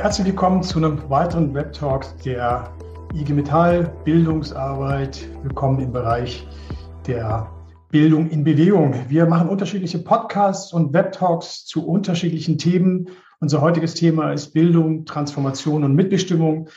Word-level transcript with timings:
Herzlich 0.00 0.28
willkommen 0.28 0.62
zu 0.62 0.78
einem 0.78 1.10
weiteren 1.10 1.52
Web-Talk 1.52 2.06
der 2.22 2.72
IG 3.16 3.32
Metall 3.32 3.92
Bildungsarbeit. 4.04 5.28
Willkommen 5.42 5.80
im 5.80 5.92
Bereich 5.92 6.46
der 7.08 7.50
Bildung 7.90 8.30
in 8.30 8.44
Bewegung. 8.44 8.94
Wir 9.08 9.26
machen 9.26 9.48
unterschiedliche 9.48 9.98
Podcasts 9.98 10.72
und 10.72 10.92
Web-Talks 10.92 11.66
zu 11.66 11.84
unterschiedlichen 11.84 12.58
Themen. 12.58 13.08
Unser 13.40 13.60
heutiges 13.60 13.94
Thema 13.94 14.30
ist 14.30 14.52
Bildung, 14.52 15.04
Transformation 15.04 15.82
und 15.82 15.96
Mitbestimmung. 15.96 16.68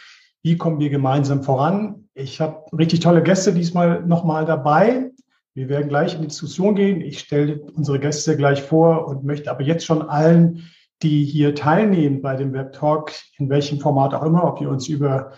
Wie 0.41 0.57
kommen 0.57 0.79
wir 0.79 0.89
gemeinsam 0.89 1.43
voran? 1.43 2.09
Ich 2.15 2.41
habe 2.41 2.65
richtig 2.75 3.01
tolle 3.01 3.21
Gäste 3.21 3.53
diesmal 3.53 4.01
nochmal 4.01 4.45
dabei. 4.45 5.11
Wir 5.53 5.69
werden 5.69 5.89
gleich 5.89 6.15
in 6.15 6.21
die 6.21 6.27
Diskussion 6.27 6.73
gehen. 6.73 7.01
Ich 7.01 7.19
stelle 7.19 7.61
unsere 7.75 7.99
Gäste 7.99 8.35
gleich 8.35 8.63
vor 8.63 9.07
und 9.07 9.23
möchte 9.23 9.51
aber 9.51 9.61
jetzt 9.61 9.85
schon 9.85 10.01
allen, 10.01 10.63
die 11.03 11.23
hier 11.25 11.55
teilnehmen 11.55 12.21
bei 12.21 12.35
dem 12.35 12.53
Web 12.53 12.73
Talk, 12.73 13.11
in 13.37 13.49
welchem 13.49 13.79
Format 13.79 14.13
auch 14.13 14.23
immer, 14.23 14.43
ob 14.43 14.61
ihr 14.61 14.69
uns 14.69 14.87
über 14.87 15.31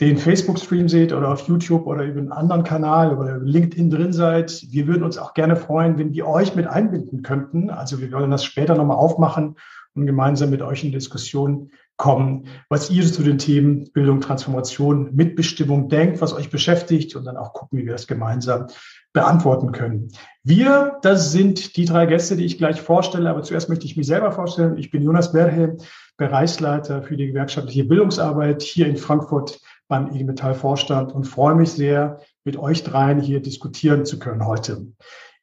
den 0.00 0.16
Facebook-Stream 0.16 0.88
seht 0.88 1.12
oder 1.12 1.30
auf 1.30 1.46
YouTube 1.46 1.86
oder 1.86 2.04
über 2.04 2.20
einen 2.20 2.32
anderen 2.32 2.64
Kanal 2.64 3.16
oder 3.16 3.38
LinkedIn 3.38 3.90
drin 3.90 4.12
seid. 4.14 4.64
Wir 4.70 4.86
würden 4.86 5.02
uns 5.02 5.18
auch 5.18 5.34
gerne 5.34 5.56
freuen, 5.56 5.98
wenn 5.98 6.14
wir 6.14 6.26
euch 6.26 6.56
mit 6.56 6.66
einbinden 6.66 7.22
könnten. 7.22 7.68
Also 7.68 8.00
wir 8.00 8.10
wollen 8.10 8.30
das 8.30 8.44
später 8.44 8.74
nochmal 8.74 8.96
aufmachen 8.96 9.56
und 9.94 10.06
gemeinsam 10.06 10.50
mit 10.50 10.62
euch 10.62 10.84
in 10.84 10.92
Diskussion 10.92 11.70
kommen, 11.98 12.46
was 12.70 12.90
ihr 12.90 13.04
zu 13.04 13.22
den 13.22 13.36
Themen 13.36 13.92
Bildung, 13.92 14.20
Transformation, 14.22 15.14
Mitbestimmung 15.14 15.90
denkt, 15.90 16.22
was 16.22 16.32
euch 16.32 16.48
beschäftigt 16.48 17.14
und 17.14 17.26
dann 17.26 17.36
auch 17.36 17.52
gucken, 17.52 17.78
wie 17.78 17.84
wir 17.84 17.92
das 17.92 18.06
gemeinsam 18.06 18.68
beantworten 19.12 19.72
können. 19.72 20.08
Wir, 20.42 20.98
das 21.02 21.32
sind 21.32 21.76
die 21.76 21.84
drei 21.84 22.06
Gäste, 22.06 22.36
die 22.36 22.44
ich 22.44 22.58
gleich 22.58 22.80
vorstelle, 22.80 23.28
aber 23.28 23.42
zuerst 23.42 23.68
möchte 23.68 23.84
ich 23.84 23.96
mich 23.96 24.06
selber 24.06 24.32
vorstellen. 24.32 24.78
Ich 24.78 24.90
bin 24.90 25.02
Jonas 25.02 25.32
Berhe, 25.32 25.76
Bereichsleiter 26.16 27.02
für 27.02 27.16
die 27.16 27.26
gewerkschaftliche 27.26 27.84
Bildungsarbeit 27.84 28.62
hier 28.62 28.86
in 28.86 28.96
Frankfurt 28.96 29.60
beim 29.88 30.12
IG 30.12 30.24
Metall 30.24 30.54
Vorstand 30.54 31.12
und 31.12 31.24
freue 31.24 31.56
mich 31.56 31.72
sehr, 31.72 32.20
mit 32.44 32.56
euch 32.56 32.84
dreien 32.84 33.20
hier 33.20 33.42
diskutieren 33.42 34.06
zu 34.06 34.18
können 34.18 34.46
heute. 34.46 34.86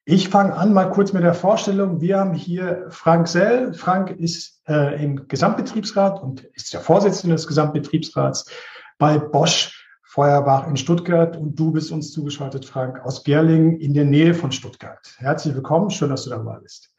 Ich 0.06 0.30
fange 0.30 0.56
an 0.56 0.72
mal 0.72 0.89
kurz 0.89 1.11
mit 1.11 1.23
der 1.23 1.34
Vorstellung. 1.34 2.00
Wir 2.00 2.19
haben 2.19 2.34
hier 2.34 2.86
Frank 2.89 3.28
Sell. 3.28 3.73
Frank 3.73 4.11
ist 4.11 4.61
äh, 4.66 5.03
im 5.03 5.28
Gesamtbetriebsrat 5.28 6.23
und 6.23 6.45
ist 6.53 6.73
der 6.73 6.80
Vorsitzende 6.80 7.36
des 7.36 7.45
Gesamtbetriebsrats 7.45 8.50
bei 8.97 9.19
Bosch 9.19 9.77
Feuerbach 10.17 10.67
in 10.67 10.75
Stuttgart 10.77 11.37
und 11.37 11.59
du 11.59 11.71
bist 11.71 11.91
uns 11.91 12.11
zugeschaltet, 12.11 12.65
Frank, 12.65 13.05
aus 13.05 13.23
Gerlingen 13.23 13.79
in 13.79 13.93
der 13.93 14.03
Nähe 14.03 14.33
von 14.33 14.51
Stuttgart. 14.51 15.13
Herzlich 15.19 15.53
willkommen, 15.53 15.91
schön, 15.91 16.09
dass 16.09 16.23
du 16.23 16.31
dabei 16.31 16.57
bist. 16.57 16.91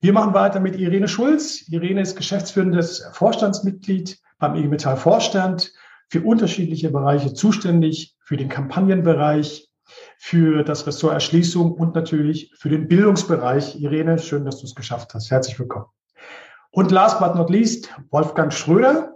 Wir 0.00 0.12
machen 0.12 0.34
weiter 0.34 0.58
mit 0.58 0.74
Irene 0.74 1.06
Schulz. 1.06 1.68
Irene 1.68 2.00
ist 2.00 2.16
geschäftsführendes 2.16 3.08
Vorstandsmitglied 3.12 4.18
beim 4.40 4.56
IG 4.56 4.66
Metall 4.66 4.96
Vorstand 4.96 5.72
für 6.08 6.22
unterschiedliche 6.22 6.90
Bereiche 6.90 7.32
zuständig, 7.32 8.16
für 8.24 8.36
den 8.36 8.48
Kampagnenbereich, 8.48 9.68
für 10.18 10.64
das 10.64 10.84
Ressort 10.84 11.14
Erschließung 11.14 11.70
und 11.70 11.94
natürlich 11.94 12.52
für 12.58 12.70
den 12.70 12.88
Bildungsbereich. 12.88 13.80
Irene, 13.80 14.18
schön, 14.18 14.44
dass 14.44 14.58
du 14.58 14.66
es 14.66 14.74
geschafft 14.74 15.14
hast. 15.14 15.30
Herzlich 15.30 15.60
willkommen. 15.60 15.86
Und 16.72 16.90
last 16.90 17.20
but 17.20 17.36
not 17.36 17.50
least, 17.50 17.94
Wolfgang 18.10 18.52
Schröder. 18.52 19.14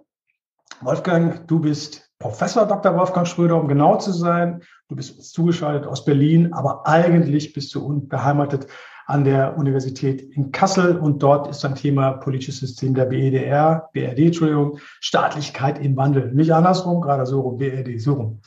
Wolfgang, 0.81 1.49
du 1.49 1.59
bist 1.59 2.06
Professor 2.19 2.67
Dr. 2.67 2.97
Wolfgang 2.97 3.27
Schröder, 3.27 3.61
um 3.61 3.69
genau 3.69 3.97
zu 3.97 4.11
sein. 4.11 4.63
Du 4.89 4.97
bist 4.97 5.17
uns 5.17 5.33
zugeschaltet 5.33 5.87
aus 5.87 6.05
Berlin, 6.05 6.53
aber 6.53 6.87
eigentlich 6.87 7.53
bist 7.53 7.75
du 7.75 8.07
beheimatet 8.09 8.67
an 9.07 9.25
der 9.25 9.57
Universität 9.57 10.23
in 10.23 10.51
Kassel 10.51 10.99
und 10.99 11.23
dort 11.23 11.49
ist 11.49 11.65
ein 11.65 11.75
Thema 11.75 12.13
politisches 12.13 12.59
System 12.59 12.95
der 12.95 13.05
BEDR, 13.05 13.91
BRD, 13.93 14.19
Entschuldigung, 14.19 14.79
Staatlichkeit 15.01 15.79
im 15.79 15.97
Wandel. 15.97 16.33
Nicht 16.33 16.53
andersrum, 16.53 17.01
gerade 17.01 17.27
so 17.27 17.41
rum, 17.41 17.59
BRD, 17.59 18.01
so 18.01 18.15
rum. 18.15 18.41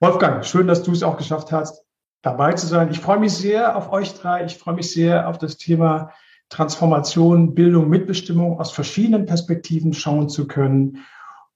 Wolfgang, 0.00 0.44
schön, 0.44 0.66
dass 0.66 0.82
du 0.82 0.92
es 0.92 1.02
auch 1.02 1.16
geschafft 1.16 1.52
hast, 1.52 1.84
dabei 2.20 2.52
zu 2.52 2.66
sein. 2.66 2.90
Ich 2.90 3.00
freue 3.00 3.18
mich 3.18 3.32
sehr 3.32 3.76
auf 3.76 3.92
euch 3.92 4.12
drei. 4.14 4.44
Ich 4.44 4.58
freue 4.58 4.74
mich 4.74 4.92
sehr 4.92 5.28
auf 5.28 5.38
das 5.38 5.56
Thema 5.56 6.10
Transformation, 6.50 7.54
Bildung, 7.54 7.88
Mitbestimmung 7.88 8.60
aus 8.60 8.72
verschiedenen 8.72 9.24
Perspektiven 9.24 9.94
schauen 9.94 10.28
zu 10.28 10.46
können. 10.46 11.04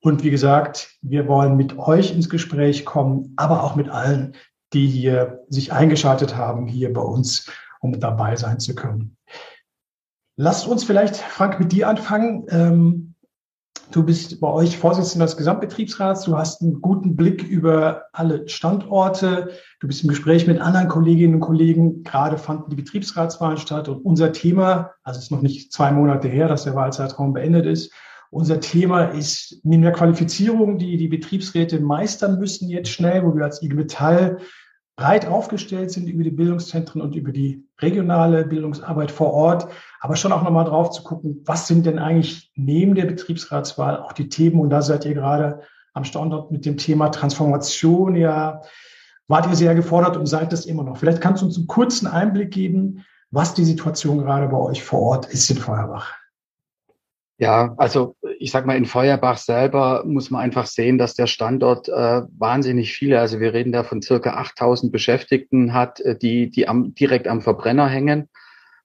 Und 0.01 0.23
wie 0.23 0.31
gesagt, 0.31 0.97
wir 1.03 1.27
wollen 1.27 1.57
mit 1.57 1.77
euch 1.79 2.15
ins 2.15 2.29
Gespräch 2.29 2.85
kommen, 2.85 3.33
aber 3.37 3.65
auch 3.65 3.75
mit 3.75 3.89
allen, 3.89 4.35
die 4.73 4.87
hier 4.87 5.45
sich 5.49 5.73
eingeschaltet 5.73 6.37
haben, 6.37 6.67
hier 6.67 6.93
bei 6.93 7.01
uns 7.01 7.51
um 7.81 7.99
dabei 7.99 8.37
sein 8.37 8.61
zu 8.61 8.75
können. 8.75 9.17
Lasst 10.37 10.67
uns 10.69 10.85
vielleicht, 10.85 11.17
Frank, 11.17 11.59
mit 11.59 11.73
dir 11.73 11.89
anfangen. 11.89 12.47
Ähm, 12.51 13.15
du 13.91 14.05
bist 14.05 14.41
bei 14.41 14.49
euch 14.49 14.79
Vorsitzender 14.79 15.27
des 15.27 15.37
Gesamtbetriebsrats. 15.37 16.25
Du 16.25 16.37
hast 16.37 16.63
einen 16.63 16.81
guten 16.81 17.17
Blick 17.17 17.43
über 17.43 18.05
alle 18.13 18.49
Standorte. 18.49 19.51
Du 19.81 19.89
bist 19.89 20.03
im 20.03 20.09
Gespräch 20.09 20.47
mit 20.47 20.61
anderen 20.61 20.89
Kolleginnen 20.89 21.35
und 21.35 21.41
Kollegen. 21.41 22.05
Gerade 22.05 22.39
fanden 22.39 22.71
die 22.71 22.77
Betriebsratswahlen 22.77 23.59
statt 23.59 23.89
und 23.89 24.05
unser 24.05 24.33
Thema, 24.33 24.93
also 25.03 25.19
es 25.19 25.25
ist 25.25 25.33
noch 25.33 25.43
nicht 25.43 25.73
zwei 25.73 25.91
Monate 25.91 26.29
her, 26.29 26.47
dass 26.47 26.65
der 26.65 26.77
Wahlzeitraum 26.77 27.33
beendet 27.33 27.67
ist. 27.67 27.93
Unser 28.31 28.61
Thema 28.61 29.05
ist 29.05 29.61
neben 29.65 29.83
der 29.83 29.93
Qualifizierung, 29.93 30.79
die 30.79 30.97
die 30.97 31.09
Betriebsräte 31.09 31.81
meistern 31.81 32.39
müssen 32.39 32.69
jetzt 32.69 32.91
schnell, 32.91 33.25
wo 33.25 33.35
wir 33.35 33.45
als 33.45 33.63
IG 33.63 33.75
Metall 33.75 34.39
breit 34.97 35.27
aufgestellt 35.27 35.93
sind 35.93 36.09
über 36.09 36.25
die 36.25 36.33
Bildungszentren 36.33 37.01
und 37.01 37.15
über 37.15 37.31
die 37.31 37.65
regionale 37.81 38.45
Bildungsarbeit 38.45 39.13
vor 39.13 39.33
Ort, 39.33 39.69
aber 40.01 40.17
schon 40.17 40.33
auch 40.33 40.43
nochmal 40.43 40.65
drauf 40.65 40.91
zu 40.91 41.05
gucken, 41.05 41.43
was 41.47 41.69
sind 41.69 41.87
denn 41.87 42.01
eigentlich 42.01 42.51
neben 42.57 42.97
der 42.97 43.07
Betriebsratswahl 43.07 43.99
auch 44.03 44.13
die 44.13 44.29
Themen? 44.29 44.61
Und 44.61 44.71
da 44.71 44.83
seid 44.83 45.05
ihr 45.05 45.15
gerade 45.15 45.63
am 45.95 46.03
Standort 46.05 46.51
mit 46.51 46.67
dem 46.67 46.77
Thema 46.77 47.11
Transformation 47.11 48.17
ja, 48.17 48.61
wart 49.29 49.47
ihr 49.47 49.55
sehr 49.55 49.75
gefordert 49.77 50.17
und 50.17 50.27
seid 50.27 50.53
das 50.53 50.67
immer 50.67 50.83
noch. 50.83 50.97
Vielleicht 50.97 51.21
kannst 51.21 51.43
du 51.43 51.47
uns 51.47 51.57
einen 51.57 51.69
kurzen 51.69 52.09
Einblick 52.09 52.51
geben, 52.51 53.05
was 53.31 53.55
die 53.55 53.65
Situation 53.65 54.19
gerade 54.19 54.49
bei 54.49 54.59
euch 54.59 54.83
vor 54.83 55.01
Ort 55.01 55.27
ist 55.27 55.49
in 55.49 55.59
Feuerbach. 55.59 56.13
Ja, 57.41 57.75
also 57.77 58.17
ich 58.41 58.51
sag 58.51 58.67
mal, 58.67 58.77
in 58.77 58.85
Feuerbach 58.85 59.39
selber 59.39 60.03
muss 60.05 60.31
man 60.31 60.43
einfach 60.43 60.67
sehen, 60.67 60.99
dass 60.99 61.15
der 61.15 61.29
Standort 61.29 61.89
äh, 61.89 62.23
wahnsinnig 62.37 62.93
viele, 62.93 63.21
also 63.21 63.39
wir 63.39 63.55
reden 63.55 63.71
da 63.71 63.85
von 63.85 64.03
circa 64.03 64.35
8000 64.35 64.91
Beschäftigten 64.91 65.73
hat, 65.73 66.01
äh, 66.01 66.19
die, 66.19 66.51
die 66.51 66.67
am, 66.67 66.95
direkt 66.95 67.29
am 67.29 67.41
Verbrenner 67.41 67.89
hängen. 67.89 68.29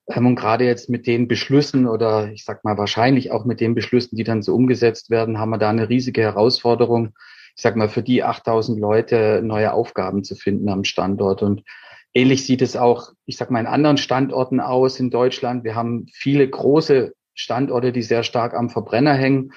Ähm, 0.08 0.26
und 0.26 0.36
gerade 0.36 0.64
jetzt 0.64 0.88
mit 0.88 1.08
den 1.08 1.26
Beschlüssen 1.26 1.88
oder 1.88 2.30
ich 2.30 2.44
sag 2.44 2.64
mal 2.64 2.78
wahrscheinlich 2.78 3.32
auch 3.32 3.44
mit 3.44 3.60
den 3.60 3.74
Beschlüssen, 3.74 4.14
die 4.14 4.24
dann 4.24 4.42
so 4.42 4.54
umgesetzt 4.54 5.10
werden, 5.10 5.38
haben 5.40 5.50
wir 5.50 5.58
da 5.58 5.70
eine 5.70 5.88
riesige 5.88 6.22
Herausforderung, 6.22 7.08
ich 7.56 7.62
sag 7.62 7.74
mal, 7.74 7.88
für 7.88 8.04
die 8.04 8.22
8000 8.22 8.78
Leute 8.78 9.40
neue 9.42 9.72
Aufgaben 9.72 10.22
zu 10.22 10.36
finden 10.36 10.68
am 10.68 10.84
Standort. 10.84 11.42
Und 11.42 11.64
ähnlich 12.12 12.46
sieht 12.46 12.62
es 12.62 12.76
auch, 12.76 13.10
ich 13.26 13.36
sag 13.36 13.50
mal, 13.50 13.58
in 13.58 13.66
anderen 13.66 13.96
Standorten 13.96 14.60
aus 14.60 15.00
in 15.00 15.10
Deutschland. 15.10 15.64
Wir 15.64 15.74
haben 15.74 16.06
viele 16.12 16.48
große 16.48 17.14
Standorte, 17.34 17.92
die 17.92 18.02
sehr 18.02 18.22
stark 18.22 18.54
am 18.54 18.70
Verbrenner 18.70 19.14
hängen. 19.14 19.52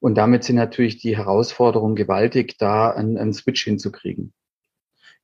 Und 0.00 0.16
damit 0.16 0.44
sind 0.44 0.56
natürlich 0.56 0.98
die 0.98 1.16
Herausforderungen 1.16 1.94
gewaltig, 1.94 2.56
da 2.58 2.90
einen, 2.90 3.18
einen 3.18 3.34
Switch 3.34 3.64
hinzukriegen. 3.64 4.32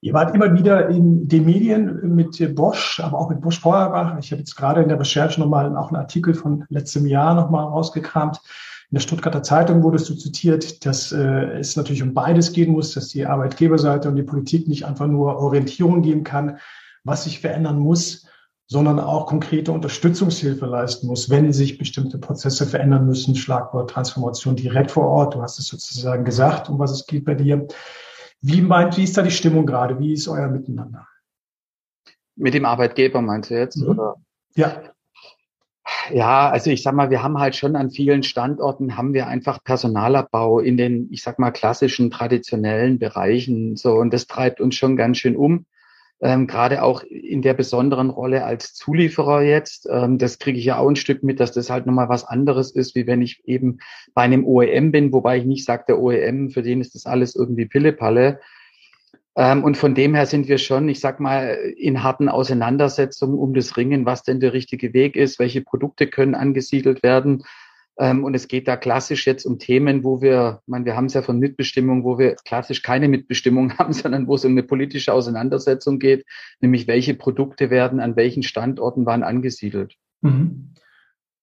Ihr 0.02 0.12
wart 0.12 0.34
immer 0.34 0.54
wieder 0.54 0.88
in 0.90 1.26
den 1.26 1.46
Medien 1.46 2.14
mit 2.14 2.54
Bosch, 2.54 3.00
aber 3.00 3.18
auch 3.18 3.30
mit 3.30 3.40
Bosch 3.40 3.58
Feuerbach. 3.58 4.18
Ich 4.18 4.30
habe 4.30 4.40
jetzt 4.40 4.54
gerade 4.54 4.82
in 4.82 4.88
der 4.88 5.00
Recherche 5.00 5.40
nochmal 5.40 5.74
auch 5.76 5.88
einen 5.88 5.96
Artikel 5.96 6.34
von 6.34 6.64
letztem 6.68 7.06
Jahr 7.06 7.34
nochmal 7.34 7.64
rausgekramt. 7.64 8.40
In 8.90 8.94
der 8.94 9.00
Stuttgarter 9.00 9.42
Zeitung 9.42 9.82
wurdest 9.82 10.08
du 10.08 10.14
zitiert, 10.14 10.84
dass 10.84 11.10
äh, 11.10 11.58
es 11.58 11.74
natürlich 11.74 12.02
um 12.02 12.14
beides 12.14 12.52
gehen 12.52 12.72
muss, 12.72 12.92
dass 12.92 13.08
die 13.08 13.26
Arbeitgeberseite 13.26 14.08
und 14.08 14.16
die 14.16 14.22
Politik 14.22 14.68
nicht 14.68 14.84
einfach 14.84 15.06
nur 15.06 15.38
Orientierung 15.38 16.02
geben 16.02 16.22
kann, 16.22 16.58
was 17.02 17.24
sich 17.24 17.40
verändern 17.40 17.78
muss, 17.78 18.26
sondern 18.68 18.98
auch 18.98 19.26
konkrete 19.26 19.70
Unterstützungshilfe 19.70 20.66
leisten 20.66 21.06
muss, 21.06 21.30
wenn 21.30 21.52
sich 21.52 21.78
bestimmte 21.78 22.18
Prozesse 22.18 22.66
verändern 22.66 23.06
müssen. 23.06 23.36
Schlagwort 23.36 23.90
Transformation 23.90 24.56
direkt 24.56 24.90
vor 24.90 25.04
Ort. 25.04 25.34
Du 25.34 25.42
hast 25.42 25.58
es 25.58 25.68
sozusagen 25.68 26.24
gesagt, 26.24 26.68
um 26.68 26.78
was 26.78 26.90
es 26.90 27.06
geht 27.06 27.24
bei 27.24 27.34
dir. 27.34 27.68
Wie 28.40 28.60
meint, 28.60 28.96
wie 28.96 29.04
ist 29.04 29.16
da 29.16 29.22
die 29.22 29.30
Stimmung 29.30 29.66
gerade? 29.66 29.98
Wie 30.00 30.12
ist 30.12 30.26
euer 30.26 30.48
Miteinander? 30.48 31.06
Mit 32.34 32.54
dem 32.54 32.64
Arbeitgeber 32.64 33.22
meinst 33.22 33.50
du 33.50 33.54
jetzt, 33.54 33.76
mhm. 33.76 33.88
oder? 33.88 34.16
Ja. 34.54 34.82
Ja, 36.12 36.50
also 36.50 36.70
ich 36.70 36.82
sag 36.82 36.94
mal, 36.94 37.10
wir 37.10 37.22
haben 37.22 37.38
halt 37.38 37.54
schon 37.54 37.76
an 37.76 37.90
vielen 37.90 38.24
Standorten 38.24 38.96
haben 38.96 39.14
wir 39.14 39.28
einfach 39.28 39.62
Personalabbau 39.62 40.58
in 40.58 40.76
den, 40.76 41.08
ich 41.12 41.22
sag 41.22 41.38
mal, 41.38 41.52
klassischen, 41.52 42.10
traditionellen 42.10 42.98
Bereichen, 42.98 43.76
so. 43.76 43.94
Und 43.94 44.12
das 44.12 44.26
treibt 44.26 44.60
uns 44.60 44.74
schon 44.74 44.96
ganz 44.96 45.18
schön 45.18 45.36
um 45.36 45.66
ähm, 46.20 46.46
gerade 46.46 46.82
auch 46.82 47.02
in 47.02 47.42
der 47.42 47.54
besonderen 47.54 48.10
Rolle 48.10 48.44
als 48.44 48.74
Zulieferer 48.74 49.42
jetzt. 49.42 49.86
Ähm, 49.90 50.18
das 50.18 50.38
kriege 50.38 50.58
ich 50.58 50.64
ja 50.64 50.78
auch 50.78 50.88
ein 50.88 50.96
Stück 50.96 51.22
mit, 51.22 51.40
dass 51.40 51.52
das 51.52 51.68
halt 51.68 51.86
nochmal 51.86 52.08
was 52.08 52.24
anderes 52.24 52.70
ist, 52.70 52.94
wie 52.94 53.06
wenn 53.06 53.20
ich 53.20 53.42
eben 53.46 53.78
bei 54.14 54.22
einem 54.22 54.46
OEM 54.46 54.92
bin, 54.92 55.12
wobei 55.12 55.38
ich 55.38 55.44
nicht 55.44 55.64
sage, 55.64 55.84
der 55.88 56.00
OEM, 56.00 56.50
für 56.50 56.62
den 56.62 56.80
ist 56.80 56.94
das 56.94 57.06
alles 57.06 57.36
irgendwie 57.36 57.66
Pillepalle. 57.66 58.40
Ähm, 59.36 59.62
und 59.62 59.76
von 59.76 59.94
dem 59.94 60.14
her 60.14 60.24
sind 60.24 60.48
wir 60.48 60.56
schon, 60.56 60.88
ich 60.88 61.00
sag 61.00 61.20
mal, 61.20 61.58
in 61.76 62.02
harten 62.02 62.30
Auseinandersetzungen 62.30 63.38
um 63.38 63.52
das 63.52 63.76
Ringen, 63.76 64.06
was 64.06 64.22
denn 64.22 64.40
der 64.40 64.54
richtige 64.54 64.94
Weg 64.94 65.16
ist, 65.16 65.38
welche 65.38 65.60
Produkte 65.60 66.06
können 66.06 66.34
angesiedelt 66.34 67.02
werden. 67.02 67.44
Ähm, 67.98 68.24
und 68.24 68.34
es 68.34 68.48
geht 68.48 68.68
da 68.68 68.76
klassisch 68.76 69.26
jetzt 69.26 69.46
um 69.46 69.58
Themen, 69.58 70.04
wo 70.04 70.20
wir, 70.20 70.60
ich 70.62 70.68
meine, 70.68 70.84
wir 70.84 70.96
haben 70.96 71.06
es 71.06 71.14
ja 71.14 71.22
von 71.22 71.38
Mitbestimmung, 71.38 72.04
wo 72.04 72.18
wir 72.18 72.34
klassisch 72.36 72.82
keine 72.82 73.08
Mitbestimmung 73.08 73.72
haben, 73.78 73.92
sondern 73.92 74.26
wo 74.26 74.34
es 74.34 74.44
um 74.44 74.52
eine 74.52 74.62
politische 74.62 75.12
Auseinandersetzung 75.12 75.98
geht, 75.98 76.24
nämlich 76.60 76.86
welche 76.86 77.14
Produkte 77.14 77.70
werden 77.70 78.00
an 78.00 78.16
welchen 78.16 78.42
Standorten 78.42 79.06
wann 79.06 79.22
angesiedelt. 79.22 79.94
Mhm. 80.20 80.72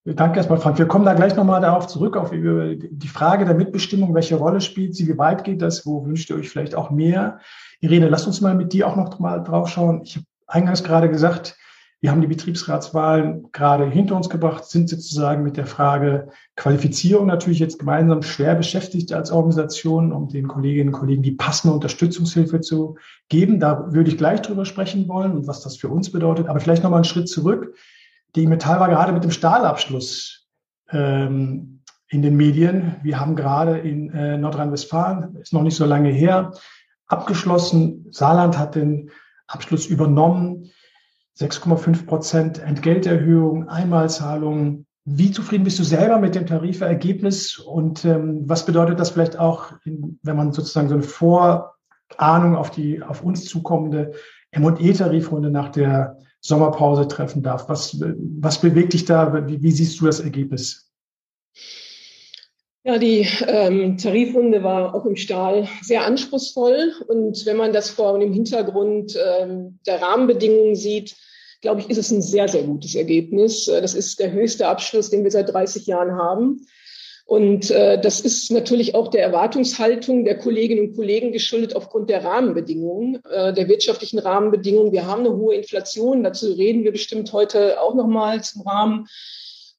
Danke 0.05 0.37
erstmal, 0.37 0.59
Frank. 0.59 0.77
Wir 0.77 0.85
kommen 0.85 1.05
da 1.05 1.13
gleich 1.13 1.33
nochmal 1.37 1.61
darauf 1.61 1.87
zurück, 1.87 2.17
auf 2.17 2.31
die 2.31 3.07
Frage 3.07 3.45
der 3.45 3.55
Mitbestimmung. 3.55 4.13
Welche 4.13 4.35
Rolle 4.35 4.59
spielt 4.59 4.95
sie? 4.95 5.07
Wie 5.07 5.17
weit 5.17 5.45
geht 5.45 5.61
das? 5.61 5.85
Wo 5.85 6.05
wünscht 6.05 6.29
ihr 6.29 6.35
euch 6.35 6.49
vielleicht 6.49 6.75
auch 6.75 6.91
mehr? 6.91 7.39
Irene, 7.79 8.09
lasst 8.09 8.27
uns 8.27 8.41
mal 8.41 8.53
mit 8.53 8.73
dir 8.73 8.85
auch 8.85 8.97
noch 8.97 9.19
mal 9.19 9.39
drauf 9.39 9.69
schauen. 9.69 10.01
Ich 10.03 10.17
habe 10.17 10.25
eingangs 10.45 10.83
gerade 10.83 11.09
gesagt, 11.09 11.55
wir 12.03 12.11
haben 12.11 12.19
die 12.19 12.27
Betriebsratswahlen 12.27 13.49
gerade 13.53 13.89
hinter 13.89 14.17
uns 14.17 14.29
gebracht, 14.29 14.65
sind 14.65 14.89
sozusagen 14.89 15.41
mit 15.41 15.55
der 15.55 15.65
Frage 15.65 16.27
Qualifizierung 16.57 17.27
natürlich 17.27 17.59
jetzt 17.59 17.79
gemeinsam 17.79 18.23
schwer 18.23 18.55
beschäftigt 18.55 19.13
als 19.13 19.31
Organisation, 19.31 20.11
um 20.11 20.27
den 20.27 20.49
Kolleginnen 20.49 20.89
und 20.89 20.99
Kollegen 20.99 21.23
die 21.23 21.31
passende 21.31 21.73
Unterstützungshilfe 21.73 22.59
zu 22.59 22.97
geben. 23.29 23.61
Da 23.61 23.93
würde 23.93 24.09
ich 24.09 24.17
gleich 24.17 24.41
drüber 24.41 24.65
sprechen 24.65 25.07
wollen 25.07 25.31
und 25.31 25.47
was 25.47 25.61
das 25.61 25.77
für 25.77 25.87
uns 25.87 26.11
bedeutet. 26.11 26.49
Aber 26.49 26.59
vielleicht 26.59 26.83
nochmal 26.83 26.97
einen 26.97 27.05
Schritt 27.05 27.29
zurück. 27.29 27.73
Die 28.35 28.47
Metall 28.47 28.81
war 28.81 28.89
gerade 28.89 29.13
mit 29.13 29.23
dem 29.23 29.31
Stahlabschluss 29.31 30.49
ähm, 30.91 31.83
in 32.09 32.21
den 32.21 32.35
Medien. 32.35 32.97
Wir 33.01 33.17
haben 33.17 33.37
gerade 33.37 33.77
in 33.77 34.09
äh, 34.09 34.37
Nordrhein-Westfalen, 34.37 35.37
ist 35.37 35.53
noch 35.53 35.63
nicht 35.63 35.77
so 35.77 35.85
lange 35.85 36.09
her, 36.09 36.51
abgeschlossen. 37.07 38.07
Saarland 38.11 38.59
hat 38.59 38.75
den 38.75 39.09
Abschluss 39.47 39.85
übernommen. 39.85 40.69
6,5 41.39 42.05
Prozent 42.05 42.59
Entgelterhöhung, 42.59 43.67
Einmalzahlungen. 43.67 44.85
Wie 45.05 45.31
zufrieden 45.31 45.63
bist 45.63 45.79
du 45.79 45.83
selber 45.83 46.19
mit 46.19 46.35
dem 46.35 46.45
Tarifergebnis 46.45 47.57
und 47.57 48.05
ähm, 48.05 48.43
was 48.45 48.65
bedeutet 48.65 48.99
das 48.99 49.09
vielleicht 49.09 49.37
auch, 49.37 49.73
in, 49.83 50.19
wenn 50.23 50.37
man 50.37 50.53
sozusagen 50.53 50.87
so 50.87 50.95
eine 50.95 51.03
Vorahnung 51.03 52.55
auf 52.55 52.71
die 52.71 53.01
auf 53.01 53.23
uns 53.23 53.45
zukommende 53.45 54.13
M&E-Tarifrunde 54.51 55.49
nach 55.49 55.69
der 55.69 56.19
Sommerpause 56.39 57.07
treffen 57.07 57.41
darf? 57.41 57.67
Was, 57.67 57.99
was 57.99 58.61
bewegt 58.61 58.93
dich 58.93 59.05
da? 59.05 59.45
Wie, 59.47 59.61
wie 59.61 59.71
siehst 59.71 59.99
du 59.99 60.05
das 60.05 60.19
Ergebnis? 60.19 60.92
Ja, 62.85 62.97
die 62.97 63.25
ähm, 63.47 63.97
Tarifrunde 63.97 64.61
war 64.61 64.93
auch 64.93 65.05
im 65.05 65.15
Stahl 65.15 65.69
sehr 65.81 66.03
anspruchsvoll. 66.03 66.91
Und 67.07 67.45
wenn 67.45 67.55
man 67.55 67.71
das 67.71 67.89
vor 67.89 68.19
dem 68.19 68.33
Hintergrund 68.33 69.17
ähm, 69.17 69.79
der 69.87 70.01
Rahmenbedingungen 70.01 70.75
sieht, 70.75 71.15
glaube 71.61 71.79
ich, 71.79 71.89
ist 71.89 71.97
es 71.97 72.11
ein 72.11 72.21
sehr, 72.21 72.49
sehr 72.49 72.63
gutes 72.63 72.93
Ergebnis. 72.95 73.69
Äh, 73.69 73.81
das 73.81 73.93
ist 73.93 74.19
der 74.19 74.33
höchste 74.33 74.67
Abschluss, 74.67 75.09
den 75.09 75.23
wir 75.23 75.31
seit 75.31 75.53
30 75.53 75.87
Jahren 75.87 76.17
haben. 76.17 76.67
Und 77.25 77.71
äh, 77.71 78.01
das 78.01 78.19
ist 78.19 78.51
natürlich 78.51 78.95
auch 78.95 79.07
der 79.07 79.23
Erwartungshaltung 79.23 80.25
der 80.25 80.37
Kolleginnen 80.37 80.89
und 80.89 80.95
Kollegen 80.97 81.31
geschuldet 81.31 81.77
aufgrund 81.77 82.09
der 82.09 82.25
Rahmenbedingungen, 82.25 83.23
äh, 83.23 83.53
der 83.53 83.69
wirtschaftlichen 83.69 84.19
Rahmenbedingungen. 84.19 84.91
Wir 84.91 85.07
haben 85.07 85.21
eine 85.21 85.37
hohe 85.37 85.55
Inflation, 85.55 86.21
dazu 86.21 86.51
reden 86.51 86.83
wir 86.83 86.91
bestimmt 86.91 87.31
heute 87.31 87.79
auch 87.79 87.95
nochmal 87.95 88.43
zum 88.43 88.63
Rahmen. 88.63 89.07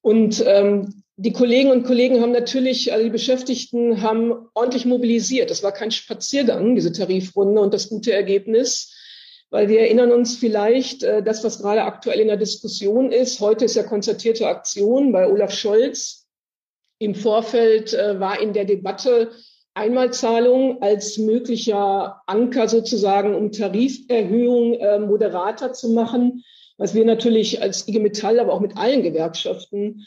Und 0.00 0.43
ähm, 0.47 1.04
die 1.16 1.32
Kolleginnen 1.32 1.72
und 1.72 1.84
Kollegen 1.84 2.20
haben 2.20 2.32
natürlich, 2.32 2.93
also 2.93 3.05
die 3.05 3.11
Beschäftigten 3.11 4.02
haben 4.02 4.49
ordentlich 4.55 4.84
mobilisiert. 4.84 5.50
Das 5.50 5.62
war 5.62 5.72
kein 5.72 5.90
Spaziergang, 5.90 6.75
diese 6.75 6.93
Tarifrunde 6.93 7.61
und 7.61 7.72
das 7.72 7.88
gute 7.88 8.12
Ergebnis 8.12 8.94
weil 9.55 9.69
wir 9.69 9.82
erinnern 9.82 10.11
uns 10.11 10.37
vielleicht, 10.37 11.05
äh, 11.05 11.22
das, 11.22 11.44
was 11.44 11.61
gerade 11.61 11.84
aktuell 11.84 12.19
in 12.19 12.26
der 12.26 12.37
Diskussion 12.37 13.12
ist. 13.12 13.38
Heute 13.38 13.66
ist 13.66 13.76
ja 13.76 13.84
konzertierte 13.84 14.49
Aktion 14.49 15.12
bei 15.12 15.31
Olaf 15.31 15.52
Scholz. 15.52 16.26
Im 16.99 17.14
Vorfeld 17.14 17.94
äh, 17.94 18.19
war 18.19 18.40
in 18.40 18.52
der 18.52 18.64
Debatte 18.64 19.31
Einmalzahlung 19.75 20.82
als 20.82 21.19
möglicher 21.19 22.20
Anker 22.26 22.66
sozusagen, 22.66 23.37
um 23.37 23.52
Tariferhöhung 23.52 24.75
äh, 24.75 24.99
moderater 24.99 25.72
zu 25.72 25.90
machen, 25.90 26.43
was 26.76 26.96
wir 26.96 27.05
natürlich 27.05 27.62
als 27.62 27.87
IG 27.87 28.00
Metall, 28.00 28.40
aber 28.40 28.55
auch 28.55 28.61
mit 28.61 28.76
allen 28.76 29.05
Gewerkschaften, 29.05 30.05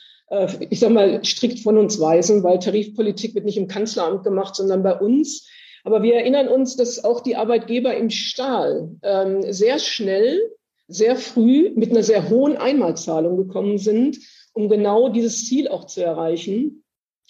ich 0.69 0.79
sage 0.79 0.93
mal, 0.93 1.23
strikt 1.23 1.59
von 1.59 1.77
uns 1.77 1.99
weisen, 1.99 2.43
weil 2.43 2.59
Tarifpolitik 2.59 3.33
wird 3.35 3.45
nicht 3.45 3.57
im 3.57 3.67
Kanzleramt 3.67 4.23
gemacht, 4.23 4.55
sondern 4.55 4.83
bei 4.83 4.93
uns. 4.93 5.47
Aber 5.83 6.03
wir 6.03 6.15
erinnern 6.15 6.49
uns, 6.49 6.75
dass 6.75 7.03
auch 7.03 7.21
die 7.21 7.37
Arbeitgeber 7.37 7.95
im 7.95 8.09
Stahl 8.09 8.89
ähm, 9.03 9.41
sehr 9.53 9.79
schnell, 9.79 10.51
sehr 10.89 11.15
früh 11.15 11.71
mit 11.75 11.91
einer 11.91 12.03
sehr 12.03 12.29
hohen 12.29 12.57
Einmalzahlung 12.57 13.37
gekommen 13.37 13.77
sind, 13.77 14.19
um 14.53 14.67
genau 14.67 15.09
dieses 15.09 15.45
Ziel 15.45 15.69
auch 15.69 15.85
zu 15.85 16.03
erreichen. 16.03 16.83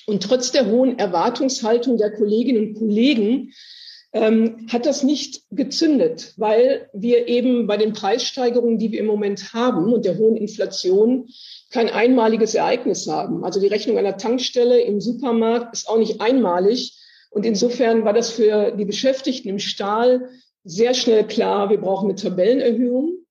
Und 0.08 0.24
trotz 0.24 0.52
der 0.52 0.68
hohen 0.68 0.98
Erwartungshaltung 0.98 1.98
der 1.98 2.12
Kolleginnen 2.12 2.70
und 2.70 2.80
Kollegen 2.80 3.52
ähm, 4.13 4.68
hat 4.71 4.86
das 4.86 5.04
nicht 5.04 5.44
gezündet, 5.51 6.33
weil 6.38 6.89
wir 6.94 7.27
eben 7.27 7.68
bei 7.68 7.77
den 7.77 7.94
Preissteigerungen, 7.94 8.80
die 8.80 8.92
wir 8.92 9.00
im 9.00 9.06
Moment 9.06 9.54
haben 9.54 9.94
und 9.94 10.06
der 10.06 10.18
hohen 10.18 10.38
Inflation, 10.38 11.27
kein 11.69 11.89
einmaliges 11.89 12.56
Ereignis 12.56 13.07
haben. 13.07 13.44
Also 13.44 13.59
die 13.59 13.68
Rechnung 13.68 13.98
einer 13.98 14.18
Tankstelle 14.18 14.80
im 14.80 15.01
Supermarkt 15.01 15.74
ist 15.74 15.89
auch 15.89 15.98
nicht 15.98 16.21
einmalig, 16.21 16.98
und 17.30 17.45
insofern 17.45 18.06
war 18.06 18.13
das 18.13 18.31
für 18.31 18.71
die 18.71 18.86
Beschäftigten 18.86 19.50
im 19.50 19.59
Stahl 19.59 20.30
sehr 20.63 20.94
schnell 20.94 21.25
klar, 21.25 21.69
wir 21.69 21.80
brauchen 21.80 22.10
eine 22.10 22.15
Tabellenerhöhung, 22.15 23.25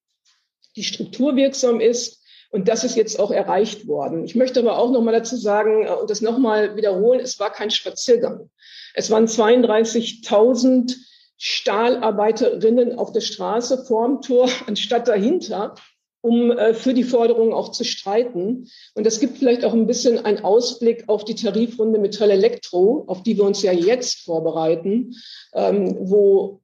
die 0.76 0.84
strukturwirksam 0.84 1.80
ist. 1.80 2.22
Und 2.50 2.68
das 2.68 2.84
ist 2.84 2.96
jetzt 2.96 3.18
auch 3.18 3.32
erreicht 3.32 3.88
worden. 3.88 4.24
Ich 4.24 4.36
möchte 4.36 4.60
aber 4.60 4.78
auch 4.78 4.92
noch 4.92 5.02
mal 5.02 5.12
dazu 5.12 5.36
sagen 5.36 5.84
äh, 5.84 5.90
und 5.90 6.08
das 6.08 6.20
noch 6.20 6.38
mal 6.38 6.76
wiederholen, 6.76 7.18
es 7.18 7.40
war 7.40 7.52
kein 7.52 7.70
Spaziergang. 7.70 8.48
Es 8.96 9.10
waren 9.10 9.26
32.000 9.26 10.96
Stahlarbeiterinnen 11.36 12.98
auf 12.98 13.12
der 13.12 13.20
Straße 13.20 13.84
vorm 13.84 14.22
Tor 14.22 14.48
anstatt 14.66 15.06
dahinter 15.06 15.74
um 16.22 16.50
äh, 16.50 16.74
für 16.74 16.92
die 16.92 17.04
Forderungen 17.04 17.52
auch 17.52 17.70
zu 17.70 17.84
streiten. 17.84 18.68
Und 18.94 19.06
das 19.06 19.20
gibt 19.20 19.38
vielleicht 19.38 19.64
auch 19.64 19.72
ein 19.72 19.86
bisschen 19.86 20.24
einen 20.24 20.42
Ausblick 20.42 21.04
auf 21.08 21.24
die 21.24 21.36
Tarifrunde 21.36 22.00
Metall 22.00 22.30
Elektro, 22.30 23.04
auf 23.06 23.22
die 23.22 23.36
wir 23.36 23.44
uns 23.44 23.62
ja 23.62 23.70
jetzt 23.70 24.24
vorbereiten, 24.24 25.14
ähm, 25.54 25.96
wo 26.00 26.62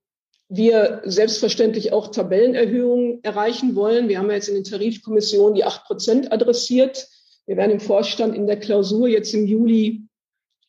wir 0.49 1.03
selbstverständlich 1.05 1.93
auch 1.93 2.09
Tabellenerhöhungen 2.09 3.23
erreichen 3.23 3.77
wollen. 3.77 4.09
Wir 4.09 4.19
haben 4.19 4.31
ja 4.31 4.35
jetzt 4.35 4.49
in 4.49 4.57
den 4.57 4.65
Tarifkommissionen 4.65 5.55
die 5.55 5.65
acht 5.65 5.85
Prozent 5.85 6.33
adressiert. 6.33 7.07
Wir 7.47 7.57
werden 7.57 7.71
im 7.71 7.81
Vorstand 7.81 8.35
in 8.35 8.49
der 8.49 8.59
Klausur 8.59 9.07
jetzt 9.07 9.33
im 9.33 9.47
Juli 9.47 10.09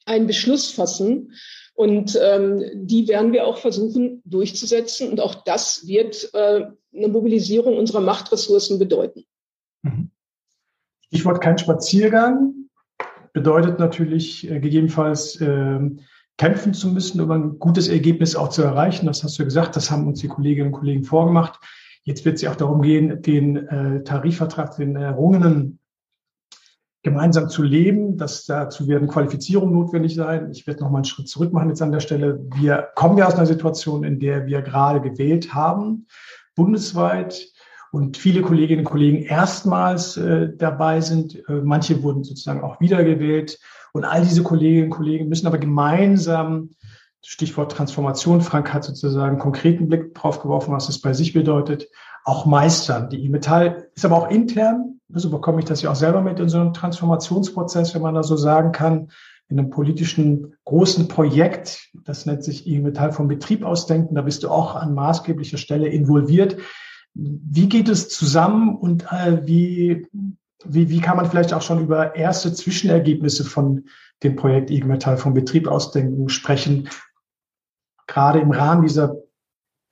einen 0.05 0.27
Beschluss 0.27 0.72
fassen. 0.72 1.33
Und 1.75 2.19
ähm, 2.22 2.63
die 2.75 3.07
werden 3.07 3.33
wir 3.33 3.48
auch 3.48 3.57
versuchen 3.57 4.22
durchzusetzen. 4.25 5.10
Und 5.10 5.19
auch 5.19 5.43
das 5.43 5.88
wird 5.88 6.29
äh, 6.33 6.65
eine 6.95 7.07
Mobilisierung 7.07 7.77
unserer 7.77 8.01
Machtressourcen 8.01 8.77
bedeuten. 8.77 9.24
Mhm. 9.81 10.12
Stichwort 11.07 11.41
kein 11.41 11.57
Spaziergang 11.57 12.53
bedeutet 13.33 13.79
natürlich 13.79 14.50
äh, 14.50 14.60
gegebenenfalls 14.60 15.41
äh, 15.41 15.79
kämpfen 16.38 16.74
zu 16.74 16.89
müssen, 16.89 17.22
um 17.22 17.31
ein 17.31 17.60
gutes 17.60 17.88
Ergebnis 17.88 18.36
auch 18.36 18.50
zu 18.50 18.62
erreichen. 18.62 19.07
Das 19.07 19.24
hast 19.24 19.38
du 19.39 19.43
gesagt, 19.43 19.75
das 19.75 19.91
haben 19.91 20.07
uns 20.07 20.19
die 20.19 20.27
Kolleginnen 20.27 20.67
und 20.67 20.79
Kollegen 20.79 21.03
vorgemacht. 21.03 21.60
Jetzt 22.03 22.25
wird 22.25 22.36
es 22.36 22.41
ja 22.41 22.51
auch 22.51 22.55
darum 22.55 22.81
gehen, 22.81 23.22
den 23.22 23.67
äh, 23.67 24.03
Tarifvertrag, 24.03 24.75
den 24.75 24.95
errungenen 24.95 25.79
gemeinsam 27.03 27.50
zu 27.50 27.62
leben. 27.62 28.17
Das, 28.17 28.45
dazu 28.45 28.88
werden 28.88 29.07
Qualifizierungen 29.07 29.74
notwendig 29.74 30.15
sein. 30.15 30.50
Ich 30.51 30.65
werde 30.65 30.81
noch 30.81 30.89
mal 30.89 31.00
einen 31.00 31.05
Schritt 31.05 31.27
zurück 31.27 31.53
machen 31.53 31.69
jetzt 31.69 31.81
an 31.81 31.91
der 31.91 32.00
Stelle. 32.00 32.39
Wir 32.55 32.88
kommen 32.95 33.17
ja 33.17 33.27
aus 33.27 33.36
einer 33.36 33.45
Situation, 33.45 34.03
in 34.03 34.19
der 34.19 34.45
wir 34.48 34.62
gerade 34.62 35.01
gewählt 35.01 35.53
haben, 35.53 36.07
bundesweit, 36.55 37.53
und 37.93 38.17
viele 38.17 38.41
Kolleginnen 38.41 38.79
und 38.79 38.91
Kollegen 38.91 39.22
erstmals 39.22 40.17
äh, 40.17 40.50
dabei 40.57 41.00
sind. 41.00 41.36
Äh, 41.48 41.62
manche 41.63 42.01
wurden 42.01 42.24
sozusagen 42.24 42.62
auch 42.62 42.81
wiedergewählt. 42.81 43.60
Und 43.93 44.03
all 44.03 44.24
diese 44.24 44.41
Kolleginnen 44.41 44.86
und 44.86 44.89
Kollegen 44.89 45.29
müssen 45.29 45.45
aber 45.45 45.60
gemeinsam 45.60 46.72
Stichwort 47.22 47.72
Transformation. 47.72 48.41
Frank 48.41 48.74
hat 48.74 48.83
sozusagen 48.83 49.38
konkreten 49.38 49.89
Blick 49.89 50.15
drauf 50.15 50.41
geworfen, 50.41 50.74
was 50.74 50.88
das 50.88 51.01
bei 51.01 51.13
sich 51.13 51.33
bedeutet 51.33 51.88
auch 52.25 52.46
meistern. 52.46 53.10
Die 53.10 53.24
E-Metall 53.24 53.88
ist 53.96 54.06
aber 54.06 54.18
auch 54.18 54.30
intern, 54.30 55.00
so 55.10 55.30
bekomme 55.30 55.60
ich 55.60 55.65
das 55.65 55.82
ja 55.82 55.92
auch 55.92 55.96
selber 55.96 56.22
mit 56.22 56.39
in 56.39 56.50
so 56.50 56.60
einem 56.60 56.74
Transformationsprozess, 56.74 57.94
wenn 57.94 58.01
man 58.01 58.15
da 58.15 58.24
so 58.24 58.36
sagen 58.36 58.72
kann, 58.72 59.10
in 59.50 59.60
einem 59.60 59.70
politischen 59.70 60.56
großen 60.65 61.08
Projekt, 61.08 61.89
das 62.06 62.25
nennt 62.25 62.44
sich 62.44 62.65
E-Metall 62.65 63.12
vom 63.12 63.27
Betrieb 63.27 63.63
ausdenken, 63.63 64.15
da 64.15 64.22
bist 64.22 64.44
du 64.44 64.50
auch 64.50 64.75
an 64.75 64.96
maßgeblicher 64.96 65.58
Stelle 65.58 65.88
involviert. 65.88 66.58
Wie 67.13 67.70
geht 67.70 67.89
es 67.89 68.10
zusammen 68.10 68.75
und 68.75 69.12
äh, 69.12 69.46
wie, 69.46 70.08
wie, 70.65 70.89
wie 70.89 71.01
kann 71.01 71.18
man 71.18 71.30
vielleicht 71.30 71.53
auch 71.53 71.62
schon 71.62 71.84
über 71.84 72.15
erste 72.15 72.53
Zwischenergebnisse 72.53 73.44
von 73.44 73.86
dem 74.24 74.36
Projekt 74.36 74.72
IG 74.72 74.88
Metall 74.88 75.18
vom 75.18 75.34
Betrieb 75.34 75.68
ausdenken 75.68 76.30
sprechen? 76.30 76.89
Gerade 78.08 78.39
im 78.39 78.51
Rahmen 78.51 78.82
dieser 78.84 79.18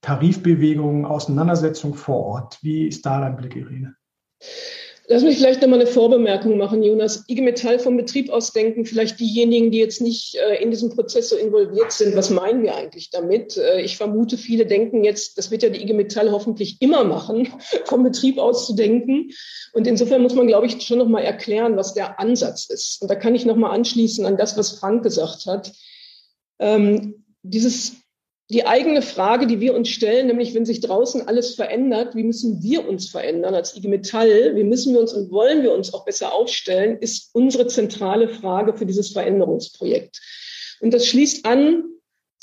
Tarifbewegungen, 0.02 1.06
Auseinandersetzung 1.06 1.94
vor 1.94 2.26
Ort. 2.26 2.58
Wie 2.62 2.88
ist 2.88 3.06
da 3.06 3.22
dein 3.22 3.38
Blick, 3.38 3.56
Irene? 3.56 3.96
Lass 5.12 5.24
mich 5.24 5.38
vielleicht 5.38 5.62
nochmal 5.62 5.82
eine 5.82 5.90
Vorbemerkung 5.90 6.58
machen, 6.58 6.84
Jonas. 6.84 7.26
IG 7.28 7.42
Metall 7.42 7.80
vom 7.80 7.98
Betrieb 7.98 8.30
aus 8.30 8.54
denken, 8.54 8.86
vielleicht 8.86 9.20
diejenigen, 9.20 9.70
die 9.70 9.80
jetzt 9.80 10.00
nicht 10.00 10.36
äh, 10.36 10.64
in 10.64 10.72
diesem 10.72 10.90
Prozess 10.90 11.28
so 11.28 11.36
involviert 11.36 11.92
sind, 11.92 12.16
was 12.16 12.30
meinen 12.30 12.64
wir 12.64 12.76
eigentlich 12.76 13.10
damit? 13.10 13.58
Äh, 13.58 13.82
ich 13.82 13.98
vermute, 13.98 14.38
viele 14.38 14.66
denken 14.66 15.04
jetzt, 15.04 15.38
das 15.38 15.52
wird 15.52 15.64
ja 15.64 15.70
die 15.70 15.82
IG 15.82 15.94
Metall 15.94 16.32
hoffentlich 16.32 16.82
immer 16.82 17.04
machen, 17.04 17.50
vom 17.86 18.04
Betrieb 18.04 18.38
aus 18.38 18.66
zu 18.66 18.74
denken. 18.74 19.32
Und 19.74 19.86
insofern 19.86 20.22
muss 20.22 20.34
man, 20.34 20.48
glaube 20.48 20.68
ich, 20.68 20.82
schon 20.82 21.00
nochmal 21.00 21.24
erklären, 21.24 21.76
was 21.76 21.94
der 21.94 22.18
Ansatz 22.18 22.70
ist. 22.70 23.02
Und 23.02 23.12
da 23.12 23.16
kann 23.16 23.36
ich 23.36 23.46
nochmal 23.46 23.76
anschließen 23.76 24.26
an 24.26 24.38
das, 24.38 24.58
was 24.58 24.80
Frank 24.80 25.04
gesagt 25.04 25.46
hat. 25.46 25.74
Ähm, 26.60 27.26
dieses 27.44 28.01
die 28.52 28.66
eigene 28.66 29.02
Frage, 29.02 29.48
die 29.48 29.62
wir 29.62 29.74
uns 29.74 29.88
stellen, 29.90 30.28
nämlich 30.28 30.54
wenn 30.54 30.66
sich 30.66 30.82
draußen 30.82 31.28
alles 31.28 31.56
verändert, 31.56 32.16
wie 32.16 32.24
müssen 32.24 32.62
wir 32.62 32.88
uns 32.88 33.08
verändern 33.10 33.56
als 33.56 33.76
IG 33.76 33.88
Metall? 33.88 34.56
Wie 34.56 34.66
müssen 34.66 34.94
wir 34.94 35.00
uns 35.00 35.14
und 35.14 35.32
wollen 35.32 35.64
wir 35.64 35.74
uns 35.74 35.94
auch 35.94 36.04
besser 36.04 36.34
aufstellen, 36.34 36.98
ist 37.00 37.30
unsere 37.34 37.68
zentrale 37.68 38.28
Frage 38.28 38.74
für 38.74 38.86
dieses 38.86 39.12
Veränderungsprojekt. 39.12 40.20
Und 40.82 40.94
das 40.94 41.06
schließt 41.08 41.46
an 41.46 41.86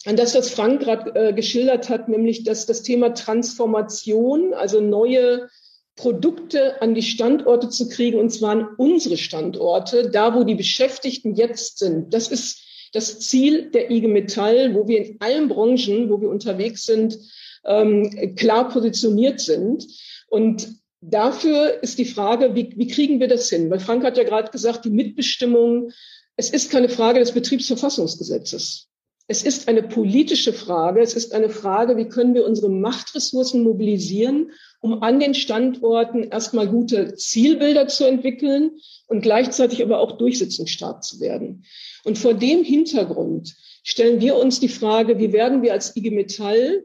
an 0.05 0.17
das, 0.17 0.35
was 0.35 0.51
Frank 0.51 0.81
gerade 0.81 1.15
äh, 1.15 1.33
geschildert 1.33 1.89
hat, 1.89 2.09
nämlich 2.09 2.45
dass 2.45 2.67
das 2.67 2.83
Thema 2.83 3.15
Transformation, 3.15 4.55
also 4.55 4.81
neue 4.81 5.49
Produkte 5.97 6.81
an 6.81 6.95
die 6.95 7.03
Standorte 7.03 7.69
zu 7.69 7.89
kriegen, 7.89 8.19
und 8.19 8.31
zwar 8.31 8.53
an 8.53 8.69
unsere 8.79 9.17
Standorte, 9.17 10.11
da 10.11 10.35
wo 10.35 10.45
die 10.45 10.55
Beschäftigten 10.55 11.35
jetzt 11.35 11.79
sind. 11.79 12.15
Das 12.15 12.29
ist 12.29 12.63
das 12.93 13.21
Ziel 13.21 13.71
der 13.71 13.91
IG 13.91 14.09
Metall, 14.09 14.75
wo 14.75 14.89
wir 14.89 15.05
in 15.05 15.17
allen 15.21 15.49
Branchen, 15.49 16.11
wo 16.11 16.21
wir 16.21 16.29
unterwegs 16.29 16.85
sind, 16.85 17.19
ähm, 17.65 18.35
klar 18.37 18.69
positioniert 18.69 19.41
sind. 19.41 19.87
Und 20.29 20.69
dafür 21.01 21.83
ist 21.83 21.99
die 21.99 22.05
Frage, 22.05 22.55
wie, 22.55 22.73
wie 22.77 22.89
kriegen 22.89 23.21
wir 23.21 23.29
das 23.29 23.49
hin? 23.49 23.71
Weil 23.71 23.81
Frank 23.81 24.05
hat 24.05 24.17
ja 24.17 24.25
gerade 24.25 24.51
gesagt, 24.51 24.85
die 24.85 24.91
Mitbestimmung, 24.91 25.91
es 26.37 26.51
ist 26.51 26.71
keine 26.71 26.89
Frage 26.89 27.21
des 27.21 27.33
Betriebsverfassungsgesetzes. 27.33 28.89
Es 29.31 29.43
ist 29.43 29.69
eine 29.69 29.83
politische 29.83 30.55
Frage. 30.55 31.03
Es 31.03 31.13
ist 31.13 31.35
eine 31.35 31.51
Frage, 31.51 31.99
wie 31.99 32.09
können 32.09 32.35
wir 32.35 32.47
unsere 32.47 32.71
Machtressourcen 32.71 33.63
mobilisieren, 33.63 34.53
um 34.81 35.03
an 35.03 35.21
den 35.21 35.35
Standorten 35.35 36.25
erstmal 36.25 36.69
gute 36.69 37.15
Zielbilder 37.15 37.89
zu 37.89 38.05
entwickeln 38.05 38.79
und 39.07 39.23
gleichzeitig 39.23 39.83
aber 39.83 40.01
auch 40.01 40.19
durchsetzungsstark 40.19 41.03
zu 41.03 41.21
werden. 41.21 41.65
Und 42.05 42.19
vor 42.19 42.35
dem 42.35 42.63
Hintergrund 42.63 43.57
stellen 43.83 44.21
wir 44.21 44.37
uns 44.37 44.61
die 44.61 44.69
Frage, 44.69 45.19
wie 45.19 45.33
werden 45.33 45.63
wir 45.63 45.73
als 45.73 45.97
IG 45.97 46.11
Metall 46.11 46.85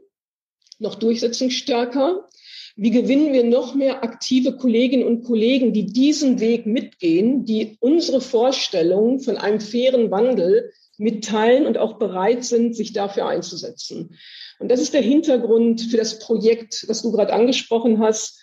noch 0.78 0.96
durchsetzungsstärker? 0.96 2.28
Wie 2.76 2.90
gewinnen 2.90 3.32
wir 3.32 3.44
noch 3.44 3.76
mehr 3.76 4.02
aktive 4.02 4.56
Kolleginnen 4.56 5.06
und 5.06 5.22
Kollegen, 5.22 5.72
die 5.72 5.86
diesen 5.86 6.40
Weg 6.40 6.66
mitgehen, 6.66 7.44
die 7.44 7.76
unsere 7.78 8.20
Vorstellung 8.20 9.20
von 9.20 9.36
einem 9.36 9.60
fairen 9.60 10.10
Wandel 10.10 10.72
mitteilen 10.98 11.66
und 11.66 11.78
auch 11.78 11.98
bereit 11.98 12.44
sind, 12.44 12.74
sich 12.74 12.92
dafür 12.92 13.28
einzusetzen? 13.28 14.16
Und 14.58 14.70
das 14.70 14.80
ist 14.80 14.94
der 14.94 15.02
Hintergrund 15.02 15.82
für 15.82 15.96
das 15.96 16.18
Projekt, 16.18 16.86
das 16.88 17.02
du 17.02 17.12
gerade 17.12 17.32
angesprochen 17.32 17.98
hast, 17.98 18.40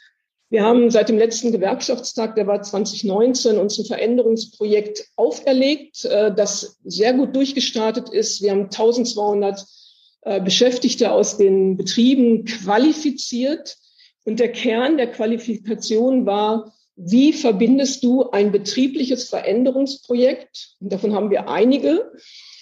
wir 0.52 0.64
haben 0.64 0.92
seit 0.92 1.08
dem 1.08 1.18
letzten 1.18 1.54
Gewerkschaftstag, 1.54 2.36
der 2.36 2.46
war 2.46 2.62
2019, 2.62 3.58
uns 3.58 3.80
ein 3.80 3.86
Veränderungsprojekt 3.86 5.08
auferlegt, 5.16 6.04
äh, 6.04 6.36
das 6.36 6.78
sehr 6.84 7.14
gut 7.14 7.34
durchgestartet 7.38 8.10
ist. 8.10 8.42
Wir 8.42 8.52
haben 8.52 8.66
1200 8.66 9.66
äh, 10.24 10.42
Beschäftigte 10.42 11.14
aus 11.14 11.38
den 11.38 11.78
Betrieben 11.78 12.44
qualifiziert. 12.44 13.78
Und 14.26 14.42
der 14.42 14.52
Kern 14.52 14.98
der 14.98 15.10
Qualifikation 15.12 16.26
war, 16.26 16.74
wie 16.98 17.32
verbindest 17.32 18.04
du 18.04 18.30
ein 18.32 18.52
betriebliches 18.52 19.30
Veränderungsprojekt, 19.30 20.76
und 20.82 20.92
davon 20.92 21.16
haben 21.16 21.32
wir 21.32 21.48
einige, 21.48 22.12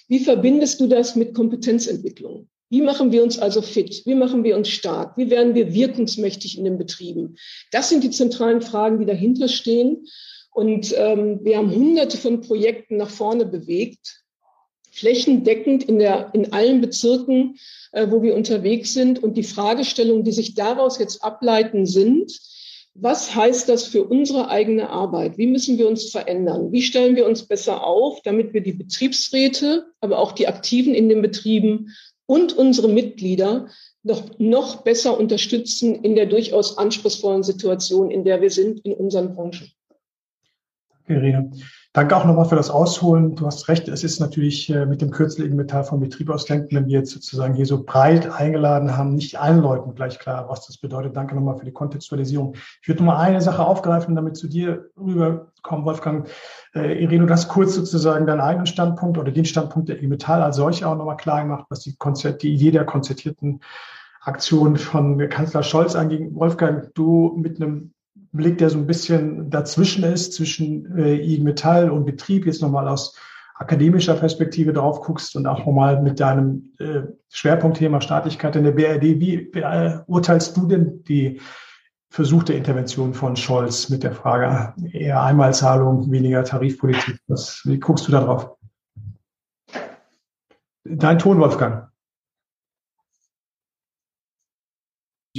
wie 0.07 0.19
verbindest 0.19 0.79
du 0.79 0.85
das 0.85 1.15
mit 1.15 1.33
Kompetenzentwicklung? 1.33 2.47
Wie 2.69 2.81
machen 2.81 3.11
wir 3.11 3.23
uns 3.23 3.39
also 3.39 3.61
fit? 3.61 4.03
Wie 4.05 4.15
machen 4.15 4.43
wir 4.43 4.55
uns 4.55 4.69
stark? 4.69 5.17
Wie 5.17 5.29
werden 5.29 5.55
wir 5.55 5.73
wirkungsmächtig 5.73 6.57
in 6.57 6.65
den 6.65 6.77
Betrieben? 6.77 7.35
Das 7.71 7.89
sind 7.89 8.03
die 8.03 8.11
zentralen 8.11 8.61
Fragen, 8.61 8.99
die 8.99 9.05
dahinter 9.05 9.47
stehen. 9.47 10.05
Und 10.51 10.93
ähm, 10.97 11.39
wir 11.43 11.57
haben 11.57 11.73
hunderte 11.73 12.17
von 12.17 12.41
Projekten 12.41 12.97
nach 12.97 13.09
vorne 13.09 13.45
bewegt, 13.45 14.23
flächendeckend 14.91 15.83
in, 15.83 15.99
der, 15.99 16.31
in 16.33 16.53
allen 16.53 16.81
Bezirken, 16.81 17.57
äh, 17.91 18.07
wo 18.09 18.21
wir 18.21 18.35
unterwegs 18.35 18.93
sind. 18.93 19.21
Und 19.21 19.35
die 19.37 19.43
Fragestellungen, 19.43 20.23
die 20.23 20.31
sich 20.31 20.53
daraus 20.53 20.99
jetzt 20.99 21.23
ableiten, 21.23 21.85
sind, 21.85 22.39
was 22.93 23.33
heißt 23.33 23.69
das 23.69 23.85
für 23.85 24.03
unsere 24.03 24.49
eigene 24.49 24.89
Arbeit? 24.89 25.37
Wie 25.37 25.47
müssen 25.47 25.77
wir 25.77 25.87
uns 25.87 26.09
verändern? 26.09 26.71
Wie 26.71 26.81
stellen 26.81 27.15
wir 27.15 27.25
uns 27.25 27.43
besser 27.43 27.83
auf, 27.83 28.21
damit 28.23 28.53
wir 28.53 28.61
die 28.61 28.73
Betriebsräte, 28.73 29.85
aber 30.01 30.19
auch 30.19 30.33
die 30.33 30.47
Aktiven 30.47 30.93
in 30.93 31.07
den 31.07 31.21
Betrieben 31.21 31.95
und 32.29 32.53
unsere 32.53 32.87
Mitglieder 32.87 33.69
noch, 34.03 34.37
noch 34.37 34.83
besser 34.83 35.19
unterstützen 35.19 35.95
in 35.95 36.15
der 36.15 36.27
durchaus 36.27 36.77
anspruchsvollen 36.77 37.41
Situation, 37.41 38.11
in 38.11 38.23
der 38.23 38.39
wir 38.39 38.51
sind 38.51 38.85
in 38.85 38.93
unseren 38.93 39.33
Branchen. 39.33 39.71
Danke, 40.91 41.13
Irene. 41.15 41.51
Danke 41.91 42.15
auch 42.15 42.23
nochmal 42.23 42.45
für 42.45 42.55
das 42.55 42.69
Ausholen. 42.69 43.35
Du 43.35 43.47
hast 43.47 43.67
recht, 43.67 43.87
es 43.87 44.03
ist 44.03 44.19
natürlich 44.19 44.69
äh, 44.69 44.85
mit 44.85 45.01
dem 45.01 45.09
kürzlichen 45.09 45.55
Metall 45.55 45.83
vom 45.83 45.99
Betrieb 45.99 46.29
aus 46.29 46.47
wenn 46.47 46.69
wir 46.69 46.99
jetzt 46.99 47.09
sozusagen 47.09 47.55
hier 47.55 47.65
so 47.65 47.83
breit 47.83 48.31
eingeladen 48.31 48.95
haben, 48.95 49.15
nicht 49.15 49.39
allen 49.39 49.59
Leuten 49.61 49.95
gleich 49.95 50.19
klar, 50.19 50.47
was 50.49 50.67
das 50.67 50.77
bedeutet. 50.77 51.17
Danke 51.17 51.33
nochmal 51.33 51.57
für 51.57 51.65
die 51.65 51.71
Kontextualisierung. 51.71 52.53
Ich 52.83 52.87
würde 52.87 53.03
nochmal 53.03 53.25
eine 53.25 53.41
Sache 53.41 53.65
aufgreifen, 53.65 54.15
damit 54.15 54.37
zu 54.37 54.47
dir 54.47 54.91
rüberkommen, 54.97 55.83
Wolfgang. 55.83 56.29
Äh, 56.75 57.03
Irene, 57.03 57.25
du 57.25 57.33
hast 57.33 57.47
kurz 57.47 57.73
sozusagen 57.73 58.27
deinen 58.27 58.41
eigenen 58.41 58.67
Standpunkt 58.67 59.17
oder 59.17 59.31
den 59.31 59.45
Standpunkt 59.45 59.89
der 59.89 59.97
IG 59.97 60.05
Metall 60.05 60.43
als 60.43 60.57
solche 60.57 60.87
auch 60.87 60.95
nochmal 60.95 61.17
klar 61.17 61.41
gemacht, 61.41 61.65
was 61.69 61.79
die, 61.79 61.95
Konzert, 61.95 62.43
die 62.43 62.53
Idee 62.53 62.69
der 62.69 62.85
konzertierten 62.85 63.61
Aktion 64.21 64.75
von 64.77 65.17
Kanzler 65.29 65.63
Scholz 65.63 65.95
anging. 65.95 66.35
Wolfgang, 66.35 66.93
du 66.93 67.35
mit 67.35 67.59
einem 67.59 67.93
Blick, 68.31 68.57
der 68.57 68.69
so 68.69 68.77
ein 68.77 68.87
bisschen 68.87 69.49
dazwischen 69.49 70.03
ist, 70.03 70.33
zwischen 70.33 70.97
äh, 70.97 71.15
IG 71.15 71.43
Metall 71.43 71.89
und 71.89 72.05
Betrieb, 72.05 72.45
jetzt 72.45 72.61
nochmal 72.61 72.87
aus 72.87 73.15
akademischer 73.55 74.15
Perspektive 74.15 74.71
drauf 74.71 75.01
guckst 75.01 75.35
und 75.35 75.45
auch 75.45 75.59
nochmal 75.59 76.01
mit 76.01 76.19
deinem 76.19 76.71
äh, 76.79 77.01
Schwerpunktthema 77.29 77.99
Staatlichkeit 77.99 78.55
in 78.55 78.63
der 78.63 78.71
BRD, 78.71 79.19
wie 79.19 79.37
beurteilst 79.37 80.55
du 80.55 80.65
denn 80.65 81.03
die 81.03 81.41
versuchte 82.09 82.53
Intervention 82.53 83.13
von 83.13 83.35
Scholz 83.35 83.89
mit 83.89 84.03
der 84.03 84.13
Frage 84.13 84.73
eher 84.93 85.21
Einmalzahlung, 85.21 86.09
weniger 86.09 86.43
Tarifpolitik? 86.43 87.19
Was, 87.27 87.61
wie 87.65 87.79
guckst 87.79 88.07
du 88.07 88.11
da 88.11 88.21
drauf? 88.21 88.55
Dein 90.85 91.19
Ton, 91.19 91.39
Wolfgang. 91.39 91.89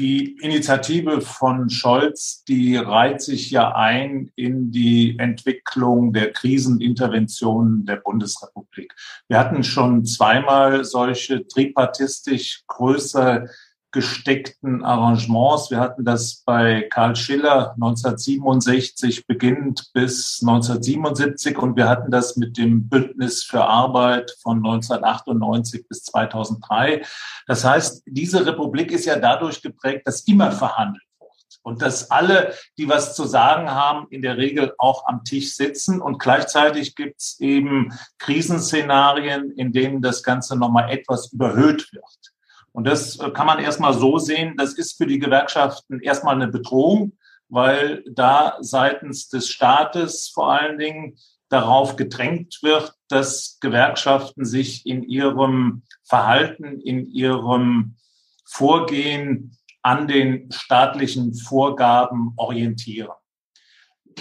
Die 0.00 0.38
Initiative 0.40 1.20
von 1.20 1.68
Scholz, 1.68 2.42
die 2.48 2.76
reiht 2.76 3.20
sich 3.20 3.50
ja 3.50 3.74
ein 3.74 4.30
in 4.34 4.70
die 4.70 5.18
Entwicklung 5.18 6.14
der 6.14 6.32
Kriseninterventionen 6.32 7.84
der 7.84 7.96
Bundesrepublik. 7.96 8.94
Wir 9.28 9.38
hatten 9.38 9.62
schon 9.62 10.06
zweimal 10.06 10.84
solche 10.86 11.46
tripartistisch 11.46 12.62
größer 12.66 13.46
gesteckten 13.92 14.84
Arrangements. 14.84 15.70
Wir 15.70 15.80
hatten 15.80 16.04
das 16.04 16.42
bei 16.44 16.82
Karl 16.90 17.16
Schiller 17.16 17.72
1967 17.74 19.26
beginnend 19.26 19.90
bis 19.92 20.40
1977 20.42 21.58
und 21.58 21.76
wir 21.76 21.88
hatten 21.88 22.10
das 22.10 22.36
mit 22.36 22.56
dem 22.56 22.88
Bündnis 22.88 23.42
für 23.42 23.64
Arbeit 23.64 24.30
von 24.42 24.58
1998 24.58 25.88
bis 25.88 26.04
2003. 26.04 27.02
Das 27.46 27.64
heißt, 27.64 28.02
diese 28.06 28.46
Republik 28.46 28.92
ist 28.92 29.06
ja 29.06 29.16
dadurch 29.16 29.60
geprägt, 29.60 30.06
dass 30.06 30.22
immer 30.22 30.52
verhandelt 30.52 31.02
wird 31.18 31.58
und 31.62 31.82
dass 31.82 32.10
alle, 32.10 32.54
die 32.78 32.88
was 32.88 33.16
zu 33.16 33.24
sagen 33.24 33.70
haben, 33.70 34.06
in 34.10 34.22
der 34.22 34.36
Regel 34.36 34.72
auch 34.78 35.06
am 35.06 35.24
Tisch 35.24 35.54
sitzen. 35.56 36.00
Und 36.00 36.18
gleichzeitig 36.18 36.94
gibt 36.94 37.20
es 37.20 37.40
eben 37.40 37.92
Krisenszenarien, 38.18 39.50
in 39.50 39.72
denen 39.72 40.00
das 40.00 40.22
Ganze 40.22 40.56
nochmal 40.56 40.90
etwas 40.90 41.32
überhöht 41.32 41.92
wird. 41.92 42.32
Und 42.72 42.86
das 42.86 43.18
äh, 43.18 43.30
kann 43.30 43.46
man 43.46 43.58
erstmal 43.58 43.94
so 43.94 44.18
sehen, 44.18 44.56
das 44.56 44.74
ist 44.74 44.96
für 44.96 45.06
die 45.06 45.18
Gewerkschaften 45.18 46.00
erstmal 46.00 46.34
eine 46.34 46.48
Bedrohung, 46.48 47.12
weil 47.48 48.04
da 48.10 48.58
seitens 48.60 49.28
des 49.28 49.48
Staates 49.48 50.30
vor 50.32 50.52
allen 50.52 50.78
Dingen 50.78 51.16
darauf 51.48 51.96
gedrängt 51.96 52.60
wird, 52.62 52.94
dass 53.08 53.58
Gewerkschaften 53.60 54.44
sich 54.44 54.86
in 54.86 55.02
ihrem 55.02 55.82
Verhalten, 56.04 56.80
in 56.80 57.10
ihrem 57.10 57.96
Vorgehen 58.44 59.56
an 59.82 60.06
den 60.06 60.50
staatlichen 60.52 61.34
Vorgaben 61.34 62.32
orientieren. 62.36 63.19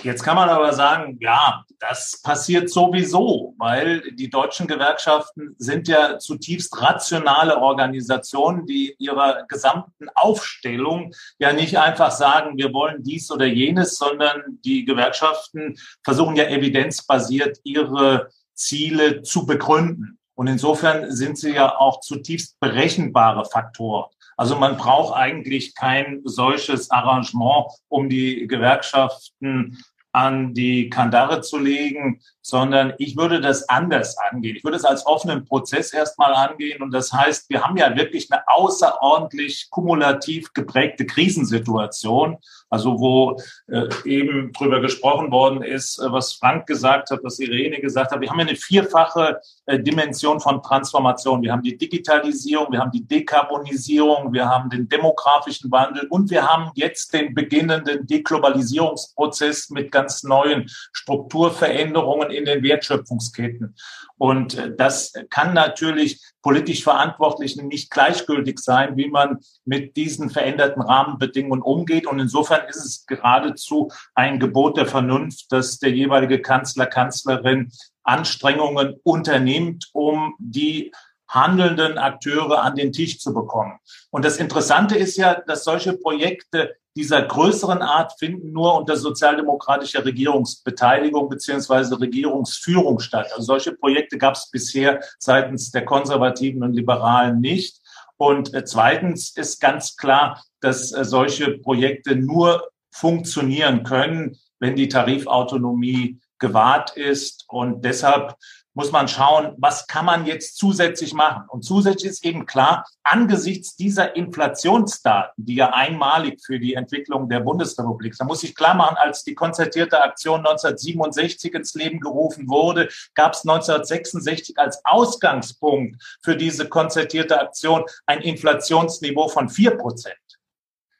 Jetzt 0.03 0.24
kann 0.24 0.36
man 0.36 0.50
aber 0.50 0.72
sagen, 0.74 1.17
ja, 1.19 1.63
das 1.79 2.22
passiert 2.22 2.69
sowieso, 2.69 3.53
weil 3.58 4.01
die 4.12 4.29
deutschen 4.29 4.67
Gewerkschaften 4.67 5.55
sind 5.58 5.88
ja 5.88 6.19
zutiefst 6.19 6.81
rationale 6.81 7.58
Organisationen, 7.58 8.65
die 8.65 8.96
ihrer 8.98 9.46
gesamten 9.48 10.08
Aufstellung 10.15 11.13
ja 11.38 11.53
nicht 11.53 11.77
einfach 11.77 12.12
sagen, 12.12 12.58
wir 12.58 12.74
wollen 12.74 13.03
dies 13.03 13.29
oder 13.31 13.46
jenes, 13.46 13.98
sondern 13.98 14.60
die 14.63 14.86
Gewerkschaften 14.86 15.75
versuchen 16.03 16.36
ja 16.36 16.46
evidenzbasiert 16.46 17.60
ihre 17.63 18.29
Ziele 18.53 19.22
zu 19.22 19.46
begründen. 19.46 20.17
Und 20.36 20.48
insofern 20.48 21.12
sind 21.12 21.38
sie 21.38 21.53
ja 21.53 21.77
auch 21.77 22.00
zutiefst 22.00 22.60
berechenbare 22.62 23.43
Faktoren. 23.43 24.10
Also 24.39 24.55
man 24.55 24.77
braucht 24.77 25.17
eigentlich 25.17 25.75
kein 25.75 26.22
solches 26.24 26.89
Arrangement, 26.91 27.65
um 27.89 28.08
die 28.08 28.48
Gewerkschaften 28.48 29.84
an 30.13 30.53
die 30.53 30.89
Kandare 30.89 31.41
zu 31.41 31.58
legen, 31.58 32.22
sondern 32.50 32.94
ich 32.98 33.15
würde 33.15 33.39
das 33.41 33.68
anders 33.70 34.18
angehen. 34.18 34.56
Ich 34.56 34.63
würde 34.63 34.77
es 34.77 34.86
als 34.86 35.06
offenen 35.06 35.46
Prozess 35.46 35.94
erstmal 35.94 36.34
angehen. 36.34 36.82
Und 36.82 36.91
das 36.91 37.13
heißt, 37.13 37.50
wir 37.50 37.63
haben 37.63 37.77
ja 37.77 37.96
wirklich 37.96 38.32
eine 38.32 38.48
außerordentlich 38.48 39.68
kumulativ 39.70 40.53
geprägte 40.53 41.06
Krisensituation. 41.06 42.38
Also 42.70 43.00
wo 43.00 43.41
äh, 43.68 43.88
eben 44.06 44.51
drüber 44.53 44.79
gesprochen 44.79 45.32
worden 45.32 45.63
ist, 45.63 45.98
äh, 46.00 46.12
was 46.12 46.34
Frank 46.34 46.68
gesagt 46.68 47.10
hat, 47.10 47.22
was 47.24 47.39
Irene 47.39 47.79
gesagt 47.79 48.12
hat. 48.12 48.22
Wir 48.22 48.29
haben 48.29 48.39
ja 48.39 48.46
eine 48.46 48.56
vierfache 48.56 49.39
äh, 49.65 49.79
Dimension 49.79 50.39
von 50.39 50.62
Transformation. 50.62 51.41
Wir 51.41 51.51
haben 51.51 51.63
die 51.63 51.77
Digitalisierung, 51.77 52.72
wir 52.72 52.79
haben 52.79 52.91
die 52.91 53.08
Dekarbonisierung, 53.08 54.34
wir 54.34 54.48
haben 54.48 54.70
den 54.70 54.88
demografischen 54.88 55.72
Wandel 55.72 56.06
und 56.10 56.29
wir 56.29 56.48
haben 56.48 56.72
jetzt 56.75 57.13
den 57.13 57.34
beginnenden 57.34 58.06
Deglobalisierungsprozess 58.06 59.72
mit 59.72 59.91
ganz 59.91 60.24
neuen 60.24 60.70
Strukturveränderungen 60.94 62.29
in 62.39 62.46
den 62.46 62.63
Wertschöpfungsketten. 62.63 63.75
Und 64.17 64.58
äh, 64.58 64.75
das 64.75 65.13
kann 65.29 65.53
natürlich 65.53 66.22
politisch 66.41 66.84
Verantwortlichen 66.84 67.67
nicht 67.67 67.91
gleichgültig 67.91 68.60
sein, 68.60 68.98
wie 68.98 69.10
man 69.10 69.39
mit 69.65 69.96
diesen 69.98 70.29
veränderten 70.29 70.81
Rahmenbedingungen 70.81 71.62
umgeht. 71.62 72.08
Und 72.08 72.19
insofern 72.19 72.67
ist 72.67 72.84
es 72.84 73.05
geradezu 73.05 73.91
ein 74.15 74.39
Gebot 74.39 74.77
der 74.77 74.86
Vernunft, 74.86 75.51
dass 75.51 75.79
der 75.79 75.91
jeweilige 75.91 76.41
Kanzler, 76.41 76.86
Kanzlerin 76.86 77.72
Anstrengungen 78.03 78.96
unternimmt, 79.03 79.89
um 79.93 80.36
die 80.39 80.91
handelnden 81.27 81.98
Akteure 81.98 82.63
an 82.63 82.75
den 82.75 82.91
Tisch 82.91 83.19
zu 83.19 83.34
bekommen. 83.34 83.77
Und 84.10 84.25
das 84.25 84.38
Interessante 84.38 84.98
ist 84.98 85.15
ja, 85.17 85.36
dass 85.36 85.63
solche 85.63 85.93
Projekte 85.93 86.75
dieser 86.96 87.22
größeren 87.22 87.81
Art 87.81 88.13
finden 88.19 88.51
nur 88.51 88.75
unter 88.75 88.98
sozialdemokratischer 88.98 90.03
Regierungsbeteiligung 90.03 91.29
beziehungsweise 91.29 92.00
Regierungsführung 92.00 93.00
statt. 93.00 93.27
Also 93.34 93.43
solche 93.43 93.74
Projekte 93.74 94.17
gab 94.17 94.36
es 94.36 94.50
bisher 94.51 95.00
seitens 95.19 95.72
der 95.72 95.86
Konservativen 95.86 96.63
und 96.63 96.74
Liberalen 96.74 97.39
nicht. 97.39 97.79
Und 98.17 98.53
äh, 98.53 98.65
zweitens 98.65 99.36
ist 99.38 99.62
ganz 99.62 99.96
klar, 99.96 100.43
dass 100.60 100.91
äh, 100.91 101.05
solche 101.05 101.58
Projekte 101.60 102.15
nur 102.15 102.67
funktionieren 102.91 103.84
können, 103.84 104.38
wenn 104.60 104.75
die 104.75 104.89
Tarifautonomie 104.89 106.19
gewahrt 106.38 106.98
ist. 106.98 107.46
Und 107.48 107.86
deshalb 107.86 108.36
muss 108.73 108.91
man 108.91 109.07
schauen, 109.07 109.53
was 109.57 109.88
kann 109.88 110.05
man 110.05 110.25
jetzt 110.25 110.57
zusätzlich 110.57 111.13
machen. 111.13 111.43
Und 111.49 111.63
zusätzlich 111.63 112.11
ist 112.11 112.25
eben 112.25 112.45
klar, 112.45 112.85
angesichts 113.03 113.75
dieser 113.75 114.15
Inflationsdaten, 114.15 115.45
die 115.45 115.55
ja 115.55 115.73
einmalig 115.73 116.41
für 116.45 116.59
die 116.59 116.75
Entwicklung 116.75 117.29
der 117.29 117.39
Bundesrepublik, 117.39 118.15
da 118.17 118.25
muss 118.25 118.43
ich 118.43 118.55
klar 118.55 118.75
machen, 118.75 118.97
als 118.97 119.23
die 119.23 119.35
konzertierte 119.35 120.01
Aktion 120.01 120.39
1967 120.39 121.53
ins 121.53 121.73
Leben 121.73 121.99
gerufen 121.99 122.47
wurde, 122.47 122.89
gab 123.15 123.33
es 123.33 123.41
1966 123.41 124.57
als 124.57 124.81
Ausgangspunkt 124.85 126.01
für 126.21 126.35
diese 126.35 126.69
konzertierte 126.69 127.39
Aktion 127.39 127.83
ein 128.05 128.21
Inflationsniveau 128.21 129.27
von 129.27 129.49
vier 129.49 129.71
Prozent. 129.71 130.15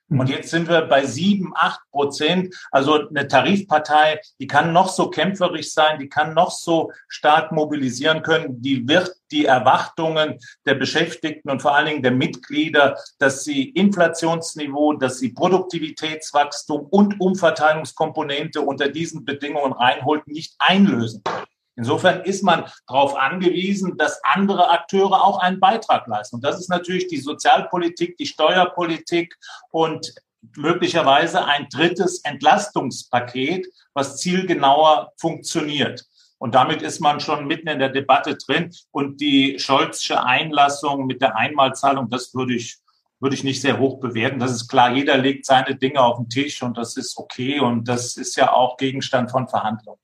Und 0.10 0.28
mhm. 0.28 0.28
jetzt 0.28 0.50
sind 0.50 0.68
wir 0.68 0.82
bei 0.82 1.06
sieben, 1.06 1.54
acht 1.56 1.82
Prozent. 1.92 2.56
Also 2.72 3.08
eine 3.08 3.28
Tarifpartei, 3.28 4.20
die 4.40 4.48
kann 4.48 4.74
noch 4.74 4.90
so 4.90 5.10
kämpferisch 5.10 5.72
sein, 5.72 6.00
die 6.00 6.10
kann 6.10 6.34
noch 6.34 6.52
so 6.52 6.92
stark 7.08 7.52
mobilisieren 7.52 8.24
können. 8.24 8.62
Die 8.62 8.88
wird 8.88 9.16
die 9.32 9.46
Erwartungen 9.46 10.40
der 10.66 10.76
Beschäftigten 10.76 11.50
und 11.50 11.62
vor 11.62 11.76
allen 11.76 11.88
Dingen 11.88 12.04
der 12.04 12.12
Mitglieder, 12.12 12.98
dass 13.20 13.44
sie 13.44 13.70
Inflationsniveau, 13.70 14.94
dass 14.94 15.20
sie 15.20 15.30
Produktivitätswachstum 15.30 16.88
und 16.90 17.20
Umverteilungskomponente 17.20 18.62
unter 18.62 18.90
diesen 18.90 19.26
Bedingungen 19.26 19.74
reinholt, 19.74 20.28
nicht 20.28 20.56
einlösen 20.58 21.22
können. 21.24 21.49
Insofern 21.80 22.24
ist 22.26 22.44
man 22.44 22.66
darauf 22.88 23.16
angewiesen, 23.16 23.96
dass 23.96 24.22
andere 24.26 24.70
Akteure 24.70 25.24
auch 25.24 25.40
einen 25.40 25.62
Beitrag 25.62 26.08
leisten. 26.08 26.36
Und 26.36 26.44
das 26.44 26.60
ist 26.60 26.68
natürlich 26.68 27.08
die 27.08 27.22
Sozialpolitik, 27.22 28.18
die 28.18 28.26
Steuerpolitik 28.26 29.38
und 29.72 30.14
möglicherweise 30.58 31.46
ein 31.46 31.70
drittes 31.72 32.20
Entlastungspaket, 32.26 33.66
was 33.94 34.18
zielgenauer 34.18 35.14
funktioniert. 35.16 36.04
Und 36.38 36.54
damit 36.54 36.82
ist 36.82 37.00
man 37.00 37.22
schon 37.22 37.48
mitten 37.48 37.70
in 37.70 37.80
der 37.80 37.90
Debatte 37.90 38.36
drin. 38.36 38.74
Und 38.92 39.22
die 39.22 39.58
Scholzsche 39.58 40.22
Einlassung 40.22 41.06
mit 41.06 41.22
der 41.22 41.38
Einmalzahlung, 41.38 42.10
das 42.10 42.36
würde 42.36 42.56
ich, 42.56 42.80
würde 43.22 43.38
ich 43.38 43.46
nicht 43.46 43.62
sehr 43.62 43.80
hoch 43.80 44.02
bewerten. 44.02 44.40
Das 44.40 44.52
ist 44.52 44.68
klar, 44.68 44.92
jeder 44.92 45.18
legt 45.18 45.46
seine 45.46 45.76
Dinge 45.76 46.02
auf 46.02 46.18
den 46.18 46.28
Tisch 46.28 46.62
und 46.62 46.78
das 46.78 46.98
ist 46.98 47.18
okay. 47.18 47.62
Und 47.62 47.88
das 47.88 48.18
ist 48.18 48.36
ja 48.36 48.52
auch 48.52 48.76
Gegenstand 48.76 49.32
von 49.32 49.48
Verhandlungen. 49.48 50.00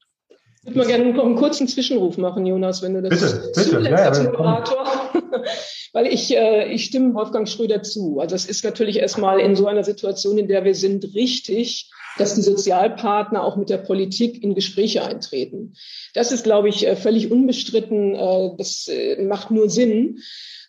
Ich 0.68 0.74
würde 0.74 0.80
mal 0.80 0.88
gerne 0.88 1.22
einen 1.22 1.36
kurzen 1.36 1.68
Zwischenruf 1.68 2.18
machen, 2.18 2.46
Jonas, 2.48 2.82
wenn 2.82 2.96
du 2.96 3.02
das 3.04 3.54
bitte, 3.54 3.78
bitte. 3.78 3.90
ja, 3.90 3.98
als 3.98 4.24
Moderator. 4.24 5.12
Weil 5.94 6.08
ich, 6.08 6.36
äh, 6.36 6.74
ich 6.74 6.86
stimme 6.86 7.14
Wolfgang 7.14 7.48
Schröder 7.48 7.84
zu. 7.84 8.20
Also 8.20 8.36
es 8.36 8.48
ist 8.48 8.64
natürlich 8.64 8.98
erstmal 8.98 9.40
in 9.40 9.56
so 9.56 9.68
einer 9.68 9.84
Situation, 9.84 10.40
in 10.40 10.48
der 10.48 10.64
wir 10.66 10.74
sind, 10.74 11.14
richtig, 11.14 11.92
dass 12.18 12.34
die 12.34 12.42
Sozialpartner 12.42 13.44
auch 13.44 13.58
mit 13.58 13.70
der 13.70 13.78
Politik 13.78 14.42
in 14.42 14.56
Gespräche 14.56 15.04
eintreten. 15.04 15.74
Das 16.16 16.32
ist, 16.32 16.44
glaube 16.44 16.70
ich, 16.70 16.88
äh, 16.88 16.96
völlig 16.96 17.32
unbestritten. 17.32 18.16
Äh, 18.16 18.50
das 18.58 18.88
äh, 18.88 19.22
macht 19.22 19.52
nur 19.52 19.70
Sinn. 19.70 20.20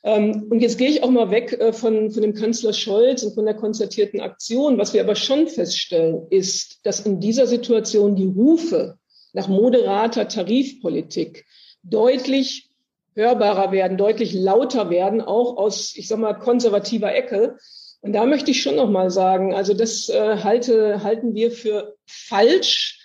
Ähm, 0.04 0.46
und 0.50 0.60
jetzt 0.60 0.76
gehe 0.76 0.90
ich 0.90 1.04
auch 1.04 1.10
mal 1.10 1.30
weg 1.30 1.58
von, 1.72 2.10
von 2.10 2.22
dem 2.22 2.34
Kanzler 2.34 2.74
Scholz 2.74 3.22
und 3.22 3.34
von 3.34 3.46
der 3.46 3.54
konzertierten 3.54 4.20
Aktion. 4.20 4.76
Was 4.76 4.92
wir 4.92 5.00
aber 5.00 5.16
schon 5.16 5.48
feststellen, 5.48 6.26
ist, 6.28 6.80
dass 6.84 7.00
in 7.00 7.18
dieser 7.18 7.46
Situation 7.46 8.14
die 8.14 8.26
Rufe 8.26 8.98
nach 9.36 9.48
moderater 9.48 10.28
Tarifpolitik 10.28 11.44
deutlich 11.82 12.70
hörbarer 13.14 13.70
werden, 13.70 13.98
deutlich 13.98 14.32
lauter 14.32 14.88
werden, 14.88 15.20
auch 15.20 15.58
aus, 15.58 15.94
ich 15.94 16.08
sag 16.08 16.18
mal, 16.18 16.32
konservativer 16.32 17.14
Ecke. 17.14 17.58
Und 18.00 18.14
da 18.14 18.24
möchte 18.24 18.50
ich 18.50 18.62
schon 18.62 18.76
noch 18.76 18.88
mal 18.88 19.10
sagen, 19.10 19.54
also 19.54 19.74
das 19.74 20.08
äh, 20.08 20.38
halte, 20.42 21.02
halten 21.02 21.34
wir 21.34 21.50
für 21.50 21.96
falsch, 22.06 22.98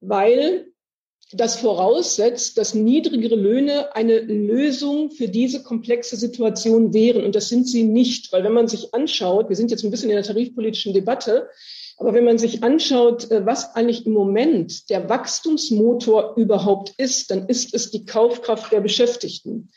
weil 0.00 0.66
das 1.32 1.56
voraussetzt, 1.56 2.58
dass 2.58 2.74
niedrigere 2.74 3.36
Löhne 3.36 3.94
eine 3.94 4.18
Lösung 4.18 5.12
für 5.12 5.28
diese 5.28 5.62
komplexe 5.62 6.16
Situation 6.16 6.94
wären. 6.94 7.24
Und 7.24 7.36
das 7.36 7.48
sind 7.48 7.68
sie 7.68 7.84
nicht, 7.84 8.32
weil 8.32 8.42
wenn 8.42 8.52
man 8.52 8.66
sich 8.66 8.92
anschaut, 8.92 9.48
wir 9.48 9.56
sind 9.56 9.70
jetzt 9.70 9.84
ein 9.84 9.92
bisschen 9.92 10.10
in 10.10 10.16
der 10.16 10.24
tarifpolitischen 10.24 10.94
Debatte, 10.94 11.48
aber 11.96 12.12
wenn 12.12 12.24
man 12.24 12.38
sich 12.38 12.62
anschaut, 12.62 13.30
äh, 13.30 13.46
was 13.46 13.74
eigentlich 13.74 14.06
im 14.06 14.12
Moment 14.12 14.90
der 14.90 15.08
Wachstumsmotor 15.08 16.34
überhaupt 16.36 16.92
ist, 16.98 17.30
dann 17.30 17.48
ist 17.48 17.74
es 17.74 17.90
die 17.90 18.04
Kaufkraft 18.04 18.72
der 18.72 18.80
Beschäftigten. 18.80 19.70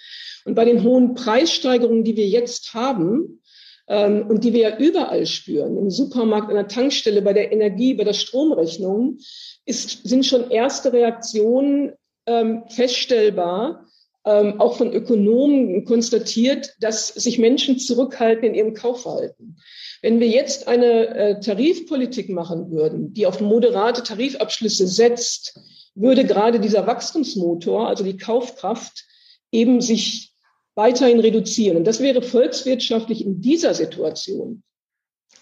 Und 0.46 0.56
bei 0.56 0.66
den 0.66 0.84
hohen 0.84 1.16
Preissteigerungen, 1.16 2.04
die 2.04 2.18
wir 2.18 2.28
jetzt 2.28 2.74
haben, 2.74 3.42
ähm, 3.88 4.28
und 4.28 4.44
die 4.44 4.54
wir 4.54 4.62
ja 4.62 4.78
überall 4.78 5.26
spüren, 5.26 5.78
im 5.78 5.90
Supermarkt, 5.90 6.50
an 6.50 6.56
der 6.56 6.68
Tankstelle, 6.68 7.22
bei 7.22 7.34
der 7.34 7.52
Energie, 7.52 7.94
bei 7.94 8.04
der 8.04 8.14
Stromrechnung, 8.14 9.18
ist, 9.66 10.08
sind 10.08 10.26
schon 10.26 10.52
erste 10.52 10.92
Reaktionen 10.92 11.94
ähm, 12.26 12.64
feststellbar, 12.68 13.86
ähm, 14.26 14.60
auch 14.60 14.78
von 14.78 14.94
Ökonomen 14.94 15.86
konstatiert, 15.86 16.76
dass 16.80 17.08
sich 17.08 17.40
Menschen 17.40 17.80
zurückhalten 17.80 18.44
in 18.44 18.56
ihrem 18.56 18.74
Kaufverhalten. 18.74 19.58
Wenn 20.02 20.20
wir 20.20 20.28
jetzt 20.28 20.68
eine 20.68 21.08
äh, 21.08 21.40
Tarifpolitik 21.40 22.30
machen 22.30 22.72
würden, 22.72 23.14
die 23.14 23.26
auf 23.26 23.42
moderate 23.42 24.04
Tarifabschlüsse 24.04 24.88
setzt, 24.88 25.60
würde 25.96 26.26
gerade 26.26 26.60
dieser 26.60 26.88
Wachstumsmotor, 26.88 27.88
also 27.88 28.04
die 28.04 28.18
Kaufkraft, 28.18 29.06
eben 29.52 29.82
sich 29.82 30.34
weiterhin 30.76 31.20
reduzieren. 31.20 31.78
Und 31.78 31.86
das 31.86 32.00
wäre 32.00 32.22
volkswirtschaftlich 32.22 33.26
in 33.26 33.42
dieser 33.42 33.74
Situation 33.74 34.64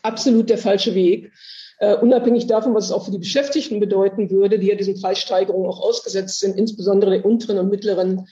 absolut 0.01 0.49
der 0.49 0.57
falsche 0.57 0.95
Weg. 0.95 1.31
Uh, 1.79 1.95
unabhängig 2.01 2.47
davon, 2.47 2.73
was 2.73 2.85
es 2.85 2.91
auch 2.91 3.05
für 3.05 3.11
die 3.11 3.19
Beschäftigten 3.19 3.79
bedeuten 3.79 4.31
würde, 4.31 4.57
die 4.57 4.65
ja 4.65 4.73
diesen 4.73 4.99
Preissteigerungen 4.99 5.69
auch 5.69 5.79
ausgesetzt 5.79 6.39
sind, 6.39 6.57
insbesondere 6.57 7.11
der 7.11 7.25
unteren 7.25 7.59
und 7.59 7.69
mittleren 7.69 8.27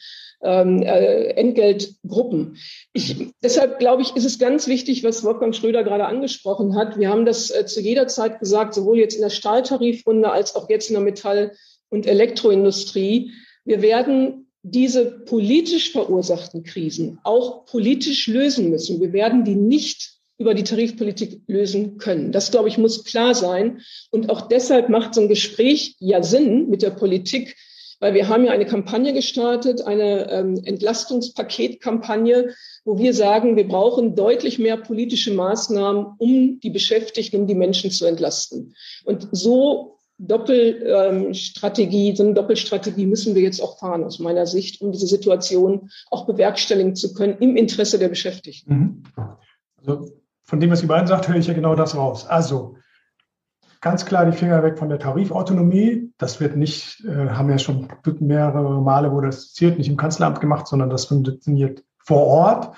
ähm, 0.45 0.81
äh, 0.83 1.31
Entgeltgruppen. 1.31 2.57
Ich, 2.93 3.15
deshalb 3.43 3.79
glaube 3.79 4.03
ich, 4.03 4.15
ist 4.15 4.25
es 4.25 4.39
ganz 4.39 4.67
wichtig, 4.67 5.03
was 5.03 5.23
Wolfgang 5.23 5.55
Schröder 5.55 5.83
gerade 5.83 6.05
angesprochen 6.05 6.75
hat. 6.75 6.97
Wir 6.99 7.09
haben 7.09 7.25
das 7.25 7.51
äh, 7.51 7.65
zu 7.65 7.81
jeder 7.81 8.07
Zeit 8.07 8.39
gesagt, 8.39 8.73
sowohl 8.73 8.99
jetzt 8.99 9.15
in 9.15 9.21
der 9.21 9.29
Stahltarifrunde 9.29 10.31
als 10.31 10.55
auch 10.55 10.69
jetzt 10.69 10.89
in 10.89 10.93
der 10.93 11.03
Metall- 11.03 11.53
und 11.89 12.05
Elektroindustrie. 12.07 13.31
Wir 13.65 13.81
werden 13.81 14.51
diese 14.61 15.05
politisch 15.05 15.91
verursachten 15.91 16.63
Krisen 16.63 17.19
auch 17.23 17.65
politisch 17.65 18.27
lösen 18.27 18.69
müssen. 18.69 18.99
Wir 18.99 19.13
werden 19.13 19.43
die 19.43 19.55
nicht 19.55 20.15
über 20.37 20.53
die 20.53 20.63
Tarifpolitik 20.63 21.41
lösen 21.47 21.97
können. 21.97 22.31
Das, 22.31 22.51
glaube 22.51 22.67
ich, 22.67 22.77
muss 22.77 23.05
klar 23.05 23.35
sein. 23.35 23.81
Und 24.11 24.29
auch 24.29 24.47
deshalb 24.47 24.89
macht 24.89 25.13
so 25.13 25.21
ein 25.21 25.29
Gespräch 25.29 25.95
ja 25.99 26.23
Sinn 26.23 26.69
mit 26.69 26.81
der 26.81 26.89
Politik, 26.89 27.55
weil 27.99 28.13
wir 28.13 28.27
haben 28.27 28.45
ja 28.45 28.51
eine 28.51 28.65
Kampagne 28.65 29.13
gestartet, 29.13 29.81
eine 29.81 30.29
ähm, 30.31 30.61
Entlastungspaketkampagne, 30.63 32.53
wo 32.83 32.97
wir 32.97 33.13
sagen, 33.13 33.55
wir 33.55 33.67
brauchen 33.67 34.15
deutlich 34.15 34.59
mehr 34.59 34.77
politische 34.77 35.33
Maßnahmen, 35.33 36.05
um 36.17 36.59
die 36.59 36.69
Beschäftigten, 36.69 37.41
um 37.41 37.47
die 37.47 37.55
Menschen 37.55 37.91
zu 37.91 38.05
entlasten. 38.05 38.75
Und 39.03 39.27
so 39.31 39.95
Doppelstrategie, 40.17 42.09
ähm, 42.09 42.15
so 42.15 42.23
eine 42.23 42.33
Doppelstrategie 42.33 43.05
müssen 43.05 43.35
wir 43.35 43.41
jetzt 43.41 43.61
auch 43.61 43.79
fahren, 43.79 44.03
aus 44.03 44.19
meiner 44.19 44.47
Sicht, 44.47 44.81
um 44.81 44.91
diese 44.91 45.07
Situation 45.07 45.89
auch 46.09 46.25
bewerkstelligen 46.25 46.95
zu 46.95 47.13
können 47.13 47.37
im 47.39 47.57
Interesse 47.57 47.99
der 47.99 48.09
Beschäftigten. 48.09 48.73
Mhm. 48.73 49.03
Also 49.77 50.11
von 50.43 50.59
dem, 50.59 50.71
was 50.71 50.79
Sie 50.79 50.85
beiden 50.85 51.07
sagt, 51.07 51.27
höre 51.27 51.35
ich 51.35 51.47
ja 51.47 51.53
genau 51.53 51.75
das 51.75 51.95
raus. 51.95 52.25
Also 52.27 52.75
ganz 53.85 54.03
klar 54.03 54.25
die 54.25 54.35
Finger 54.35 54.63
weg 54.63 54.79
von 54.79 54.89
der 54.89 54.97
Tarifautonomie. 54.97 56.11
Das 56.17 56.39
wird 56.39 56.57
nicht, 56.57 57.05
äh, 57.05 57.29
haben 57.29 57.49
wir 57.49 57.59
schon 57.59 57.87
mehrere 58.19 58.81
Male 58.81 59.11
wurde 59.11 59.27
das 59.27 59.53
zählt, 59.53 59.77
nicht 59.77 59.87
im 59.87 59.95
Kanzleramt 59.95 60.41
gemacht, 60.41 60.65
sondern 60.65 60.89
das 60.89 61.05
funktioniert 61.05 61.83
vor 62.03 62.25
Ort. 62.25 62.75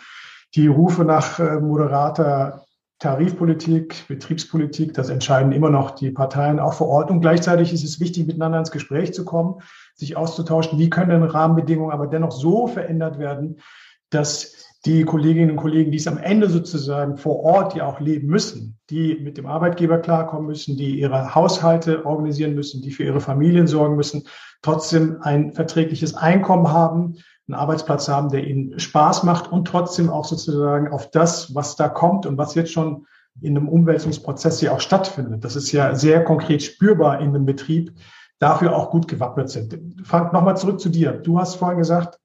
Die 0.56 0.68
Rufe 0.68 1.06
nach 1.06 1.40
äh, 1.40 1.62
moderater 1.62 2.66
Tarifpolitik, 3.00 4.06
Betriebspolitik, 4.10 4.94
das 4.96 5.08
entscheiden 5.08 5.54
immer 5.54 5.70
noch 5.70 5.92
die 5.92 6.12
Parteien 6.12 6.60
auch 6.60 6.74
vor 6.74 6.90
Ort. 6.90 7.10
Und 7.10 7.22
gleichzeitig 7.22 7.72
ist 7.72 7.86
es 7.86 8.02
wichtig, 8.02 8.28
miteinander 8.28 8.60
ins 8.60 8.72
Gespräch 8.72 9.14
zu 9.14 9.24
kommen, 9.24 9.62
sich 9.96 10.18
auszutauschen. 10.18 10.78
Wie 10.78 10.90
können 10.90 11.12
denn 11.12 11.24
Rahmenbedingungen 11.24 11.94
aber 11.94 12.08
dennoch 12.08 12.34
so 12.34 12.68
verändert 12.68 13.18
werden, 13.18 13.62
dass 14.10 14.67
die 14.86 15.04
Kolleginnen 15.04 15.52
und 15.52 15.58
Kollegen, 15.58 15.92
die 15.92 15.98
es 15.98 16.08
am 16.08 16.18
Ende 16.18 16.50
sozusagen 16.50 17.18
vor 17.18 17.44
Ort 17.44 17.76
ja 17.76 17.86
auch 17.86 18.00
leben 18.00 18.28
müssen, 18.28 18.78
die 18.90 19.16
mit 19.16 19.38
dem 19.38 19.46
Arbeitgeber 19.46 19.98
klarkommen 19.98 20.48
müssen, 20.48 20.78
die 20.78 21.00
ihre 21.00 21.36
Haushalte 21.36 22.06
organisieren 22.06 22.56
müssen, 22.56 22.82
die 22.82 22.92
für 22.92 23.04
ihre 23.04 23.20
Familien 23.20 23.68
sorgen 23.68 23.96
müssen, 23.96 24.24
trotzdem 24.62 25.18
ein 25.22 25.54
verträgliches 25.54 26.14
Einkommen 26.16 26.72
haben, 26.72 27.16
einen 27.48 27.56
Arbeitsplatz 27.56 28.08
haben, 28.08 28.30
der 28.30 28.46
ihnen 28.46 28.80
Spaß 28.80 29.24
macht 29.24 29.52
und 29.52 29.68
trotzdem 29.68 30.10
auch 30.10 30.26
sozusagen 30.26 30.90
auf 30.90 31.10
das, 31.12 31.56
was 31.56 31.76
da 31.76 31.90
kommt 31.90 32.26
und 32.26 32.38
was 32.38 32.56
jetzt 32.56 32.72
schon 32.72 33.08
in 33.42 33.58
einem 33.58 33.70
Umwälzungsprozess 33.70 34.62
ja 34.62 34.74
auch 34.74 34.82
stattfindet. 34.82 35.44
Das 35.44 35.56
ist 35.56 35.72
ja 35.72 35.96
sehr 35.96 36.24
konkret 36.24 36.64
spürbar 36.64 37.20
in 37.20 37.30
einem 37.30 37.46
Betrieb, 37.46 37.94
dafür 38.40 38.76
auch 38.76 38.90
gut 38.90 39.08
gewappnet 39.08 39.50
sind. 39.50 39.80
Frank, 40.04 40.34
nochmal 40.34 40.58
zurück 40.58 40.80
zu 40.80 40.90
dir. 40.90 41.12
Du 41.14 41.40
hast 41.40 41.56
vorhin 41.56 41.78
gesagt, 41.78 42.20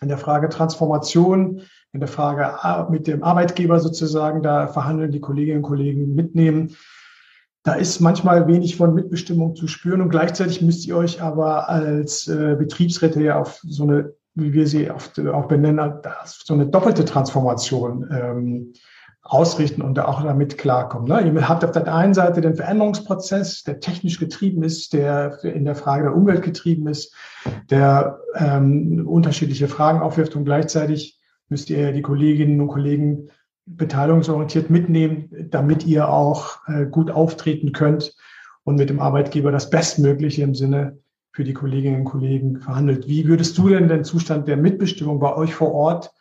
in 0.00 0.08
der 0.08 0.18
Frage 0.18 0.48
Transformation, 0.48 1.62
in 1.92 2.00
der 2.00 2.08
Frage 2.08 2.90
mit 2.90 3.06
dem 3.06 3.22
Arbeitgeber 3.22 3.80
sozusagen, 3.80 4.42
da 4.42 4.66
verhandeln 4.66 5.10
die 5.10 5.20
Kolleginnen 5.20 5.58
und 5.58 5.62
Kollegen 5.62 6.14
mitnehmen. 6.14 6.76
Da 7.64 7.74
ist 7.74 8.00
manchmal 8.00 8.46
wenig 8.46 8.76
von 8.76 8.94
Mitbestimmung 8.94 9.56
zu 9.56 9.66
spüren 9.66 10.00
und 10.00 10.10
gleichzeitig 10.10 10.62
müsst 10.62 10.86
ihr 10.86 10.96
euch 10.96 11.20
aber 11.20 11.68
als 11.68 12.28
äh, 12.28 12.56
Betriebsräte 12.58 13.22
ja 13.22 13.38
auf 13.38 13.60
so 13.62 13.82
eine, 13.82 14.14
wie 14.34 14.52
wir 14.52 14.66
sie 14.66 14.90
oft 14.90 15.18
auch 15.20 15.48
benennen, 15.48 15.92
so 16.24 16.54
eine 16.54 16.66
doppelte 16.66 17.04
Transformation 17.04 18.08
ähm, 18.10 18.72
ausrichten 19.28 19.82
und 19.82 19.98
auch 20.00 20.22
damit 20.22 20.56
klarkommen. 20.56 21.08
Ne? 21.08 21.32
Ihr 21.32 21.48
habt 21.48 21.64
auf 21.64 21.72
der 21.72 21.94
einen 21.94 22.14
Seite 22.14 22.40
den 22.40 22.54
Veränderungsprozess, 22.54 23.62
der 23.62 23.78
technisch 23.78 24.18
getrieben 24.18 24.62
ist, 24.62 24.94
der 24.94 25.44
in 25.44 25.66
der 25.66 25.74
Frage 25.74 26.04
der 26.04 26.16
Umwelt 26.16 26.42
getrieben 26.42 26.88
ist, 26.88 27.14
der 27.70 28.20
ähm, 28.34 29.06
unterschiedliche 29.06 29.68
Fragen 29.68 30.00
aufwirft 30.00 30.34
und 30.34 30.44
gleichzeitig 30.44 31.20
müsst 31.50 31.68
ihr 31.68 31.92
die 31.92 32.02
Kolleginnen 32.02 32.60
und 32.60 32.68
Kollegen 32.68 33.28
beteiligungsorientiert 33.66 34.70
mitnehmen, 34.70 35.48
damit 35.50 35.86
ihr 35.86 36.08
auch 36.08 36.66
äh, 36.66 36.86
gut 36.86 37.10
auftreten 37.10 37.72
könnt 37.72 38.14
und 38.64 38.76
mit 38.76 38.88
dem 38.88 39.00
Arbeitgeber 39.00 39.52
das 39.52 39.68
Bestmögliche 39.68 40.42
im 40.42 40.54
Sinne 40.54 40.98
für 41.32 41.44
die 41.44 41.54
Kolleginnen 41.54 42.00
und 42.00 42.04
Kollegen 42.04 42.60
verhandelt. 42.60 43.06
Wie 43.06 43.28
würdest 43.28 43.58
du 43.58 43.68
denn 43.68 43.88
den 43.88 44.04
Zustand 44.04 44.48
der 44.48 44.56
Mitbestimmung 44.56 45.20
bei 45.20 45.36
euch 45.36 45.54
vor 45.54 45.72
Ort 45.72 46.12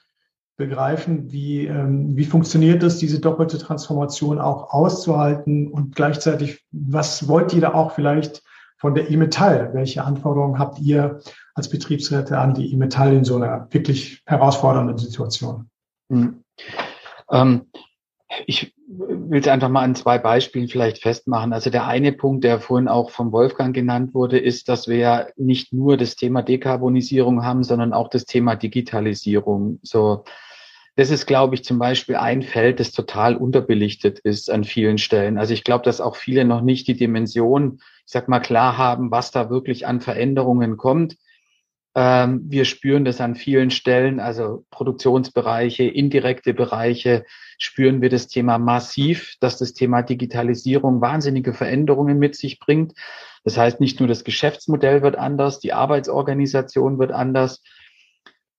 begreifen, 0.58 1.32
wie, 1.32 1.68
ähm, 1.68 2.18
wie 2.18 2.26
funktioniert 2.26 2.82
es, 2.84 2.98
diese 2.98 3.20
doppelte 3.20 3.60
Transformation 3.60 4.40
auch 4.40 4.74
auszuhalten 4.74 5.68
und 5.72 5.96
gleichzeitig, 5.96 6.66
was 6.72 7.28
wollt 7.28 7.54
ihr 7.54 7.62
da 7.62 7.74
auch 7.74 7.92
vielleicht 7.92 8.44
von 8.78 8.96
der 8.96 9.10
E-Metall? 9.10 9.70
Welche 9.74 10.04
Anforderungen 10.04 10.60
habt 10.60 10.80
ihr 10.80 11.20
als 11.54 11.70
Betriebsräte 11.70 12.38
an 12.40 12.56
die 12.56 12.74
E-Metall 12.74 13.14
in 13.14 13.24
so 13.24 13.36
einer 13.36 13.68
wirklich 13.72 14.24
herausfordernden 14.26 14.98
Situation? 14.98 15.70
Hm. 16.12 16.44
Ähm, 17.32 17.68
ich 18.46 18.74
will 18.88 19.40
es 19.40 19.48
einfach 19.48 19.70
mal 19.70 19.84
an 19.84 19.96
zwei 19.96 20.18
Beispielen 20.18 20.68
vielleicht 20.68 21.02
festmachen. 21.02 21.54
Also 21.54 21.70
der 21.70 21.88
eine 21.88 22.14
Punkt, 22.14 22.44
der 22.44 22.60
vorhin 22.60 22.88
auch 22.88 23.12
vom 23.12 23.32
Wolfgang 23.32 23.76
genannt 23.76 24.14
wurde, 24.14 24.40
ist, 24.40 24.70
dass 24.70 24.88
wir 24.88 24.98
ja 24.98 25.28
nicht 25.36 25.74
nur 25.74 25.98
das 25.98 26.16
Thema 26.16 26.42
Dekarbonisierung 26.42 27.44
haben, 27.44 27.64
sondern 27.64 27.94
auch 27.94 28.10
das 28.10 28.26
Thema 28.26 28.56
Digitalisierung. 28.56 29.80
So, 29.84 30.24
das 30.98 31.12
ist, 31.12 31.28
glaube 31.28 31.54
ich, 31.54 31.64
zum 31.64 31.78
Beispiel 31.78 32.16
ein 32.16 32.42
Feld, 32.42 32.80
das 32.80 32.92
total 32.92 33.36
unterbelichtet 33.36 34.18
ist 34.18 34.50
an 34.50 34.64
vielen 34.64 34.98
Stellen. 34.98 35.38
Also 35.38 35.54
ich 35.54 35.64
glaube, 35.64 35.86
dass 35.86 36.02
auch 36.02 36.16
viele 36.16 36.44
noch 36.44 36.62
nicht 36.62 36.88
die 36.88 36.98
Dimension, 36.98 37.80
ich 38.04 38.12
sag 38.12 38.28
mal, 38.28 38.40
klar 38.40 38.80
haben, 38.80 39.12
was 39.12 39.30
da 39.30 39.52
wirklich 39.52 39.86
an 39.86 40.02
Veränderungen 40.02 40.76
kommt. 40.76 41.16
Ähm, 41.94 42.42
wir 42.48 42.66
spüren 42.66 43.06
das 43.06 43.22
an 43.22 43.36
vielen 43.36 43.70
Stellen, 43.70 44.20
also 44.20 44.66
Produktionsbereiche, 44.72 45.84
indirekte 45.84 46.56
Bereiche, 46.56 47.26
spüren 47.60 48.02
wir 48.02 48.10
das 48.10 48.28
Thema 48.28 48.58
massiv, 48.58 49.36
dass 49.40 49.60
das 49.60 49.74
Thema 49.74 50.02
Digitalisierung 50.02 51.00
wahnsinnige 51.00 51.54
Veränderungen 51.54 52.18
mit 52.18 52.36
sich 52.36 52.60
bringt. 52.60 52.94
Das 53.44 53.56
heißt, 53.56 53.80
nicht 53.80 54.00
nur 54.00 54.10
das 54.10 54.24
Geschäftsmodell 54.24 55.04
wird 55.04 55.16
anders, 55.16 55.60
die 55.60 55.74
Arbeitsorganisation 55.74 56.98
wird 56.98 57.12
anders, 57.12 57.62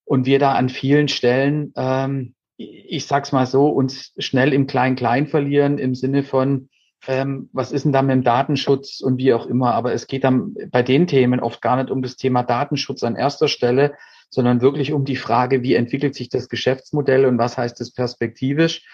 und 0.09 0.25
wir 0.25 0.39
da 0.39 0.53
an 0.53 0.71
vielen 0.71 1.09
Stellen, 1.09 1.73
ähm, 1.77 2.35
ich 2.57 3.07
sag's 3.07 3.31
mal 3.31 3.47
so, 3.47 3.69
uns 3.69 4.15
schnell 4.19 4.53
im 4.53 4.67
Klein-Klein 4.67 5.27
verlieren 5.27 5.79
im 5.79 5.95
Sinne 5.95 6.25
von, 6.25 6.71
ähm, 7.07 7.51
was 7.53 7.71
ist 7.71 7.85
denn 7.85 7.93
da 7.93 8.03
mit 8.03 8.15
dem 8.15 8.25
Datenschutz 8.25 9.01
und 9.01 9.19
wie 9.19 9.33
auch 9.35 9.47
immer. 9.47 9.75
Aber 9.75 9.93
es 9.93 10.07
geht 10.07 10.25
dann 10.25 10.55
bei 10.71 10.83
den 10.83 11.07
Themen 11.07 11.41
oft 11.41 11.61
gar 11.61 11.77
nicht 11.77 11.91
um 11.91 12.03
das 12.03 12.17
Thema 12.17 12.43
Datenschutz 12.43 13.05
an 13.05 13.17
erster 13.17 13.49
Stelle, 13.49 13.95
sondern 14.31 14.63
wirklich 14.63 14.93
um 14.93 15.05
die 15.05 15.17
Frage, 15.17 15.63
wie 15.63 15.75
entwickelt 15.75 16.15
sich 16.15 16.31
das 16.31 16.49
Geschäftsmodell 16.49 17.27
und 17.27 17.39
was 17.39 17.57
heißt 17.57 17.79
das 17.79 17.93
perspektivisch. 17.93 18.85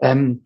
Ähm, 0.00 0.44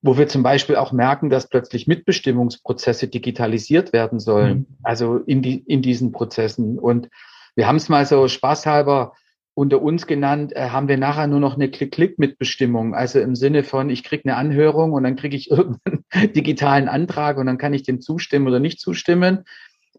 wo 0.00 0.16
wir 0.16 0.28
zum 0.28 0.42
Beispiel 0.42 0.76
auch 0.76 0.92
merken, 0.92 1.28
dass 1.28 1.48
plötzlich 1.48 1.86
Mitbestimmungsprozesse 1.86 3.08
digitalisiert 3.08 3.92
werden 3.92 4.18
sollen, 4.18 4.58
mhm. 4.58 4.76
also 4.82 5.18
in, 5.18 5.42
die, 5.42 5.58
in 5.58 5.82
diesen 5.82 6.12
Prozessen. 6.12 6.78
Und 6.78 7.10
wir 7.54 7.66
haben 7.66 7.76
es 7.76 7.88
mal 7.88 8.06
so 8.06 8.28
spaßhalber 8.28 9.12
unter 9.58 9.82
uns 9.82 10.06
genannt, 10.06 10.54
äh, 10.54 10.68
haben 10.70 10.86
wir 10.86 10.98
nachher 10.98 11.26
nur 11.26 11.40
noch 11.40 11.56
eine 11.56 11.68
Klick-Klick-Mitbestimmung. 11.68 12.94
Also 12.94 13.18
im 13.18 13.34
Sinne 13.34 13.64
von, 13.64 13.90
ich 13.90 14.04
kriege 14.04 14.22
eine 14.24 14.36
Anhörung 14.36 14.92
und 14.92 15.02
dann 15.02 15.16
kriege 15.16 15.36
ich 15.36 15.50
irgendeinen 15.50 16.04
digitalen 16.32 16.88
Antrag 16.88 17.38
und 17.38 17.46
dann 17.46 17.58
kann 17.58 17.74
ich 17.74 17.82
dem 17.82 18.00
zustimmen 18.00 18.46
oder 18.46 18.60
nicht 18.60 18.78
zustimmen. 18.78 19.44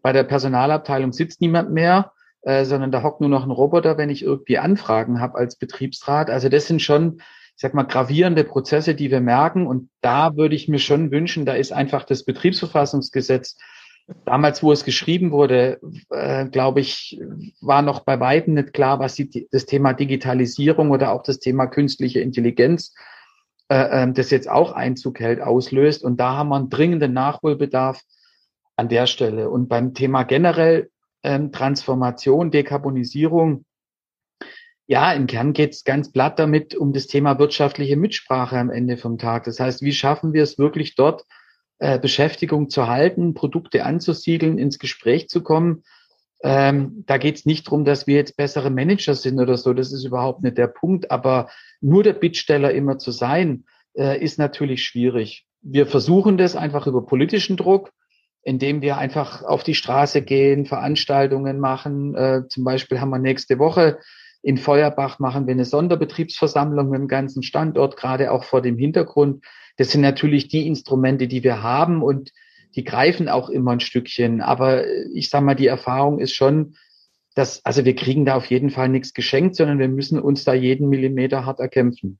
Bei 0.00 0.14
der 0.14 0.24
Personalabteilung 0.24 1.12
sitzt 1.12 1.42
niemand 1.42 1.72
mehr, 1.72 2.12
äh, 2.40 2.64
sondern 2.64 2.90
da 2.90 3.02
hockt 3.02 3.20
nur 3.20 3.28
noch 3.28 3.44
ein 3.44 3.50
Roboter, 3.50 3.98
wenn 3.98 4.08
ich 4.08 4.22
irgendwie 4.22 4.56
Anfragen 4.56 5.20
habe 5.20 5.36
als 5.36 5.56
Betriebsrat. 5.56 6.30
Also 6.30 6.48
das 6.48 6.66
sind 6.66 6.80
schon, 6.80 7.18
ich 7.18 7.60
sag 7.60 7.74
mal, 7.74 7.82
gravierende 7.82 8.44
Prozesse, 8.44 8.94
die 8.94 9.10
wir 9.10 9.20
merken. 9.20 9.66
Und 9.66 9.90
da 10.00 10.36
würde 10.36 10.54
ich 10.54 10.68
mir 10.68 10.78
schon 10.78 11.10
wünschen, 11.10 11.44
da 11.44 11.52
ist 11.52 11.74
einfach 11.74 12.04
das 12.04 12.24
Betriebsverfassungsgesetz 12.24 13.58
Damals, 14.24 14.62
wo 14.62 14.72
es 14.72 14.84
geschrieben 14.84 15.30
wurde, 15.30 15.80
äh, 16.10 16.46
glaube 16.46 16.80
ich, 16.80 17.20
war 17.60 17.82
noch 17.82 18.00
bei 18.00 18.18
weitem 18.20 18.54
nicht 18.54 18.72
klar, 18.72 18.98
was 18.98 19.14
die, 19.14 19.48
das 19.50 19.66
Thema 19.66 19.92
Digitalisierung 19.92 20.90
oder 20.90 21.12
auch 21.12 21.22
das 21.22 21.38
Thema 21.38 21.66
künstliche 21.66 22.20
Intelligenz, 22.20 22.94
äh, 23.68 24.04
äh, 24.04 24.12
das 24.12 24.30
jetzt 24.30 24.48
auch 24.48 24.72
Einzug 24.72 25.20
hält, 25.20 25.40
auslöst. 25.40 26.02
Und 26.02 26.18
da 26.18 26.36
haben 26.36 26.48
wir 26.48 26.56
einen 26.56 26.70
dringenden 26.70 27.12
Nachholbedarf 27.12 28.02
an 28.76 28.88
der 28.88 29.06
Stelle. 29.06 29.50
Und 29.50 29.68
beim 29.68 29.94
Thema 29.94 30.24
generell 30.24 30.90
ähm, 31.22 31.52
Transformation, 31.52 32.50
Dekarbonisierung, 32.50 33.64
ja, 34.86 35.12
im 35.12 35.28
Kern 35.28 35.52
geht 35.52 35.72
es 35.72 35.84
ganz 35.84 36.10
platt 36.10 36.40
damit 36.40 36.74
um 36.74 36.92
das 36.92 37.06
Thema 37.06 37.38
wirtschaftliche 37.38 37.96
Mitsprache 37.96 38.58
am 38.58 38.70
Ende 38.70 38.96
vom 38.96 39.18
Tag. 39.18 39.44
Das 39.44 39.60
heißt, 39.60 39.82
wie 39.82 39.92
schaffen 39.92 40.32
wir 40.32 40.42
es 40.42 40.58
wirklich 40.58 40.96
dort, 40.96 41.26
äh, 41.80 41.98
Beschäftigung 41.98 42.68
zu 42.68 42.86
halten, 42.86 43.34
Produkte 43.34 43.84
anzusiedeln, 43.84 44.58
ins 44.58 44.78
Gespräch 44.78 45.28
zu 45.28 45.42
kommen. 45.42 45.82
Ähm, 46.42 47.04
da 47.06 47.18
geht 47.18 47.36
es 47.36 47.46
nicht 47.46 47.66
darum, 47.66 47.84
dass 47.84 48.06
wir 48.06 48.16
jetzt 48.16 48.36
bessere 48.36 48.70
Manager 48.70 49.14
sind 49.14 49.40
oder 49.40 49.56
so. 49.56 49.72
Das 49.72 49.92
ist 49.92 50.04
überhaupt 50.04 50.42
nicht 50.42 50.58
der 50.58 50.68
Punkt. 50.68 51.10
Aber 51.10 51.48
nur 51.80 52.02
der 52.02 52.12
Bittsteller 52.12 52.72
immer 52.72 52.98
zu 52.98 53.10
sein, 53.10 53.64
äh, 53.94 54.22
ist 54.22 54.38
natürlich 54.38 54.84
schwierig. 54.84 55.46
Wir 55.62 55.86
versuchen 55.86 56.38
das 56.38 56.54
einfach 56.54 56.86
über 56.86 57.04
politischen 57.04 57.56
Druck, 57.56 57.90
indem 58.42 58.82
wir 58.82 58.98
einfach 58.98 59.42
auf 59.42 59.62
die 59.62 59.74
Straße 59.74 60.22
gehen, 60.22 60.66
Veranstaltungen 60.66 61.60
machen. 61.60 62.14
Äh, 62.14 62.42
zum 62.48 62.64
Beispiel 62.64 63.00
haben 63.00 63.10
wir 63.10 63.18
nächste 63.18 63.58
Woche 63.58 63.98
in 64.42 64.56
Feuerbach 64.56 65.18
machen 65.18 65.46
wir 65.46 65.52
eine 65.52 65.64
Sonderbetriebsversammlung 65.64 66.88
mit 66.88 67.00
dem 67.00 67.08
ganzen 67.08 67.42
Standort, 67.42 67.96
gerade 67.96 68.32
auch 68.32 68.44
vor 68.44 68.62
dem 68.62 68.78
Hintergrund. 68.78 69.44
Das 69.76 69.90
sind 69.90 70.00
natürlich 70.00 70.48
die 70.48 70.66
Instrumente, 70.66 71.28
die 71.28 71.44
wir 71.44 71.62
haben 71.62 72.02
und 72.02 72.32
die 72.74 72.84
greifen 72.84 73.28
auch 73.28 73.50
immer 73.50 73.72
ein 73.72 73.80
Stückchen. 73.80 74.40
Aber 74.40 74.86
ich 75.14 75.28
sage 75.28 75.44
mal, 75.44 75.54
die 75.54 75.66
Erfahrung 75.66 76.18
ist 76.20 76.34
schon, 76.34 76.76
dass, 77.34 77.64
also 77.64 77.84
wir 77.84 77.94
kriegen 77.94 78.24
da 78.24 78.36
auf 78.36 78.46
jeden 78.46 78.70
Fall 78.70 78.88
nichts 78.88 79.12
geschenkt, 79.12 79.56
sondern 79.56 79.78
wir 79.78 79.88
müssen 79.88 80.20
uns 80.20 80.44
da 80.44 80.54
jeden 80.54 80.88
Millimeter 80.88 81.44
hart 81.46 81.60
erkämpfen. 81.60 82.18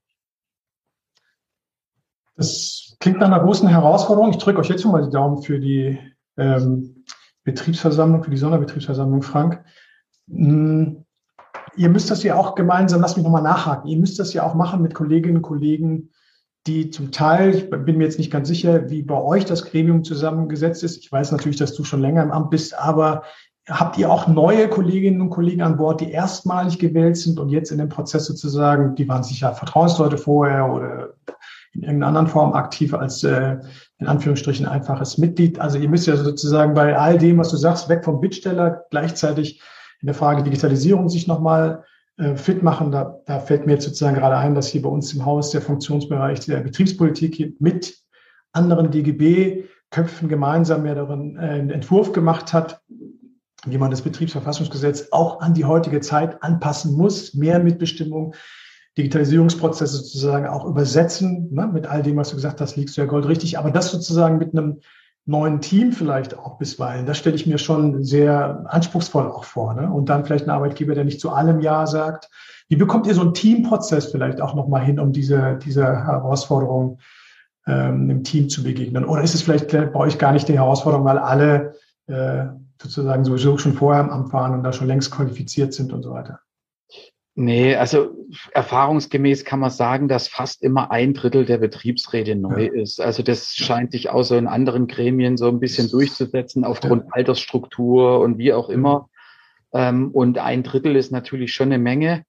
Das 2.37 2.97
klingt 3.01 3.19
nach 3.19 3.27
einer 3.27 3.41
großen 3.41 3.69
Herausforderung. 3.69 4.31
Ich 4.31 4.39
drücke 4.39 4.61
euch 4.61 4.69
jetzt 4.69 4.83
schon 4.83 4.93
mal 4.93 5.05
die 5.05 5.11
Daumen 5.11 5.43
für 5.43 5.59
die 5.59 5.99
ähm, 6.37 7.05
Betriebsversammlung, 7.45 8.23
für 8.25 8.31
die 8.31 8.37
Sonderbetriebsversammlung, 8.37 9.23
Frank. 9.23 9.65
Hm, 10.29 11.05
ihr 11.77 11.89
müsst 11.89 12.11
das 12.11 12.23
ja 12.23 12.37
auch 12.37 12.55
gemeinsam, 12.55 13.01
lass 13.01 13.17
mich 13.17 13.25
nochmal 13.25 13.43
nachhaken, 13.43 13.89
ihr 13.89 13.99
müsst 13.99 14.19
das 14.19 14.33
ja 14.33 14.45
auch 14.45 14.55
machen 14.55 14.83
mit 14.83 14.95
Kolleginnen 14.95 15.39
und 15.39 15.43
Kollegen, 15.43 16.11
die 16.67 16.91
zum 16.91 17.11
Teil, 17.11 17.55
ich 17.55 17.71
bin 17.71 17.97
mir 17.97 18.05
jetzt 18.05 18.19
nicht 18.19 18.31
ganz 18.31 18.49
sicher, 18.49 18.91
wie 18.91 19.03
bei 19.03 19.21
euch 19.21 19.45
das 19.45 19.65
Gremium 19.65 20.05
zusammengesetzt 20.05 20.85
ist. 20.85 20.99
Ich 20.99 21.11
weiß 21.11 21.33
natürlich, 21.33 21.57
dass 21.57 21.75
du 21.75 21.85
schon 21.85 22.03
länger 22.03 22.23
im 22.23 22.33
Amt 22.33 22.51
bist, 22.51 22.79
aber 22.79 23.23
habt 23.69 23.97
ihr 23.99 24.11
auch 24.11 24.27
neue 24.27 24.69
Kolleginnen 24.69 25.21
und 25.21 25.31
Kollegen 25.31 25.63
an 25.63 25.77
Bord, 25.77 26.01
die 26.01 26.11
erstmalig 26.11 26.79
gewählt 26.79 27.17
sind 27.17 27.39
und 27.39 27.49
jetzt 27.49 27.71
in 27.71 27.79
dem 27.79 27.89
Prozess 27.89 28.27
sozusagen, 28.27 28.95
die 28.95 29.09
waren 29.09 29.23
sicher 29.23 29.55
Vertrauensleute 29.55 30.19
vorher 30.19 30.71
oder 30.71 31.15
in 31.73 31.83
irgendeiner 31.83 32.09
anderen 32.09 32.27
Form 32.27 32.53
aktiv 32.53 32.93
als 32.95 33.23
äh, 33.23 33.57
in 33.99 34.07
Anführungsstrichen 34.07 34.67
einfaches 34.67 35.19
Mitglied. 35.19 35.61
Also 35.61 35.79
ihr 35.79 35.89
müsst 35.89 36.07
ja 36.07 36.17
sozusagen 36.17 36.75
bei 36.75 36.97
all 36.99 37.17
dem, 37.17 37.39
was 37.39 37.51
du 37.51 37.57
sagst, 37.57 37.89
weg 37.89 38.05
vom 38.05 38.21
Bittsteller 38.21 38.85
gleichzeitig 38.91 39.63
in 40.01 40.07
der 40.07 40.15
Frage 40.15 40.43
Digitalisierung 40.43 41.09
sich 41.09 41.27
nochmal 41.27 41.85
äh, 42.17 42.37
fit 42.37 42.63
machen. 42.63 42.91
Da, 42.91 43.19
da 43.27 43.41
fällt 43.41 43.67
mir 43.67 43.73
jetzt 43.73 43.85
sozusagen 43.85 44.17
gerade 44.17 44.37
ein, 44.37 44.55
dass 44.55 44.69
hier 44.69 44.83
bei 44.83 44.89
uns 44.89 45.13
im 45.15 45.25
Haus 45.25 45.51
der 45.51 45.63
Funktionsbereich 45.63 46.41
der 46.41 46.61
Betriebspolitik 46.61 47.61
mit 47.61 47.99
anderen 48.53 48.91
DGB-Köpfen 48.91 50.29
gemeinsam 50.29 50.87
ja 50.87 50.95
darin 50.95 51.37
äh, 51.37 51.41
einen 51.41 51.71
Entwurf 51.71 52.13
gemacht 52.13 52.53
hat, 52.53 52.83
wie 53.67 53.79
man 53.79 53.91
das 53.91 54.03
Betriebsverfassungsgesetz 54.03 55.09
auch 55.13 55.41
an 55.41 55.55
die 55.55 55.65
heutige 55.65 56.01
Zeit 56.01 56.43
anpassen 56.43 56.97
muss, 56.97 57.35
mehr 57.35 57.59
Mitbestimmung, 57.59 58.35
Digitalisierungsprozesse 58.99 59.99
sozusagen 59.99 60.47
auch 60.47 60.65
übersetzen, 60.67 61.53
ne, 61.53 61.69
mit 61.73 61.87
all 61.87 62.03
dem, 62.03 62.17
was 62.17 62.31
du 62.31 62.37
gesagt 62.37 62.61
hast, 62.61 62.77
liegst 62.77 62.97
du 62.97 63.03
ja 63.03 63.07
Gold 63.07 63.29
richtig, 63.29 63.59
aber 63.59 63.71
das 63.71 63.91
sozusagen 63.91 64.39
mit 64.39 64.53
einem 64.53 64.81
neuen 65.27 65.61
Team 65.61 65.93
vielleicht 65.93 66.37
auch 66.37 66.59
bisweilen, 66.59 67.07
das 67.07 67.19
stelle 67.19 67.37
ich 67.37 67.47
mir 67.47 67.59
schon 67.59 68.05
sehr 68.05 68.65
anspruchsvoll 68.67 69.29
auch 69.29 69.45
vor. 69.45 69.75
Ne? 69.75 69.91
Und 69.91 70.09
dann 70.09 70.25
vielleicht 70.25 70.47
ein 70.47 70.51
Arbeitgeber, 70.51 70.95
der 70.95 71.05
nicht 71.05 71.21
zu 71.21 71.31
allem 71.31 71.61
Ja 71.61 71.87
sagt. 71.87 72.29
Wie 72.69 72.77
bekommt 72.77 73.07
ihr 73.07 73.15
so 73.15 73.23
einen 73.23 73.35
Teamprozess 73.35 74.07
vielleicht 74.07 74.41
auch 74.41 74.55
nochmal 74.55 74.83
hin, 74.83 74.99
um 74.99 75.13
diese, 75.13 75.59
diese 75.65 75.85
Herausforderung 75.85 76.99
ähm, 77.67 78.11
im 78.11 78.25
Team 78.25 78.49
zu 78.49 78.63
begegnen? 78.63 79.05
Oder 79.05 79.23
ist 79.23 79.35
es 79.35 79.43
vielleicht 79.43 79.71
bei 79.71 79.95
euch 79.95 80.19
gar 80.19 80.33
nicht 80.33 80.49
die 80.49 80.59
Herausforderung, 80.59 81.05
weil 81.05 81.19
alle 81.19 81.75
äh, 82.07 82.47
sozusagen 82.81 83.25
sowieso 83.25 83.59
schon 83.59 83.75
vorher 83.75 84.03
im 84.03 84.11
Amt 84.11 84.33
waren 84.33 84.55
und 84.55 84.63
da 84.63 84.73
schon 84.73 84.87
längst 84.87 85.11
qualifiziert 85.11 85.75
sind 85.75 85.93
und 85.93 86.03
so 86.03 86.13
weiter? 86.13 86.41
Nee, 87.43 87.75
also 87.75 88.11
erfahrungsgemäß 88.53 89.47
kann 89.47 89.61
man 89.61 89.71
sagen, 89.71 90.09
dass 90.09 90.29
fast 90.29 90.63
immer 90.63 90.91
ein 90.91 91.15
Drittel 91.15 91.47
der 91.47 91.57
Betriebsräte 91.57 92.37
neu 92.37 92.67
ja. 92.67 92.73
ist. 92.83 93.01
Also 93.01 93.23
das 93.23 93.55
scheint 93.55 93.93
sich 93.93 94.11
auch 94.11 94.25
so 94.25 94.37
in 94.37 94.47
anderen 94.47 94.89
Gremien 94.89 95.39
so 95.39 95.49
ein 95.49 95.59
bisschen 95.59 95.89
durchzusetzen 95.89 96.67
aufgrund 96.67 97.05
ja. 97.05 97.09
Altersstruktur 97.13 98.21
und 98.21 98.37
wie 98.37 98.53
auch 98.53 98.69
immer. 98.69 99.09
Ähm, 99.73 100.11
und 100.11 100.37
ein 100.37 100.63
Drittel 100.63 100.97
ist 100.97 101.13
natürlich 101.13 101.55
schon 101.55 101.69
eine 101.69 101.79
Menge 101.79 102.25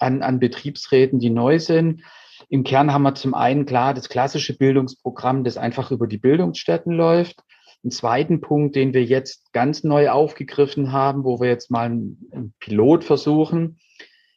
an, 0.00 0.22
an 0.22 0.40
Betriebsräten, 0.40 1.20
die 1.20 1.30
neu 1.30 1.60
sind. 1.60 2.02
Im 2.48 2.64
Kern 2.64 2.92
haben 2.92 3.02
wir 3.02 3.14
zum 3.14 3.34
einen 3.34 3.66
klar 3.66 3.94
das 3.94 4.08
klassische 4.08 4.58
Bildungsprogramm, 4.58 5.44
das 5.44 5.58
einfach 5.58 5.92
über 5.92 6.08
die 6.08 6.18
Bildungsstätten 6.18 6.92
läuft. 6.92 7.36
Ein 7.84 7.92
zweiten 7.92 8.40
Punkt, 8.40 8.74
den 8.74 8.94
wir 8.94 9.04
jetzt 9.04 9.52
ganz 9.52 9.84
neu 9.84 10.10
aufgegriffen 10.10 10.90
haben, 10.90 11.22
wo 11.22 11.38
wir 11.38 11.48
jetzt 11.48 11.70
mal 11.70 11.84
einen 11.84 12.52
Pilot 12.58 13.04
versuchen, 13.04 13.78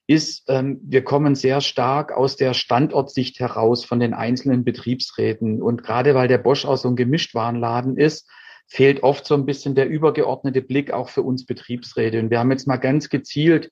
ist, 0.09 0.45
ähm, 0.47 0.79
wir 0.81 1.03
kommen 1.03 1.35
sehr 1.35 1.61
stark 1.61 2.11
aus 2.11 2.35
der 2.35 2.55
Standortsicht 2.55 3.39
heraus 3.39 3.85
von 3.85 3.99
den 3.99 4.15
einzelnen 4.15 4.63
Betriebsräten. 4.63 5.61
Und 5.61 5.83
gerade 5.83 6.15
weil 6.15 6.27
der 6.27 6.39
Bosch 6.39 6.65
auch 6.65 6.77
so 6.77 6.89
ein 6.89 6.95
Gemischtwarenladen 6.95 7.95
ist, 7.95 8.27
fehlt 8.65 9.03
oft 9.03 9.23
so 9.27 9.35
ein 9.35 9.45
bisschen 9.45 9.75
der 9.75 9.87
übergeordnete 9.87 10.63
Blick 10.63 10.91
auch 10.91 11.09
für 11.09 11.21
uns 11.21 11.45
Betriebsräte. 11.45 12.19
Und 12.19 12.31
wir 12.31 12.39
haben 12.39 12.49
jetzt 12.49 12.65
mal 12.65 12.77
ganz 12.77 13.09
gezielt 13.09 13.69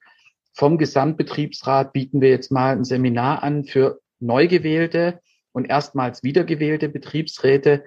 vom 0.54 0.78
Gesamtbetriebsrat 0.78 1.92
bieten 1.92 2.22
wir 2.22 2.30
jetzt 2.30 2.52
mal 2.52 2.76
ein 2.76 2.84
Seminar 2.84 3.42
an 3.42 3.64
für 3.64 4.00
neu 4.20 4.48
gewählte 4.48 5.20
und 5.54 5.66
erstmals 5.66 6.22
wiedergewählte 6.22 6.88
Betriebsräte, 6.88 7.84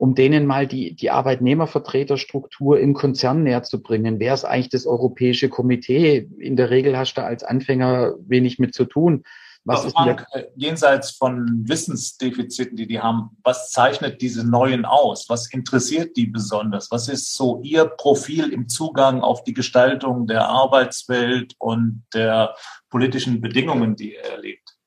um 0.00 0.14
denen 0.14 0.46
mal 0.46 0.66
die, 0.66 0.94
die 0.94 1.10
Arbeitnehmervertreterstruktur 1.10 2.80
im 2.80 2.94
Konzern 2.94 3.42
näher 3.42 3.64
zu 3.64 3.82
bringen. 3.82 4.18
Wer 4.18 4.32
ist 4.32 4.46
eigentlich 4.46 4.70
das 4.70 4.86
Europäische 4.86 5.50
Komitee? 5.50 6.26
In 6.38 6.56
der 6.56 6.70
Regel 6.70 6.96
hast 6.96 7.14
du 7.14 7.22
als 7.22 7.44
Anfänger 7.44 8.14
wenig 8.18 8.58
mit 8.58 8.74
zu 8.74 8.86
tun. 8.86 9.24
Was 9.64 9.84
ist 9.84 9.92
Frank, 9.92 10.24
äh, 10.32 10.44
jenseits 10.56 11.10
von 11.10 11.68
Wissensdefiziten, 11.68 12.78
die 12.78 12.86
die 12.86 12.98
haben, 12.98 13.36
was 13.44 13.68
zeichnet 13.68 14.22
diese 14.22 14.42
Neuen 14.48 14.86
aus? 14.86 15.28
Was 15.28 15.52
interessiert 15.52 16.16
die 16.16 16.28
besonders? 16.28 16.90
Was 16.90 17.08
ist 17.08 17.34
so 17.34 17.60
Ihr 17.62 17.84
Profil 17.84 18.54
im 18.54 18.70
Zugang 18.70 19.20
auf 19.20 19.44
die 19.44 19.52
Gestaltung 19.52 20.26
der 20.26 20.48
Arbeitswelt 20.48 21.56
und 21.58 22.04
der 22.14 22.54
politischen 22.88 23.42
Bedingungen, 23.42 23.96
die 23.96 24.14
er 24.14 24.30
erlebt? 24.30 24.78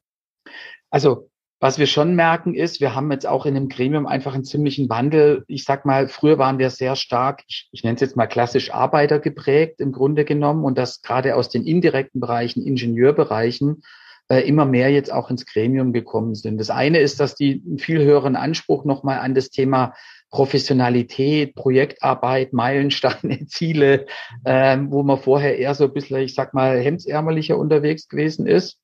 Also 0.89 1.29
was 1.63 1.79
wir 1.79 1.87
schon 1.87 2.13
merken 2.15 2.55
ist, 2.55 2.81
wir 2.81 2.93
haben 2.93 3.09
jetzt 3.09 3.25
auch 3.25 3.45
in 3.45 3.53
dem 3.53 3.69
Gremium 3.69 4.05
einfach 4.05 4.33
einen 4.33 4.43
ziemlichen 4.43 4.89
Wandel. 4.89 5.45
Ich 5.47 5.63
sag 5.63 5.85
mal, 5.85 6.09
früher 6.09 6.37
waren 6.37 6.59
wir 6.59 6.69
sehr 6.69 6.97
stark, 6.97 7.41
ich, 7.47 7.69
ich 7.71 7.85
nenne 7.85 7.95
es 7.95 8.01
jetzt 8.01 8.17
mal 8.17 8.27
klassisch 8.27 8.73
Arbeiter 8.73 9.19
geprägt 9.19 9.79
im 9.79 9.93
Grunde 9.93 10.25
genommen 10.25 10.65
und 10.65 10.77
das 10.77 11.01
gerade 11.01 11.37
aus 11.37 11.47
den 11.47 11.65
indirekten 11.65 12.19
Bereichen, 12.19 12.67
Ingenieurbereichen, 12.67 13.81
äh, 14.27 14.41
immer 14.41 14.65
mehr 14.65 14.91
jetzt 14.91 15.09
auch 15.09 15.29
ins 15.29 15.45
Gremium 15.45 15.93
gekommen 15.93 16.35
sind. 16.35 16.57
Das 16.57 16.69
eine 16.69 16.99
ist, 16.99 17.21
dass 17.21 17.33
die 17.33 17.63
einen 17.65 17.79
viel 17.79 18.03
höheren 18.03 18.35
Anspruch 18.35 18.83
nochmal 18.83 19.19
an 19.19 19.33
das 19.33 19.49
Thema 19.49 19.93
Professionalität, 20.31 21.55
Projektarbeit, 21.55 22.51
Meilensteine, 22.51 23.45
Ziele, 23.47 24.05
ähm, 24.43 24.91
wo 24.91 25.01
man 25.01 25.17
vorher 25.17 25.57
eher 25.57 25.75
so 25.75 25.85
ein 25.85 25.93
bisschen, 25.93 26.17
ich 26.17 26.35
sag 26.35 26.53
mal, 26.53 26.77
hemdsärmelicher 26.81 27.57
unterwegs 27.57 28.09
gewesen 28.09 28.47
ist. 28.47 28.81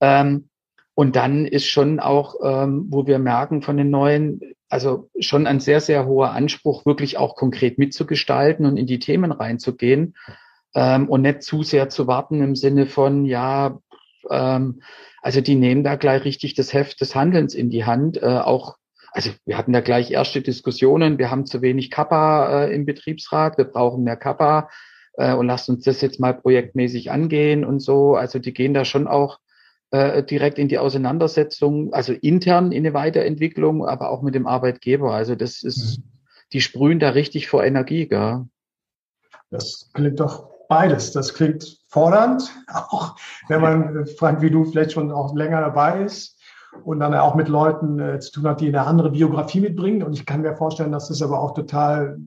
Ähm, 0.00 0.48
und 0.94 1.16
dann 1.16 1.46
ist 1.46 1.66
schon 1.66 2.00
auch, 2.00 2.36
ähm, 2.42 2.86
wo 2.88 3.06
wir 3.06 3.18
merken 3.18 3.62
von 3.62 3.76
den 3.76 3.90
neuen, 3.90 4.40
also 4.68 5.08
schon 5.18 5.46
ein 5.46 5.60
sehr, 5.60 5.80
sehr 5.80 6.06
hoher 6.06 6.32
Anspruch, 6.32 6.84
wirklich 6.84 7.16
auch 7.16 7.36
konkret 7.36 7.78
mitzugestalten 7.78 8.66
und 8.66 8.76
in 8.76 8.86
die 8.86 8.98
Themen 8.98 9.32
reinzugehen 9.32 10.14
ähm, 10.74 11.08
und 11.08 11.22
nicht 11.22 11.42
zu 11.42 11.62
sehr 11.62 11.88
zu 11.88 12.06
warten 12.06 12.42
im 12.42 12.56
Sinne 12.56 12.86
von, 12.86 13.24
ja, 13.24 13.78
ähm, 14.30 14.82
also 15.22 15.40
die 15.40 15.54
nehmen 15.54 15.84
da 15.84 15.96
gleich 15.96 16.24
richtig 16.24 16.54
das 16.54 16.72
Heft 16.74 17.00
des 17.00 17.14
Handelns 17.14 17.54
in 17.54 17.70
die 17.70 17.84
Hand, 17.84 18.22
äh, 18.22 18.26
auch 18.26 18.76
also 19.14 19.30
wir 19.44 19.58
hatten 19.58 19.74
da 19.74 19.80
gleich 19.80 20.10
erste 20.10 20.40
Diskussionen, 20.40 21.18
wir 21.18 21.30
haben 21.30 21.44
zu 21.44 21.60
wenig 21.60 21.90
Kappa 21.90 22.64
äh, 22.64 22.74
im 22.74 22.86
Betriebsrat, 22.86 23.58
wir 23.58 23.66
brauchen 23.66 24.04
mehr 24.04 24.16
Kappa 24.16 24.70
äh, 25.14 25.34
und 25.34 25.46
lasst 25.46 25.68
uns 25.68 25.84
das 25.84 26.00
jetzt 26.00 26.18
mal 26.18 26.32
projektmäßig 26.32 27.10
angehen 27.10 27.64
und 27.64 27.80
so. 27.80 28.16
Also 28.16 28.38
die 28.38 28.54
gehen 28.54 28.72
da 28.72 28.86
schon 28.86 29.06
auch 29.06 29.38
äh, 29.92 30.22
direkt 30.22 30.58
in 30.58 30.68
die 30.68 30.78
Auseinandersetzung, 30.78 31.92
also 31.92 32.12
intern 32.14 32.72
in 32.72 32.84
eine 32.84 32.94
Weiterentwicklung, 32.94 33.86
aber 33.86 34.10
auch 34.10 34.22
mit 34.22 34.34
dem 34.34 34.46
Arbeitgeber. 34.46 35.12
Also 35.12 35.34
das 35.34 35.62
ist, 35.62 35.98
mhm. 35.98 36.02
die 36.52 36.60
sprühen 36.62 36.98
da 36.98 37.10
richtig 37.10 37.48
vor 37.48 37.62
Energie, 37.62 38.08
gell? 38.08 38.46
Das 39.50 39.90
klingt 39.92 40.18
doch 40.18 40.48
beides. 40.66 41.12
Das 41.12 41.34
klingt 41.34 41.78
fordernd, 41.88 42.50
auch 42.72 43.16
wenn 43.48 43.60
man, 43.60 44.06
Frank, 44.06 44.40
wie 44.40 44.50
du 44.50 44.64
vielleicht 44.64 44.92
schon 44.92 45.12
auch 45.12 45.34
länger 45.34 45.60
dabei 45.60 46.04
ist 46.04 46.38
und 46.84 47.00
dann 47.00 47.14
auch 47.14 47.34
mit 47.34 47.48
Leuten 47.48 47.98
äh, 48.00 48.18
zu 48.18 48.32
tun 48.32 48.44
hat, 48.44 48.62
die 48.62 48.68
eine 48.68 48.86
andere 48.86 49.10
Biografie 49.10 49.60
mitbringen. 49.60 50.02
Und 50.02 50.14
ich 50.14 50.24
kann 50.24 50.40
mir 50.40 50.56
vorstellen, 50.56 50.92
dass 50.92 51.10
es 51.10 51.20
aber 51.20 51.38
auch 51.38 51.52
total 51.52 52.18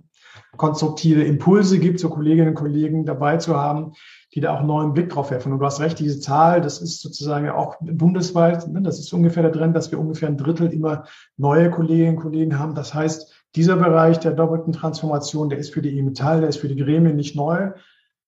konstruktive 0.57 1.23
Impulse 1.23 1.79
gibt, 1.79 1.99
so 1.99 2.09
Kolleginnen 2.09 2.49
und 2.49 2.55
Kollegen 2.55 3.05
dabei 3.05 3.37
zu 3.37 3.55
haben, 3.55 3.93
die 4.35 4.41
da 4.41 4.53
auch 4.53 4.59
einen 4.59 4.67
neuen 4.67 4.93
Blick 4.93 5.09
drauf 5.09 5.31
werfen. 5.31 5.53
Und 5.53 5.59
du 5.59 5.65
hast 5.65 5.79
recht, 5.79 5.97
diese 5.97 6.19
Zahl, 6.19 6.59
das 6.59 6.81
ist 6.81 7.01
sozusagen 7.01 7.45
ja 7.45 7.55
auch 7.55 7.77
bundesweit, 7.79 8.67
ne, 8.67 8.81
das 8.81 8.99
ist 8.99 9.11
ungefähr 9.13 9.43
der 9.43 9.53
Trend, 9.53 9.75
dass 9.75 9.91
wir 9.91 9.99
ungefähr 9.99 10.27
ein 10.27 10.37
Drittel 10.37 10.73
immer 10.73 11.05
neue 11.37 11.71
Kolleginnen 11.71 12.17
und 12.17 12.21
Kollegen 12.21 12.59
haben. 12.59 12.75
Das 12.75 12.93
heißt, 12.93 13.33
dieser 13.55 13.77
Bereich 13.77 14.19
der 14.19 14.33
doppelten 14.33 14.73
Transformation, 14.73 15.49
der 15.49 15.59
ist 15.59 15.73
für 15.73 15.81
die 15.81 15.97
E-Metall, 15.97 16.41
der 16.41 16.49
ist 16.49 16.57
für 16.57 16.67
die 16.67 16.75
Gremien 16.75 17.15
nicht 17.15 17.37
neu. 17.37 17.71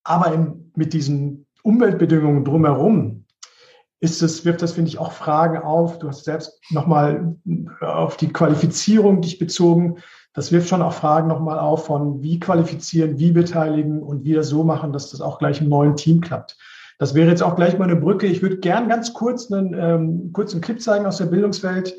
Aber 0.05 0.33
im, 0.33 0.71
mit 0.75 0.93
diesen 0.93 1.45
Umweltbedingungen 1.61 2.45
drumherum 2.45 3.25
ist 3.99 4.21
es, 4.21 4.45
wirft 4.45 4.61
das, 4.61 4.73
finde 4.73 4.89
ich, 4.89 4.99
auch 4.99 5.11
Fragen 5.11 5.57
auf. 5.57 5.99
Du 5.99 6.07
hast 6.07 6.23
selbst 6.23 6.61
nochmal 6.69 7.35
auf 7.81 8.15
die 8.15 8.31
Qualifizierung 8.31 9.21
dich 9.21 9.39
bezogen. 9.39 9.97
Das 10.37 10.51
wirft 10.51 10.69
schon 10.69 10.83
auch 10.83 10.93
Fragen 10.93 11.27
nochmal 11.27 11.57
auf 11.57 11.87
von 11.87 12.21
wie 12.21 12.39
qualifizieren, 12.39 13.17
wie 13.17 13.31
beteiligen 13.31 14.03
und 14.03 14.23
wie 14.23 14.33
das 14.33 14.49
so 14.49 14.63
machen, 14.63 14.93
dass 14.93 15.09
das 15.09 15.19
auch 15.19 15.39
gleich 15.39 15.61
im 15.61 15.67
neuen 15.67 15.95
Team 15.95 16.21
klappt. 16.21 16.57
Das 16.99 17.15
wäre 17.15 17.27
jetzt 17.27 17.41
auch 17.41 17.55
gleich 17.55 17.79
mal 17.79 17.85
eine 17.85 17.95
Brücke. 17.95 18.27
Ich 18.27 18.43
würde 18.43 18.59
gern 18.59 18.87
ganz 18.87 19.13
kurz 19.13 19.51
einen 19.51 19.73
ähm, 19.73 20.31
kurzen 20.33 20.61
Clip 20.61 20.79
zeigen 20.79 21.07
aus 21.07 21.17
der 21.17 21.25
Bildungswelt, 21.25 21.95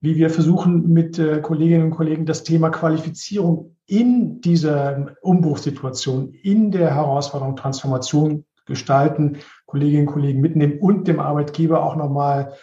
wie 0.00 0.16
wir 0.16 0.30
versuchen 0.30 0.90
mit 0.90 1.18
äh, 1.18 1.42
Kolleginnen 1.42 1.84
und 1.84 1.90
Kollegen 1.90 2.24
das 2.24 2.44
Thema 2.44 2.70
Qualifizierung 2.70 3.76
in 3.86 4.40
dieser 4.40 5.14
Umbruchssituation, 5.20 6.32
in 6.42 6.70
der 6.70 6.94
Herausforderung 6.94 7.56
Transformation 7.56 8.46
gestalten, 8.64 9.36
Kolleginnen 9.66 10.06
und 10.06 10.14
Kollegen 10.14 10.40
mitnehmen 10.40 10.78
und 10.80 11.08
dem 11.08 11.20
Arbeitgeber 11.20 11.84
auch 11.84 11.96
nochmal 11.96 12.54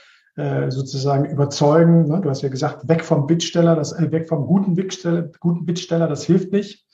sozusagen 0.69 1.25
überzeugen. 1.25 2.07
Ne? 2.07 2.21
Du 2.21 2.29
hast 2.29 2.41
ja 2.41 2.49
gesagt, 2.49 2.87
weg 2.87 3.03
vom 3.03 3.27
Bittsteller, 3.27 3.75
das, 3.75 3.91
äh, 3.93 4.11
weg 4.11 4.27
vom 4.27 4.45
guten 4.45 4.75
Bittsteller, 4.75 5.29
guten 5.39 5.65
Bittsteller, 5.65 6.07
das 6.07 6.23
hilft 6.23 6.51
nicht. 6.51 6.85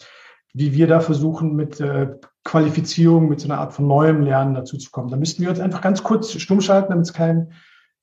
Wie 0.54 0.74
wir 0.74 0.88
da 0.88 1.00
versuchen, 1.02 1.56
mit 1.56 1.80
äh, 1.80 2.08
Qualifizierung, 2.44 3.28
mit 3.28 3.42
so 3.42 3.48
einer 3.48 3.60
Art 3.60 3.74
von 3.74 3.88
neuem 3.88 4.22
Lernen 4.22 4.56
dazu 4.56 4.78
zu 4.78 4.90
kommen. 4.90 5.10
Da 5.10 5.18
müssten 5.18 5.44
wir 5.44 5.50
uns 5.50 5.60
einfach 5.60 5.82
ganz 5.82 6.02
kurz 6.02 6.32
stumm 6.32 6.62
schalten, 6.62 6.90
damit 6.90 7.06
es 7.06 7.14
kein 7.14 7.52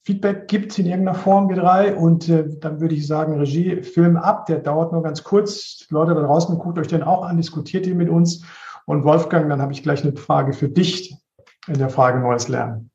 Feedback 0.05 0.49
gibt 0.49 0.79
in 0.79 0.87
irgendeiner 0.87 1.17
Form, 1.17 1.49
wir 1.49 1.57
drei. 1.57 1.97
Und 1.97 2.29
äh, 2.29 2.45
dann 2.61 2.81
würde 2.81 2.95
ich 2.95 3.07
sagen, 3.07 3.39
Regie, 3.39 3.83
Film 3.83 4.17
ab, 4.17 4.47
der 4.47 4.59
dauert 4.59 4.93
nur 4.93 5.03
ganz 5.03 5.25
kurz. 5.25 5.87
Leute 5.91 6.15
da 6.15 6.23
draußen, 6.23 6.59
guckt 6.59 6.79
euch 6.79 6.89
den 6.89 7.03
auch 7.03 7.25
an, 7.25 7.37
diskutiert 7.37 7.87
ihn 7.87 7.97
mit 7.97 8.09
uns. 8.09 8.45
Und 8.87 9.05
Wolfgang, 9.05 9.49
dann 9.49 9.63
habe 9.63 9.73
ich 9.73 9.83
gleich 9.83 10.05
eine 10.05 10.17
Frage 10.17 10.53
für 10.53 10.69
dich 10.69 11.17
in 11.69 11.79
der 11.79 11.89
Frage 11.89 12.21
Neues 12.21 12.49
Lernen. 12.49 12.92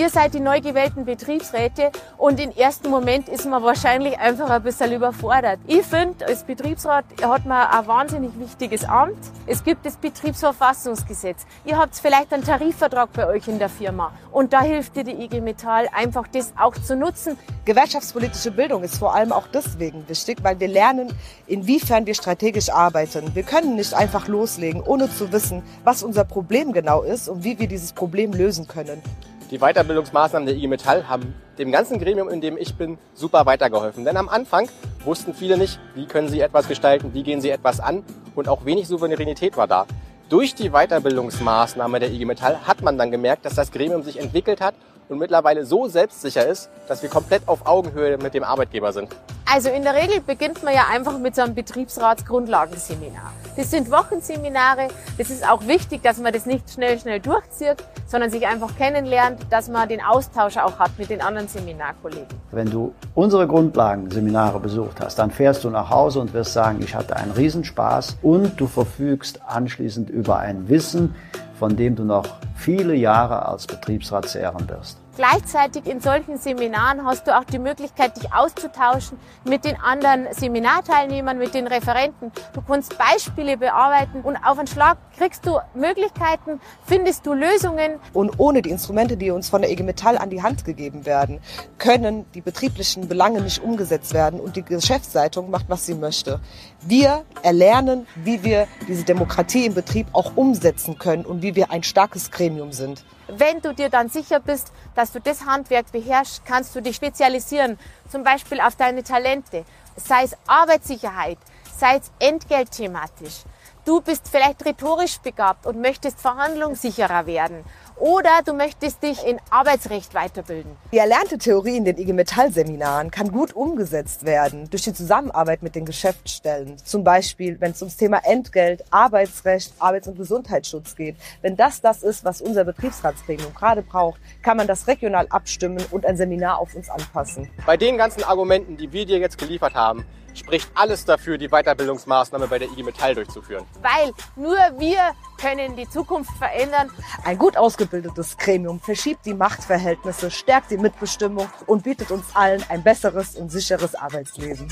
Ihr 0.00 0.08
seid 0.08 0.32
die 0.32 0.40
neu 0.40 0.62
gewählten 0.62 1.04
Betriebsräte 1.04 1.90
und 2.16 2.40
im 2.40 2.52
ersten 2.52 2.88
Moment 2.88 3.28
ist 3.28 3.44
man 3.44 3.62
wahrscheinlich 3.62 4.18
einfach 4.18 4.48
ein 4.48 4.62
bisschen 4.62 4.94
überfordert. 4.94 5.58
Ich 5.66 5.82
finde, 5.82 6.26
als 6.26 6.42
Betriebsrat 6.42 7.04
hat 7.22 7.44
man 7.44 7.66
ein 7.66 7.86
wahnsinnig 7.86 8.30
wichtiges 8.38 8.84
Amt. 8.84 9.18
Es 9.46 9.62
gibt 9.62 9.84
das 9.84 9.98
Betriebsverfassungsgesetz. 9.98 11.44
Ihr 11.66 11.76
habt 11.76 11.96
vielleicht 11.96 12.32
einen 12.32 12.44
Tarifvertrag 12.44 13.12
bei 13.12 13.26
euch 13.26 13.46
in 13.46 13.58
der 13.58 13.68
Firma 13.68 14.10
und 14.32 14.54
da 14.54 14.62
hilft 14.62 14.96
dir 14.96 15.04
die 15.04 15.22
IG 15.22 15.42
Metall 15.42 15.86
einfach 15.94 16.26
das 16.28 16.54
auch 16.58 16.72
zu 16.78 16.96
nutzen. 16.96 17.36
Gewerkschaftspolitische 17.66 18.52
Bildung 18.52 18.82
ist 18.82 18.96
vor 18.96 19.14
allem 19.14 19.32
auch 19.32 19.48
deswegen 19.48 20.08
wichtig, 20.08 20.38
weil 20.40 20.58
wir 20.60 20.68
lernen, 20.68 21.12
inwiefern 21.46 22.06
wir 22.06 22.14
strategisch 22.14 22.70
arbeiten. 22.70 23.34
Wir 23.34 23.42
können 23.42 23.76
nicht 23.76 23.92
einfach 23.92 24.28
loslegen, 24.28 24.80
ohne 24.80 25.14
zu 25.14 25.30
wissen, 25.30 25.62
was 25.84 26.02
unser 26.02 26.24
Problem 26.24 26.72
genau 26.72 27.02
ist 27.02 27.28
und 27.28 27.44
wie 27.44 27.58
wir 27.58 27.68
dieses 27.68 27.92
Problem 27.92 28.32
lösen 28.32 28.66
können. 28.66 29.02
Die 29.50 29.58
Weiterbildungsmaßnahmen 29.58 30.46
der 30.46 30.54
IG 30.54 30.68
Metall 30.68 31.08
haben 31.08 31.34
dem 31.58 31.72
ganzen 31.72 31.98
Gremium, 31.98 32.28
in 32.28 32.40
dem 32.40 32.56
ich 32.56 32.76
bin, 32.76 32.98
super 33.14 33.46
weitergeholfen. 33.46 34.04
Denn 34.04 34.16
am 34.16 34.28
Anfang 34.28 34.68
wussten 35.04 35.34
viele 35.34 35.58
nicht, 35.58 35.80
wie 35.96 36.06
können 36.06 36.28
sie 36.28 36.40
etwas 36.40 36.68
gestalten, 36.68 37.14
wie 37.14 37.24
gehen 37.24 37.40
sie 37.40 37.50
etwas 37.50 37.80
an 37.80 38.04
und 38.36 38.48
auch 38.48 38.64
wenig 38.64 38.86
Souveränität 38.86 39.56
war 39.56 39.66
da. 39.66 39.86
Durch 40.28 40.54
die 40.54 40.70
Weiterbildungsmaßnahme 40.70 41.98
der 41.98 42.12
IG 42.12 42.26
Metall 42.26 42.64
hat 42.64 42.82
man 42.82 42.96
dann 42.96 43.10
gemerkt, 43.10 43.44
dass 43.44 43.56
das 43.56 43.72
Gremium 43.72 44.04
sich 44.04 44.20
entwickelt 44.20 44.60
hat 44.60 44.76
und 45.10 45.18
mittlerweile 45.18 45.66
so 45.66 45.88
selbstsicher 45.88 46.46
ist, 46.46 46.70
dass 46.88 47.02
wir 47.02 47.10
komplett 47.10 47.42
auf 47.46 47.66
Augenhöhe 47.66 48.16
mit 48.16 48.32
dem 48.32 48.44
Arbeitgeber 48.44 48.92
sind. 48.92 49.08
Also 49.52 49.68
in 49.68 49.82
der 49.82 49.94
Regel 49.94 50.20
beginnt 50.20 50.62
man 50.62 50.72
ja 50.72 50.84
einfach 50.92 51.18
mit 51.18 51.34
so 51.34 51.42
einem 51.42 51.56
Betriebsratsgrundlagenseminar. 51.56 53.32
Das 53.56 53.72
sind 53.72 53.90
Wochenseminare. 53.90 54.86
Das 55.18 55.28
ist 55.28 55.44
auch 55.48 55.66
wichtig, 55.66 56.04
dass 56.04 56.18
man 56.18 56.32
das 56.32 56.46
nicht 56.46 56.70
schnell, 56.70 57.00
schnell 57.00 57.18
durchzieht, 57.18 57.82
sondern 58.06 58.30
sich 58.30 58.46
einfach 58.46 58.76
kennenlernt, 58.76 59.40
dass 59.50 59.68
man 59.68 59.88
den 59.88 60.00
Austausch 60.00 60.56
auch 60.56 60.78
hat 60.78 60.92
mit 60.98 61.10
den 61.10 61.20
anderen 61.20 61.48
Seminarkollegen. 61.48 62.28
Wenn 62.52 62.70
du 62.70 62.94
unsere 63.16 63.48
Grundlagenseminare 63.48 64.60
besucht 64.60 65.00
hast, 65.00 65.18
dann 65.18 65.32
fährst 65.32 65.64
du 65.64 65.70
nach 65.70 65.90
Hause 65.90 66.20
und 66.20 66.32
wirst 66.32 66.52
sagen, 66.52 66.78
ich 66.80 66.94
hatte 66.94 67.16
einen 67.16 67.32
Riesenspaß 67.32 68.18
und 68.22 68.60
du 68.60 68.68
verfügst 68.68 69.40
anschließend 69.48 70.10
über 70.10 70.38
ein 70.38 70.68
Wissen, 70.68 71.16
von 71.58 71.76
dem 71.76 71.96
du 71.96 72.04
noch 72.04 72.26
viele 72.54 72.94
Jahre 72.94 73.46
als 73.46 73.66
Betriebsrat 73.66 74.28
zehren 74.28 74.68
wirst. 74.68 74.99
Gleichzeitig 75.16 75.86
in 75.86 76.00
solchen 76.00 76.38
Seminaren 76.38 77.04
hast 77.04 77.26
du 77.26 77.36
auch 77.36 77.44
die 77.44 77.58
Möglichkeit, 77.58 78.16
dich 78.16 78.32
auszutauschen 78.32 79.18
mit 79.44 79.64
den 79.64 79.76
anderen 79.80 80.28
Seminarteilnehmern, 80.32 81.36
mit 81.36 81.52
den 81.52 81.66
Referenten. 81.66 82.30
Du 82.54 82.62
kannst 82.62 82.96
Beispiele 82.96 83.56
bearbeiten 83.56 84.20
und 84.22 84.36
auf 84.36 84.58
einen 84.58 84.68
Schlag 84.68 84.98
kriegst 85.18 85.44
du 85.46 85.58
Möglichkeiten, 85.74 86.60
findest 86.86 87.26
du 87.26 87.34
Lösungen. 87.34 87.98
Und 88.12 88.38
ohne 88.38 88.62
die 88.62 88.70
Instrumente, 88.70 89.16
die 89.16 89.30
uns 89.30 89.48
von 89.48 89.62
der 89.62 89.70
EG 89.70 89.82
Metall 89.82 90.16
an 90.16 90.30
die 90.30 90.42
Hand 90.42 90.64
gegeben 90.64 91.04
werden, 91.04 91.40
können 91.78 92.24
die 92.32 92.40
betrieblichen 92.40 93.08
Belange 93.08 93.40
nicht 93.40 93.62
umgesetzt 93.62 94.14
werden 94.14 94.40
und 94.40 94.56
die 94.56 94.62
Geschäftsleitung 94.62 95.50
macht, 95.50 95.66
was 95.68 95.86
sie 95.86 95.94
möchte. 95.94 96.40
Wir 96.82 97.26
erlernen, 97.42 98.06
wie 98.14 98.42
wir 98.42 98.66
diese 98.88 99.04
Demokratie 99.04 99.66
im 99.66 99.74
Betrieb 99.74 100.06
auch 100.12 100.36
umsetzen 100.36 100.98
können 100.98 101.26
und 101.26 101.42
wie 101.42 101.54
wir 101.54 101.70
ein 101.70 101.82
starkes 101.82 102.30
Gremium 102.30 102.72
sind. 102.72 103.04
Wenn 103.28 103.60
du 103.60 103.74
dir 103.74 103.90
dann 103.90 104.08
sicher 104.08 104.40
bist, 104.40 104.72
dass 104.94 105.12
du 105.12 105.20
das 105.20 105.44
Handwerk 105.44 105.92
beherrschst, 105.92 106.42
kannst 106.46 106.74
du 106.74 106.80
dich 106.80 106.96
spezialisieren, 106.96 107.78
zum 108.10 108.24
Beispiel 108.24 108.60
auf 108.60 108.76
deine 108.76 109.02
Talente, 109.02 109.64
sei 109.96 110.24
es 110.24 110.34
Arbeitssicherheit, 110.46 111.38
sei 111.76 111.98
es 111.98 112.10
entgeltthematisch. 112.18 113.44
Du 113.84 114.00
bist 114.00 114.28
vielleicht 114.30 114.64
rhetorisch 114.64 115.18
begabt 115.18 115.66
und 115.66 115.80
möchtest 115.80 116.20
verhandlungssicherer 116.20 117.26
werden 117.26 117.62
oder 118.00 118.40
du 118.44 118.54
möchtest 118.54 119.02
dich 119.02 119.24
in 119.26 119.38
Arbeitsrecht 119.50 120.14
weiterbilden. 120.14 120.76
Die 120.92 120.98
erlernte 120.98 121.38
Theorie 121.38 121.76
in 121.76 121.84
den 121.84 121.98
IG 121.98 122.12
Metall 122.12 122.50
Seminaren 122.52 123.10
kann 123.10 123.30
gut 123.30 123.52
umgesetzt 123.52 124.24
werden 124.24 124.68
durch 124.70 124.82
die 124.82 124.94
Zusammenarbeit 124.94 125.62
mit 125.62 125.74
den 125.74 125.84
Geschäftsstellen. 125.84 126.78
Zum 126.78 127.04
Beispiel, 127.04 127.60
wenn 127.60 127.72
es 127.72 127.82
ums 127.82 127.96
Thema 127.96 128.18
Entgelt, 128.24 128.84
Arbeitsrecht, 128.90 129.74
Arbeits- 129.78 130.08
und 130.08 130.16
Gesundheitsschutz 130.16 130.96
geht. 130.96 131.16
Wenn 131.42 131.56
das 131.56 131.80
das 131.80 132.02
ist, 132.02 132.24
was 132.24 132.40
unser 132.40 132.64
Betriebsratsgremium 132.64 133.54
gerade 133.54 133.82
braucht, 133.82 134.20
kann 134.42 134.56
man 134.56 134.66
das 134.66 134.86
regional 134.86 135.26
abstimmen 135.28 135.84
und 135.90 136.06
ein 136.06 136.16
Seminar 136.16 136.58
auf 136.58 136.74
uns 136.74 136.88
anpassen. 136.88 137.50
Bei 137.66 137.76
den 137.76 137.98
ganzen 137.98 138.24
Argumenten, 138.24 138.76
die 138.76 138.92
wir 138.92 139.04
dir 139.04 139.18
jetzt 139.18 139.38
geliefert 139.38 139.74
haben, 139.74 140.04
spricht 140.40 140.70
alles 140.74 141.04
dafür, 141.04 141.38
die 141.38 141.48
Weiterbildungsmaßnahme 141.48 142.48
bei 142.48 142.58
der 142.58 142.68
IG 142.68 142.82
Metall 142.82 143.14
durchzuführen. 143.14 143.64
Weil 143.82 144.12
nur 144.36 144.56
wir 144.78 145.12
können 145.40 145.76
die 145.76 145.88
Zukunft 145.88 146.32
verändern. 146.38 146.90
Ein 147.24 147.38
gut 147.38 147.56
ausgebildetes 147.56 148.36
Gremium 148.36 148.80
verschiebt 148.80 149.24
die 149.24 149.34
Machtverhältnisse, 149.34 150.30
stärkt 150.30 150.70
die 150.70 150.78
Mitbestimmung 150.78 151.48
und 151.66 151.84
bietet 151.84 152.10
uns 152.10 152.24
allen 152.34 152.64
ein 152.68 152.82
besseres 152.82 153.36
und 153.36 153.50
sicheres 153.50 153.94
Arbeitsleben. 153.94 154.68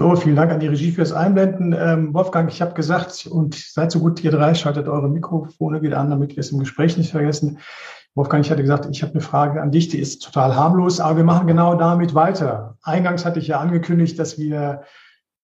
So, 0.00 0.16
vielen 0.16 0.36
Dank 0.36 0.50
an 0.50 0.60
die 0.60 0.66
Regie 0.66 0.92
fürs 0.92 1.12
Einblenden. 1.12 1.76
Ähm, 1.78 2.14
Wolfgang, 2.14 2.50
ich 2.50 2.62
habe 2.62 2.72
gesagt, 2.72 3.26
und 3.26 3.54
seid 3.54 3.92
so 3.92 3.98
gut, 3.98 4.24
ihr 4.24 4.30
drei, 4.30 4.54
schaltet 4.54 4.88
eure 4.88 5.10
Mikrofone 5.10 5.82
wieder 5.82 5.98
an, 5.98 6.08
damit 6.08 6.36
wir 6.36 6.38
es 6.38 6.52
im 6.52 6.58
Gespräch 6.58 6.96
nicht 6.96 7.10
vergessen. 7.10 7.58
Wolfgang, 8.14 8.42
ich 8.42 8.50
hatte 8.50 8.62
gesagt, 8.62 8.88
ich 8.90 9.02
habe 9.02 9.12
eine 9.12 9.20
Frage 9.20 9.60
an 9.60 9.72
dich, 9.72 9.88
die 9.88 9.98
ist 9.98 10.20
total 10.24 10.56
harmlos, 10.56 11.00
aber 11.00 11.18
wir 11.18 11.24
machen 11.24 11.46
genau 11.46 11.74
damit 11.74 12.14
weiter. 12.14 12.78
Eingangs 12.82 13.26
hatte 13.26 13.40
ich 13.40 13.48
ja 13.48 13.60
angekündigt, 13.60 14.18
dass 14.18 14.38
wir 14.38 14.84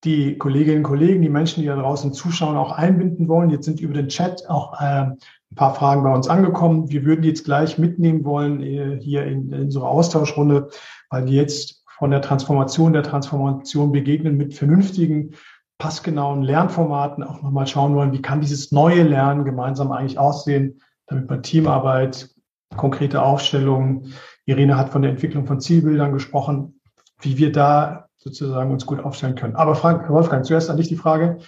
die 0.04 0.38
Kolleginnen 0.38 0.78
und 0.78 0.84
Kollegen, 0.84 1.20
die 1.20 1.28
Menschen, 1.28 1.60
die 1.60 1.66
da 1.66 1.76
draußen 1.76 2.14
zuschauen, 2.14 2.56
auch 2.56 2.72
einbinden 2.72 3.28
wollen. 3.28 3.50
Jetzt 3.50 3.66
sind 3.66 3.78
über 3.82 3.92
den 3.92 4.08
Chat 4.08 4.48
auch 4.48 4.80
äh, 4.80 5.02
ein 5.10 5.18
paar 5.54 5.74
Fragen 5.74 6.02
bei 6.02 6.14
uns 6.14 6.28
angekommen. 6.28 6.88
Wir 6.88 7.04
würden 7.04 7.20
die 7.20 7.28
jetzt 7.28 7.44
gleich 7.44 7.76
mitnehmen 7.76 8.24
wollen 8.24 8.62
äh, 8.62 8.98
hier 9.02 9.26
in, 9.26 9.52
in 9.52 9.64
unserer 9.64 9.88
Austauschrunde, 9.88 10.70
weil 11.10 11.26
wir 11.26 11.34
jetzt 11.34 11.84
von 11.98 12.10
der 12.10 12.20
Transformation 12.22 12.92
der 12.92 13.02
Transformation 13.02 13.92
begegnen 13.92 14.36
mit 14.36 14.54
vernünftigen, 14.54 15.32
passgenauen 15.78 16.42
Lernformaten. 16.42 17.24
Auch 17.24 17.42
nochmal 17.42 17.66
schauen 17.66 17.94
wollen, 17.94 18.12
wie 18.12 18.22
kann 18.22 18.40
dieses 18.40 18.72
neue 18.72 19.02
Lernen 19.02 19.44
gemeinsam 19.44 19.92
eigentlich 19.92 20.18
aussehen, 20.18 20.80
damit 21.06 21.28
man 21.30 21.42
Teamarbeit, 21.42 22.30
konkrete 22.76 23.22
Aufstellungen, 23.22 24.14
Irene 24.44 24.76
hat 24.76 24.90
von 24.90 25.02
der 25.02 25.10
Entwicklung 25.10 25.46
von 25.46 25.60
Zielbildern 25.60 26.12
gesprochen, 26.12 26.80
wie 27.20 27.38
wir 27.38 27.52
da 27.52 28.08
sozusagen 28.18 28.70
uns 28.70 28.86
gut 28.86 29.00
aufstellen 29.00 29.34
können. 29.34 29.56
Aber 29.56 29.74
Frank, 29.74 30.08
Wolfgang, 30.08 30.44
zuerst 30.44 30.68
an 30.68 30.76
dich 30.76 30.88
die 30.88 30.96
Frage, 30.96 31.38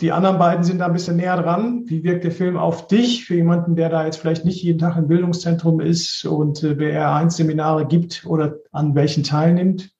die 0.00 0.12
anderen 0.12 0.38
beiden 0.38 0.62
sind 0.62 0.78
da 0.78 0.86
ein 0.86 0.92
bisschen 0.92 1.16
näher 1.16 1.40
dran. 1.40 1.84
Wie 1.86 2.04
wirkt 2.04 2.24
der 2.24 2.32
Film 2.32 2.56
auf 2.56 2.86
dich, 2.86 3.24
für 3.24 3.34
jemanden, 3.34 3.76
der 3.76 3.88
da 3.88 4.04
jetzt 4.04 4.18
vielleicht 4.18 4.44
nicht 4.44 4.62
jeden 4.62 4.78
Tag 4.78 4.96
im 4.96 5.08
Bildungszentrum 5.08 5.80
ist 5.80 6.24
und 6.26 6.62
äh, 6.62 6.72
BR1-Seminare 6.72 7.86
gibt 7.86 8.26
oder 8.26 8.56
an 8.72 8.94
welchen 8.94 9.24
teilnimmt? 9.24 9.90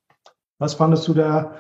Was 0.59 0.75
fandest 0.75 1.09
du 1.09 1.15
da 1.15 1.57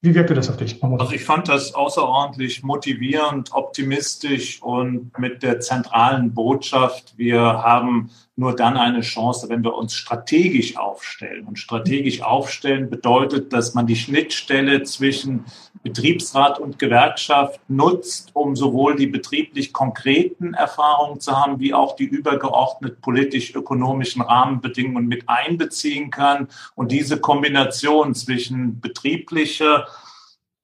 Wie 0.00 0.14
wirkte 0.14 0.34
das 0.34 0.48
auf 0.48 0.56
dich? 0.58 0.82
Also 0.82 1.12
ich 1.12 1.24
fand 1.24 1.48
das 1.48 1.74
außerordentlich 1.74 2.62
motivierend, 2.62 3.52
optimistisch 3.52 4.62
und 4.62 5.18
mit 5.18 5.42
der 5.42 5.58
zentralen 5.58 6.32
Botschaft, 6.32 7.18
wir 7.18 7.40
haben 7.40 8.10
nur 8.36 8.54
dann 8.54 8.76
eine 8.76 9.02
Chance, 9.02 9.48
wenn 9.48 9.64
wir 9.64 9.74
uns 9.74 9.94
strategisch 9.94 10.76
aufstellen. 10.76 11.46
Und 11.46 11.58
strategisch 11.58 12.22
aufstellen 12.22 12.88
bedeutet, 12.88 13.52
dass 13.52 13.74
man 13.74 13.86
die 13.86 13.96
Schnittstelle 13.96 14.84
zwischen 14.84 15.44
Betriebsrat 15.82 16.58
und 16.58 16.78
Gewerkschaft 16.78 17.58
nutzt, 17.68 18.30
um 18.34 18.54
sowohl 18.54 18.96
die 18.96 19.06
betrieblich 19.06 19.72
konkreten 19.72 20.52
Erfahrungen 20.52 21.20
zu 21.20 21.32
haben, 21.36 21.58
wie 21.58 21.72
auch 21.72 21.96
die 21.96 22.04
übergeordnet 22.04 23.00
politisch-ökonomischen 23.00 24.20
Rahmenbedingungen 24.20 25.06
mit 25.06 25.28
einbeziehen 25.28 26.10
kann. 26.10 26.48
Und 26.74 26.92
diese 26.92 27.18
Kombination 27.18 28.14
zwischen 28.14 28.80
betrieblicher 28.80 29.86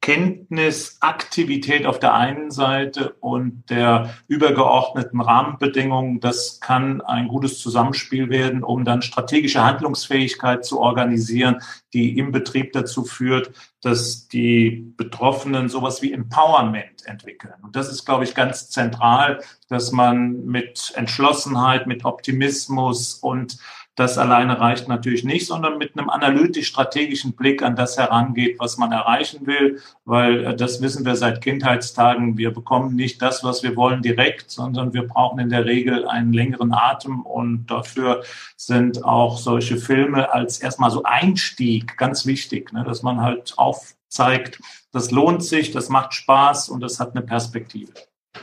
Kenntnis, 0.07 0.99
Aktivität 1.01 1.85
auf 1.85 1.99
der 1.99 2.15
einen 2.15 2.53
Seite 2.53 3.17
und 3.19 3.65
der 3.71 4.15
übergeordneten 4.29 5.21
Rahmenbedingungen, 5.21 6.21
das 6.21 6.61
kann 6.61 7.01
ein 7.01 7.27
gutes 7.27 7.59
Zusammenspiel 7.59 8.31
werden, 8.31 8.63
um 8.63 8.85
dann 8.85 9.03
strategische 9.03 9.65
Handlungsfähigkeit 9.65 10.65
zu 10.65 10.79
organisieren, 10.79 11.57
die 11.93 12.17
im 12.21 12.31
Betrieb 12.31 12.73
dazu 12.73 13.03
führt, 13.03 13.51
dass 13.83 14.29
die 14.29 14.95
Betroffenen 14.97 15.69
sowas 15.69 16.03
wie 16.03 16.13
Empowerment 16.13 17.05
entwickeln. 17.07 17.55
Und 17.63 17.75
das 17.75 17.89
ist, 17.89 18.05
glaube 18.05 18.23
ich, 18.23 18.37
ganz 18.37 18.71
zentral, 18.71 19.41
dass 19.69 19.91
man 19.91 20.47
mit 20.47 20.93
Entschlossenheit, 20.95 21.89
mit 21.89 22.05
Optimismus 22.05 23.15
und 23.15 23.59
das 23.97 24.19
alleine 24.19 24.61
reicht 24.61 24.89
natürlich 24.89 25.25
nicht, 25.25 25.47
sondern 25.47 25.79
mit 25.79 25.97
einem 25.99 26.11
analytisch-strategischen 26.11 27.33
Blick 27.33 27.63
an 27.63 27.77
das 27.77 27.97
herangeht, 27.97 28.61
was 28.61 28.77
man 28.77 28.93
erreichen 28.93 29.47
will, 29.47 29.81
weil 30.05 30.45
äh, 30.45 30.55
das 30.55 30.83
wissen 30.83 31.07
wir 31.07 31.17
seit 31.17 31.41
Kindheitstagen. 31.41 32.37
Wir 32.37 32.53
bekommen 32.53 32.95
nicht 32.95 33.23
das, 33.23 33.43
was 33.43 33.63
wir 33.63 33.75
wollen, 33.75 34.03
direkt, 34.03 34.51
sondern 34.51 34.93
wir 34.93 35.09
brauchen 35.09 35.39
in 35.39 35.49
der 35.49 35.65
Regel 35.65 36.07
einen 36.07 36.35
längeren 36.35 36.75
Atem 36.75 37.23
und 37.23 37.67
dafür 37.71 38.23
sind 38.57 39.03
auch 39.03 39.39
solche 39.39 39.79
Filme 39.79 40.33
als 40.33 40.61
erstmal 40.61 40.91
so 40.91 41.03
Einstieg 41.03 41.97
ganz 41.97 42.27
wichtig, 42.27 42.75
ne, 42.75 42.85
dass 42.85 43.03
man 43.03 43.23
halt 43.23 43.55
aufzeigt, 43.57 44.61
das 44.93 45.11
lohnt 45.11 45.43
sich, 45.43 45.71
das 45.73 45.89
macht 45.89 46.13
Spaß 46.13 46.69
und 46.69 46.81
das 46.81 47.01
hat 47.01 47.17
eine 47.17 47.25
Perspektive. 47.25 47.93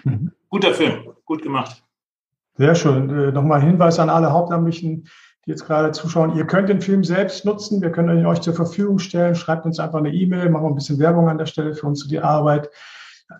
Mhm. 0.04 0.32
Guter 0.49 0.74
Film, 0.74 1.14
gut 1.26 1.43
gemacht. 1.43 1.84
Sehr 2.56 2.74
schön. 2.74 3.10
Äh, 3.10 3.32
nochmal 3.32 3.62
Hinweis 3.62 3.99
an 3.99 4.10
alle 4.10 4.32
Hauptamtlichen 4.32 5.08
die 5.45 5.51
jetzt 5.51 5.65
gerade 5.65 5.91
zuschauen, 5.91 6.35
ihr 6.35 6.45
könnt 6.45 6.69
den 6.69 6.81
Film 6.81 7.03
selbst 7.03 7.43
nutzen. 7.45 7.81
Wir 7.81 7.91
können 7.91 8.17
ihn 8.17 8.25
euch 8.25 8.41
zur 8.41 8.53
Verfügung 8.53 8.99
stellen. 8.99 9.35
Schreibt 9.35 9.65
uns 9.65 9.79
einfach 9.79 9.99
eine 9.99 10.13
E-Mail, 10.13 10.49
machen 10.49 10.65
wir 10.65 10.69
ein 10.69 10.75
bisschen 10.75 10.99
Werbung 10.99 11.27
an 11.27 11.37
der 11.37 11.47
Stelle 11.47 11.73
für 11.73 11.87
uns 11.87 12.03
für 12.03 12.09
die 12.09 12.19
Arbeit. 12.19 12.69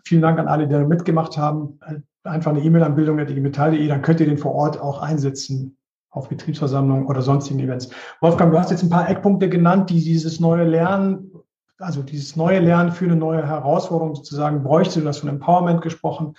Vielen 0.06 0.22
Dank 0.22 0.40
an 0.40 0.48
alle, 0.48 0.68
die 0.68 0.74
da 0.74 0.80
mitgemacht 0.80 1.38
haben. 1.38 1.80
Einfach 2.24 2.52
eine 2.52 2.62
E-Mail 2.62 2.84
an 2.84 2.96
bildung.digmetall.de, 2.96 3.88
dann 3.88 4.02
könnt 4.02 4.20
ihr 4.20 4.26
den 4.26 4.38
vor 4.38 4.54
Ort 4.54 4.80
auch 4.80 5.02
einsetzen 5.02 5.78
auf 6.10 6.30
Betriebsversammlungen 6.30 7.08
oder 7.08 7.22
sonstigen 7.22 7.60
Events. 7.60 7.90
Wolfgang, 8.22 8.52
du 8.52 8.60
hast 8.60 8.72
jetzt 8.72 8.84
ein 8.84 8.90
paar 8.90 9.10
Eckpunkte 9.10 9.50
genannt, 9.50 9.90
die 9.90 10.04
dieses 10.04 10.40
neue 10.40 10.64
Lernen, 10.64 11.32
also 11.80 12.04
dieses 12.04 12.36
neue 12.36 12.60
Lernen 12.60 12.92
für 12.92 13.06
eine 13.06 13.16
neue 13.16 13.46
Herausforderung 13.46 14.16
sozusagen 14.16 14.64
bräuchte. 14.64 15.02
Du 15.02 15.08
hast 15.08 15.20
von 15.20 15.30
Empowerment 15.30 15.82
gesprochen. 15.82 16.36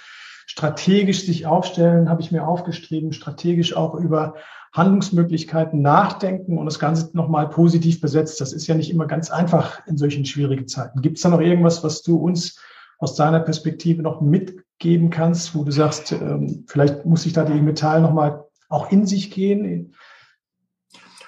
Strategisch 0.47 1.27
sich 1.27 1.47
aufstellen, 1.47 2.09
habe 2.09 2.21
ich 2.21 2.31
mir 2.31 2.47
aufgeschrieben, 2.47 3.13
strategisch 3.13 3.77
auch 3.77 3.95
über 3.95 4.35
Handlungsmöglichkeiten 4.75 5.83
nachdenken 5.83 6.59
und 6.59 6.67
das 6.67 6.81
Ganze 6.81 7.11
nochmal 7.17 7.49
positiv 7.49 8.01
besetzt. 8.01 8.41
Das 8.41 8.53
ist 8.53 8.67
ja 8.67 8.75
nicht 8.75 8.91
immer 8.91 9.07
ganz 9.07 9.31
einfach 9.31 9.87
in 9.87 9.97
solchen 9.97 10.25
schwierigen 10.27 10.67
Zeiten. 10.67 11.01
Gibt 11.01 11.17
es 11.17 11.23
da 11.23 11.29
noch 11.29 11.41
irgendwas, 11.41 11.85
was 11.85 12.03
du 12.03 12.17
uns 12.17 12.61
aus 12.99 13.15
deiner 13.15 13.41
Perspektive 13.41 14.03
noch 14.03 14.21
mitgeben 14.21 15.11
kannst, 15.11 15.55
wo 15.55 15.63
du 15.63 15.71
sagst, 15.71 16.11
ähm, 16.11 16.65
vielleicht 16.67 17.07
muss 17.07 17.23
sich 17.23 17.33
da 17.33 17.45
die 17.45 17.61
Metall 17.61 18.03
nochmal 18.03 18.45
auch 18.69 18.91
in 18.91 19.07
sich 19.07 19.31
gehen? 19.31 19.95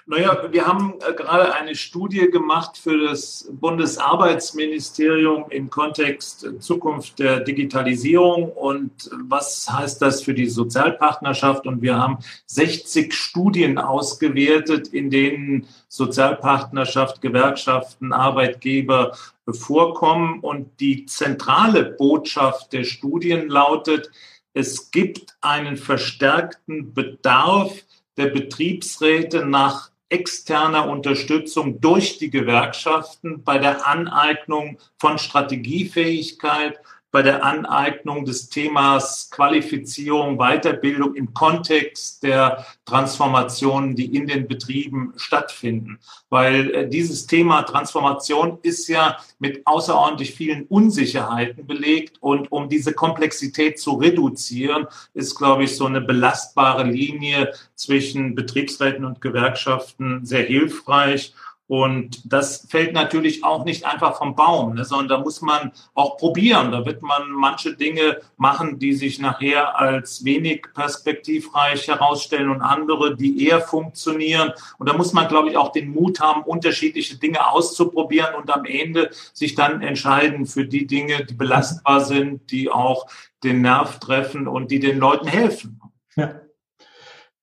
Naja, 0.09 0.53
wir 0.53 0.65
haben 0.65 0.95
äh, 1.01 1.15
gerade 1.15 1.53
eine 1.53 1.75
Studie 1.75 2.31
gemacht 2.31 2.79
für 2.79 2.97
das 3.09 3.49
Bundesarbeitsministerium 3.51 5.47
im 5.51 5.69
Kontext 5.69 6.45
äh, 6.45 6.61
Zukunft 6.61 7.19
der 7.19 7.41
Digitalisierung 7.41 8.53
und 8.53 9.11
was 9.25 9.69
heißt 9.69 10.01
das 10.01 10.23
für 10.23 10.33
die 10.33 10.47
Sozialpartnerschaft? 10.47 11.67
Und 11.67 11.83
wir 11.83 11.99
haben 11.99 12.19
60 12.47 13.13
Studien 13.13 13.79
ausgewertet, 13.79 14.87
in 14.87 15.11
denen 15.11 15.67
Sozialpartnerschaft, 15.89 17.21
Gewerkschaften, 17.21 18.13
Arbeitgeber 18.13 19.17
vorkommen. 19.49 20.39
Und 20.39 20.79
die 20.79 21.07
zentrale 21.07 21.85
Botschaft 21.85 22.73
der 22.73 22.85
Studien 22.85 23.49
lautet, 23.49 24.13
es 24.53 24.93
gibt 24.93 25.37
einen 25.41 25.77
verstärkten 25.77 26.95
Bedarf 26.95 27.73
der 28.17 28.29
Betriebsräte 28.29 29.45
nach 29.45 29.91
externer 30.09 30.89
Unterstützung 30.89 31.81
durch 31.81 32.19
die 32.19 32.31
Gewerkschaften 32.31 33.43
bei 33.43 33.59
der 33.59 33.87
Aneignung 33.87 34.79
von 34.99 35.19
Strategiefähigkeit, 35.19 36.79
bei 37.17 37.23
der 37.23 37.43
Aneignung 37.47 38.27
des 38.27 38.51
Themas 38.51 39.31
Qualifizierung, 39.31 40.37
Weiterbildung 40.37 41.15
im 41.15 41.33
Kontext 41.33 42.23
der 42.23 42.67
Transformationen, 42.85 43.97
die 43.97 44.15
in 44.15 44.27
den 44.27 44.47
Betrieben 44.47 45.15
stattfinden. 45.17 45.99
Weil 46.29 46.75
äh, 46.75 46.87
dieses 46.87 47.27
Thema 47.27 47.63
Transformation 47.63 48.59
ist 48.61 48.87
ja 48.89 49.17
mit 49.39 49.67
außerordentlich 49.67 50.35
vielen 50.35 50.65
Unsicherheiten 50.65 51.67
belegt. 51.67 52.19
Und 52.21 52.53
um 52.53 52.69
diese 52.69 52.93
Komplexität 52.93 53.81
zu 53.81 53.93
reduzieren, 53.93 54.87
ist, 55.15 55.37
glaube 55.37 55.65
ich, 55.65 55.75
so 55.75 55.87
eine 55.87 56.03
belastbare 56.03 56.85
Linie 56.85 57.55
zwischen 57.77 58.35
Betriebsräten 58.35 59.07
und 59.07 59.23
Gewerkschaften 59.23 60.27
sehr 60.27 60.43
hilfreich. 60.43 61.33
Und 61.69 62.33
das 62.33 62.67
fällt 62.69 62.93
natürlich 62.93 63.43
auch 63.43 63.65
nicht 63.65 63.85
einfach 63.85 64.19
vom 64.19 64.37
Baum, 64.37 64.75
ne, 64.75 64.85
sondern 64.85 65.09
da 65.09 65.19
muss 65.19 65.43
man 65.43 65.73
auch 65.95 66.17
probieren. 66.17 66.71
Da 66.71 66.87
wird 66.87 67.03
man 67.03 67.31
manche 67.31 67.75
Dinge 67.75 68.21
machen, 68.37 68.79
die 68.79 68.93
sich 68.93 69.19
nachher 69.19 69.77
als 69.79 70.25
wenig 70.25 70.67
perspektivreich 70.75 71.89
herausstellen 71.89 72.51
und 72.51 72.63
andere, 72.63 73.17
die 73.17 73.45
eher 73.45 73.61
funktionieren. 73.61 74.53
Und 74.79 74.89
da 74.89 74.97
muss 74.97 75.13
man, 75.13 75.27
glaube 75.27 75.51
ich, 75.51 75.57
auch 75.57 75.73
den 75.73 75.91
Mut 75.91 76.21
haben, 76.21 76.43
unterschiedliche 76.43 77.19
Dinge 77.19 77.51
auszuprobieren 77.51 78.37
und 78.37 78.49
am 78.51 78.65
Ende 78.65 79.11
sich 79.33 79.57
dann 79.57 79.83
entscheiden 79.83 80.47
für 80.47 80.67
die 80.67 80.87
Dinge, 80.87 81.25
die 81.25 81.35
belastbar 81.35 82.01
sind, 82.01 82.53
die 82.53 82.71
auch 82.71 83.09
den 83.43 83.63
Nerv 83.63 83.99
treffen 83.99 84.47
und 84.47 84.71
die 84.71 84.79
den 84.79 84.99
Leuten 84.99 85.27
helfen. 85.27 85.81
Ja. 86.15 86.46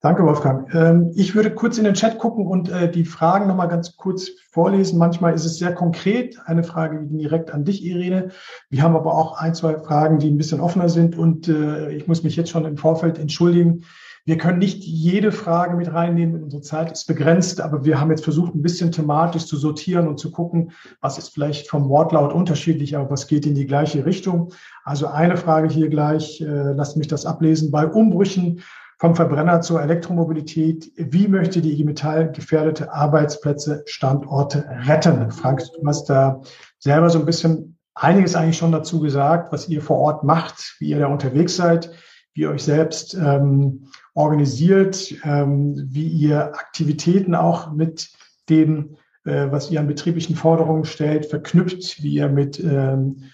Danke, 0.03 0.25
Wolfgang. 0.25 0.67
Ähm, 0.75 1.13
ich 1.15 1.33
würde 1.33 1.49
kurz 1.55 1.77
in 1.77 1.85
den 1.85 1.93
Chat 1.93 2.17
gucken 2.17 2.45
und 2.45 2.69
äh, 2.69 2.91
die 2.91 3.05
Fragen 3.05 3.47
nochmal 3.47 3.69
ganz 3.69 3.95
kurz 3.95 4.31
vorlesen. 4.51 4.99
Manchmal 4.99 5.33
ist 5.33 5.45
es 5.45 5.57
sehr 5.57 5.73
konkret. 5.73 6.37
Eine 6.43 6.65
Frage 6.65 7.07
direkt 7.09 7.51
an 7.51 7.63
dich, 7.63 7.85
Irene. 7.85 8.31
Wir 8.69 8.83
haben 8.83 8.97
aber 8.97 9.15
auch 9.15 9.39
ein, 9.39 9.55
zwei 9.55 9.79
Fragen, 9.79 10.19
die 10.19 10.29
ein 10.29 10.35
bisschen 10.35 10.59
offener 10.59 10.89
sind. 10.89 11.17
Und 11.17 11.47
äh, 11.47 11.91
ich 11.93 12.05
muss 12.05 12.21
mich 12.21 12.35
jetzt 12.35 12.49
schon 12.49 12.65
im 12.65 12.75
Vorfeld 12.75 13.17
entschuldigen. 13.17 13.85
Wir 14.25 14.37
können 14.37 14.59
nicht 14.59 14.83
jede 14.83 15.31
Frage 15.31 15.77
mit 15.77 15.93
reinnehmen. 15.93 16.43
Unsere 16.43 16.61
Zeit 16.61 16.91
ist 16.91 17.07
begrenzt, 17.07 17.61
aber 17.61 17.85
wir 17.85 18.01
haben 18.01 18.09
jetzt 18.09 18.25
versucht, 18.25 18.55
ein 18.55 18.61
bisschen 18.61 18.91
thematisch 18.91 19.45
zu 19.45 19.55
sortieren 19.55 20.09
und 20.09 20.19
zu 20.19 20.31
gucken, 20.31 20.71
was 20.99 21.17
ist 21.17 21.29
vielleicht 21.29 21.69
vom 21.69 21.87
Wortlaut 21.87 22.33
unterschiedlich, 22.33 22.97
aber 22.97 23.09
was 23.09 23.27
geht 23.27 23.45
in 23.45 23.55
die 23.55 23.67
gleiche 23.67 24.05
Richtung. 24.05 24.51
Also 24.83 25.07
eine 25.07 25.37
Frage 25.37 25.69
hier 25.69 25.87
gleich, 25.87 26.41
äh, 26.41 26.73
lasst 26.73 26.97
mich 26.97 27.07
das 27.07 27.25
ablesen. 27.25 27.71
Bei 27.71 27.87
Umbrüchen 27.87 28.59
vom 29.03 29.17
Verbrenner 29.17 29.59
zur 29.59 29.81
Elektromobilität. 29.81 30.89
Wie 30.95 31.27
möchte 31.27 31.61
die 31.61 31.73
IG 31.73 31.83
Metall 31.83 32.31
gefährdete 32.31 32.93
Arbeitsplätze, 32.93 33.83
Standorte 33.85 34.63
retten? 34.87 35.29
Frank, 35.29 35.59
du 35.59 35.85
hast 35.85 36.05
da 36.05 36.39
selber 36.79 37.09
so 37.09 37.19
ein 37.19 37.25
bisschen 37.25 37.77
einiges 37.95 38.33
eigentlich 38.33 38.55
schon 38.55 38.71
dazu 38.71 39.01
gesagt, 39.01 39.51
was 39.51 39.67
ihr 39.67 39.81
vor 39.81 39.97
Ort 39.97 40.23
macht, 40.23 40.77
wie 40.79 40.91
ihr 40.91 40.99
da 40.99 41.07
unterwegs 41.07 41.57
seid, 41.57 41.91
wie 42.33 42.43
ihr 42.43 42.51
euch 42.51 42.63
selbst 42.63 43.13
ähm, 43.13 43.87
organisiert, 44.13 45.13
ähm, 45.25 45.75
wie 45.89 46.07
ihr 46.07 46.55
Aktivitäten 46.55 47.35
auch 47.35 47.73
mit 47.73 48.09
dem, 48.47 48.95
äh, 49.25 49.51
was 49.51 49.69
ihr 49.69 49.81
an 49.81 49.87
betrieblichen 49.87 50.37
Forderungen 50.37 50.85
stellt, 50.85 51.25
verknüpft, 51.25 52.01
wie 52.01 52.13
ihr 52.13 52.29
mit 52.29 52.57
ähm, 52.57 53.25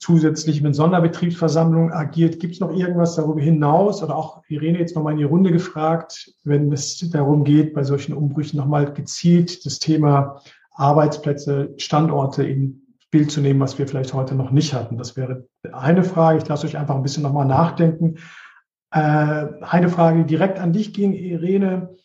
zusätzlich 0.00 0.62
mit 0.62 0.74
Sonderbetriebsversammlungen 0.74 1.92
agiert. 1.92 2.40
Gibt 2.40 2.54
es 2.54 2.60
noch 2.60 2.74
irgendwas 2.74 3.14
darüber 3.14 3.40
hinaus 3.40 4.02
oder 4.02 4.16
auch 4.16 4.42
Irene 4.48 4.78
jetzt 4.78 4.96
nochmal 4.96 5.12
in 5.12 5.18
die 5.18 5.24
Runde 5.24 5.52
gefragt, 5.52 6.32
wenn 6.42 6.72
es 6.72 6.98
darum 7.10 7.44
geht, 7.44 7.74
bei 7.74 7.84
solchen 7.84 8.14
Umbrüchen 8.14 8.56
nochmal 8.56 8.92
gezielt 8.92 9.64
das 9.66 9.78
Thema 9.78 10.40
Arbeitsplätze, 10.72 11.74
Standorte 11.76 12.42
in 12.42 12.86
Bild 13.10 13.30
zu 13.30 13.42
nehmen, 13.42 13.60
was 13.60 13.78
wir 13.78 13.86
vielleicht 13.86 14.14
heute 14.14 14.34
noch 14.34 14.50
nicht 14.50 14.72
hatten. 14.72 14.96
Das 14.96 15.16
wäre 15.16 15.46
eine 15.70 16.02
Frage. 16.02 16.38
Ich 16.38 16.48
lasse 16.48 16.66
euch 16.66 16.78
einfach 16.78 16.94
ein 16.94 17.02
bisschen 17.02 17.22
nochmal 17.22 17.46
nachdenken. 17.46 18.16
Äh, 18.92 18.98
eine 19.60 19.88
Frage, 19.90 20.24
direkt 20.24 20.58
an 20.58 20.72
dich 20.72 20.94
ging, 20.94 21.12
Irene. 21.12 21.96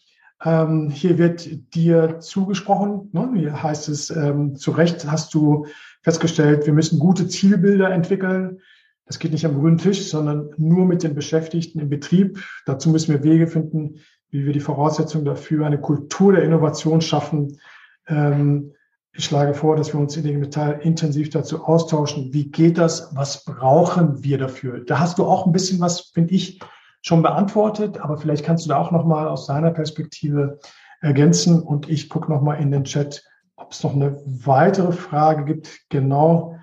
Ähm, 0.43 0.89
hier 0.89 1.17
wird 1.17 1.73
dir 1.73 2.19
zugesprochen. 2.19 3.09
Ne? 3.13 3.31
Hier 3.35 3.63
heißt 3.63 3.87
es, 3.87 4.09
ähm, 4.09 4.55
zu 4.55 4.71
Recht 4.71 5.09
hast 5.09 5.33
du 5.33 5.67
festgestellt, 6.05 6.67
wir 6.67 6.73
müssen 6.73 6.99
gute 6.99 7.27
Zielbilder 7.27 7.89
entwickeln. 7.89 8.61
Das 9.07 9.17
geht 9.17 9.31
nicht 9.31 9.45
am 9.45 9.59
grünen 9.59 9.79
Tisch, 9.79 10.07
sondern 10.07 10.51
nur 10.55 10.85
mit 10.85 11.01
den 11.01 11.15
Beschäftigten 11.15 11.79
im 11.79 11.89
Betrieb. 11.89 12.43
Dazu 12.67 12.91
müssen 12.91 13.11
wir 13.11 13.23
Wege 13.23 13.47
finden, 13.47 13.95
wie 14.29 14.45
wir 14.45 14.53
die 14.53 14.59
Voraussetzungen 14.59 15.25
dafür, 15.25 15.65
eine 15.65 15.81
Kultur 15.81 16.33
der 16.33 16.43
Innovation 16.43 17.01
schaffen. 17.01 17.59
Ähm, 18.07 18.73
ich 19.13 19.25
schlage 19.25 19.55
vor, 19.55 19.77
dass 19.77 19.93
wir 19.93 19.99
uns 19.99 20.15
in 20.15 20.25
dem 20.25 20.41
Metall 20.41 20.79
intensiv 20.83 21.31
dazu 21.31 21.65
austauschen. 21.65 22.31
Wie 22.31 22.51
geht 22.51 22.77
das? 22.77 23.15
Was 23.15 23.43
brauchen 23.43 24.23
wir 24.23 24.37
dafür? 24.37 24.81
Da 24.85 24.99
hast 24.99 25.17
du 25.17 25.25
auch 25.25 25.47
ein 25.47 25.53
bisschen 25.53 25.79
was, 25.79 26.11
finde 26.13 26.35
ich, 26.35 26.59
schon 27.01 27.23
beantwortet, 27.23 27.97
aber 27.97 28.17
vielleicht 28.17 28.45
kannst 28.45 28.65
du 28.65 28.69
da 28.69 28.77
auch 28.77 28.91
noch 28.91 29.05
mal 29.05 29.27
aus 29.27 29.47
deiner 29.47 29.71
Perspektive 29.71 30.59
ergänzen 31.01 31.63
und 31.63 31.89
ich 31.89 32.09
gucke 32.09 32.31
noch 32.31 32.43
mal 32.43 32.55
in 32.55 32.69
den 32.69 32.83
Chat, 32.83 33.23
ob 33.65 33.71
es 33.71 33.83
noch 33.83 33.95
eine 33.95 34.21
weitere 34.25 34.91
Frage 34.91 35.43
gibt. 35.43 35.79
Genau, 35.89 36.55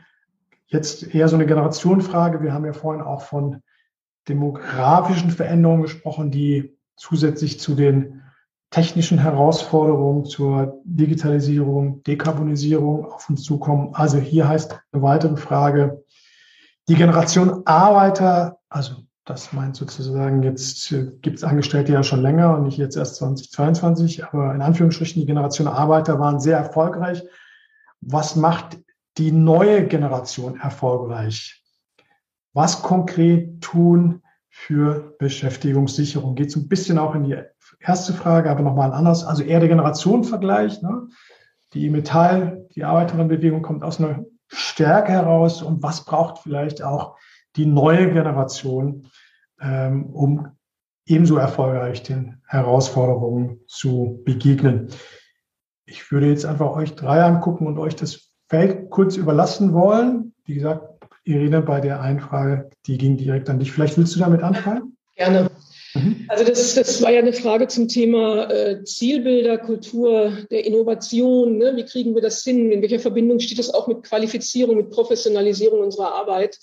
jetzt 0.68 1.12
eher 1.14 1.28
so 1.28 1.34
eine 1.34 1.46
Generationenfrage. 1.46 2.42
Wir 2.42 2.54
haben 2.54 2.64
ja 2.64 2.72
vorhin 2.72 3.02
auch 3.02 3.22
von 3.22 3.60
demografischen 4.28 5.32
Veränderungen 5.32 5.82
gesprochen, 5.82 6.30
die 6.30 6.76
zusätzlich 6.96 7.58
zu 7.58 7.74
den 7.74 8.22
technischen 8.70 9.18
Herausforderungen 9.18 10.24
zur 10.24 10.80
Digitalisierung, 10.84 12.04
Dekarbonisierung 12.04 13.06
auf 13.06 13.28
uns 13.28 13.42
zukommen. 13.42 13.94
Also 13.94 14.18
hier 14.18 14.48
heißt 14.48 14.80
eine 14.92 15.02
weitere 15.02 15.36
Frage, 15.36 16.04
die 16.88 16.94
Generation 16.94 17.62
Arbeiter, 17.64 18.60
also 18.68 18.94
das 19.24 19.52
meint 19.52 19.76
sozusagen, 19.76 20.42
jetzt 20.42 20.90
äh, 20.92 21.12
gibt 21.20 21.38
es 21.38 21.44
Angestellte 21.44 21.92
ja 21.92 22.02
schon 22.02 22.22
länger 22.22 22.56
und 22.56 22.64
nicht 22.64 22.78
jetzt 22.78 22.96
erst 22.96 23.16
2022, 23.16 24.24
aber 24.24 24.54
in 24.54 24.62
Anführungsstrichen, 24.62 25.20
die 25.20 25.26
Generation 25.26 25.68
Arbeiter 25.68 26.18
waren 26.18 26.40
sehr 26.40 26.58
erfolgreich. 26.58 27.22
Was 28.00 28.34
macht 28.34 28.80
die 29.18 29.30
neue 29.30 29.86
Generation 29.86 30.58
erfolgreich? 30.58 31.62
Was 32.52 32.82
konkret 32.82 33.60
tun 33.60 34.22
für 34.50 35.14
Beschäftigungssicherung? 35.18 36.34
Geht 36.34 36.50
so 36.50 36.60
ein 36.60 36.68
bisschen 36.68 36.98
auch 36.98 37.14
in 37.14 37.24
die 37.24 37.36
erste 37.80 38.12
Frage, 38.12 38.50
aber 38.50 38.62
nochmal 38.62 38.92
anders. 38.92 39.24
Also 39.24 39.44
eher 39.44 39.60
der 39.60 39.68
Generationenvergleich. 39.68 40.82
Ne? 40.82 41.08
Die 41.74 41.88
Metall, 41.90 42.66
die 42.74 42.84
Arbeiterinnenbewegung 42.84 43.62
kommt 43.62 43.84
aus 43.84 44.00
einer 44.00 44.24
Stärke 44.48 45.12
heraus 45.12 45.62
und 45.62 45.82
was 45.82 46.04
braucht 46.04 46.40
vielleicht 46.40 46.82
auch 46.82 47.16
die 47.56 47.66
neue 47.66 48.12
Generation, 48.12 49.08
ähm, 49.60 50.06
um 50.06 50.48
ebenso 51.06 51.36
erfolgreich 51.36 52.02
den 52.02 52.40
Herausforderungen 52.46 53.60
zu 53.66 54.22
begegnen. 54.24 54.88
Ich 55.84 56.10
würde 56.10 56.28
jetzt 56.28 56.46
einfach 56.46 56.74
euch 56.76 56.94
drei 56.94 57.22
angucken 57.22 57.66
und 57.66 57.78
euch 57.78 57.96
das 57.96 58.30
Feld 58.48 58.90
kurz 58.90 59.16
überlassen 59.16 59.72
wollen. 59.72 60.34
Wie 60.44 60.54
gesagt, 60.54 61.06
Irene, 61.24 61.62
bei 61.62 61.80
der 61.80 62.00
einen 62.00 62.20
Frage, 62.20 62.70
die 62.86 62.98
ging 62.98 63.16
direkt 63.16 63.48
an 63.48 63.58
dich. 63.58 63.72
Vielleicht 63.72 63.96
willst 63.98 64.14
du 64.14 64.20
damit 64.20 64.42
anfangen? 64.42 64.96
Gerne. 65.16 65.50
Mhm. 65.94 66.24
Also 66.28 66.44
das, 66.44 66.74
das 66.74 67.02
war 67.02 67.10
ja 67.10 67.20
eine 67.20 67.32
Frage 67.32 67.68
zum 67.68 67.88
Thema 67.88 68.50
äh, 68.50 68.82
Zielbilder, 68.84 69.58
Kultur 69.58 70.32
der 70.50 70.64
Innovation. 70.64 71.58
Ne? 71.58 71.72
Wie 71.76 71.84
kriegen 71.84 72.14
wir 72.14 72.22
das 72.22 72.42
hin? 72.42 72.72
In 72.72 72.80
welcher 72.80 72.98
Verbindung 72.98 73.40
steht 73.40 73.58
das 73.58 73.72
auch 73.72 73.86
mit 73.88 74.02
Qualifizierung, 74.02 74.76
mit 74.76 74.90
Professionalisierung 74.90 75.80
unserer 75.80 76.14
Arbeit? 76.14 76.58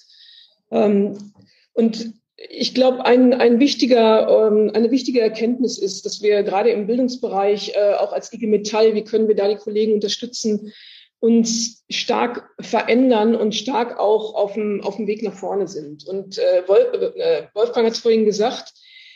Ähm, 0.72 1.34
und 1.74 2.14
ich 2.36 2.74
glaube, 2.74 3.06
ein, 3.06 3.34
ein 3.34 3.60
wichtiger, 3.60 4.48
ähm, 4.48 4.72
eine 4.74 4.92
wichtige 4.92 5.22
Erkenntnis 5.22 5.78
ist, 5.78 6.06
dass 6.06 6.22
wir 6.22 6.44
gerade 6.44 6.70
im 6.70 6.88
Bildungsbereich, 6.88 7.74
äh, 7.76 7.96
auch 7.96 8.14
als 8.14 8.32
IG 8.32 8.48
Metall, 8.48 8.96
wie 8.96 9.04
können 9.04 9.28
wir 9.28 9.36
da 9.36 9.48
die 9.48 9.56
Kollegen 9.56 9.94
unterstützen, 9.94 10.72
uns 11.20 11.84
stark 11.90 12.50
verändern 12.62 13.36
und 13.36 13.54
stark 13.54 14.00
auch 14.00 14.36
auf 14.36 14.54
dem, 14.54 14.82
auf 14.84 14.96
dem 14.96 15.08
Weg 15.08 15.22
nach 15.22 15.34
vorne 15.34 15.68
sind. 15.68 16.08
Und 16.08 16.38
äh, 16.38 16.60
äh 16.60 17.48
Wolfgang 17.54 17.86
hat 17.86 17.94
es 17.94 18.00
vorhin 18.00 18.24
gesagt, 18.24 18.74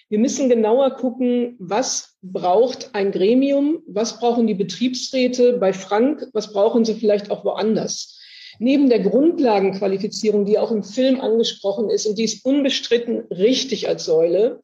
wir 0.09 0.19
müssen 0.19 0.49
genauer 0.49 0.91
gucken, 0.91 1.55
was 1.59 2.17
braucht 2.21 2.93
ein 2.93 3.11
Gremium, 3.11 3.81
was 3.87 4.19
brauchen 4.19 4.47
die 4.47 4.53
Betriebsräte 4.53 5.53
bei 5.53 5.71
Frank, 5.71 6.27
was 6.33 6.51
brauchen 6.51 6.83
sie 6.83 6.93
vielleicht 6.95 7.31
auch 7.31 7.45
woanders. 7.45 8.19
Neben 8.59 8.89
der 8.89 8.99
Grundlagenqualifizierung, 8.99 10.45
die 10.45 10.57
auch 10.57 10.71
im 10.71 10.83
Film 10.83 11.19
angesprochen 11.21 11.89
ist 11.89 12.05
und 12.05 12.17
die 12.17 12.23
ist 12.23 12.45
unbestritten 12.45 13.25
richtig 13.31 13.87
als 13.87 14.05
Säule, 14.05 14.61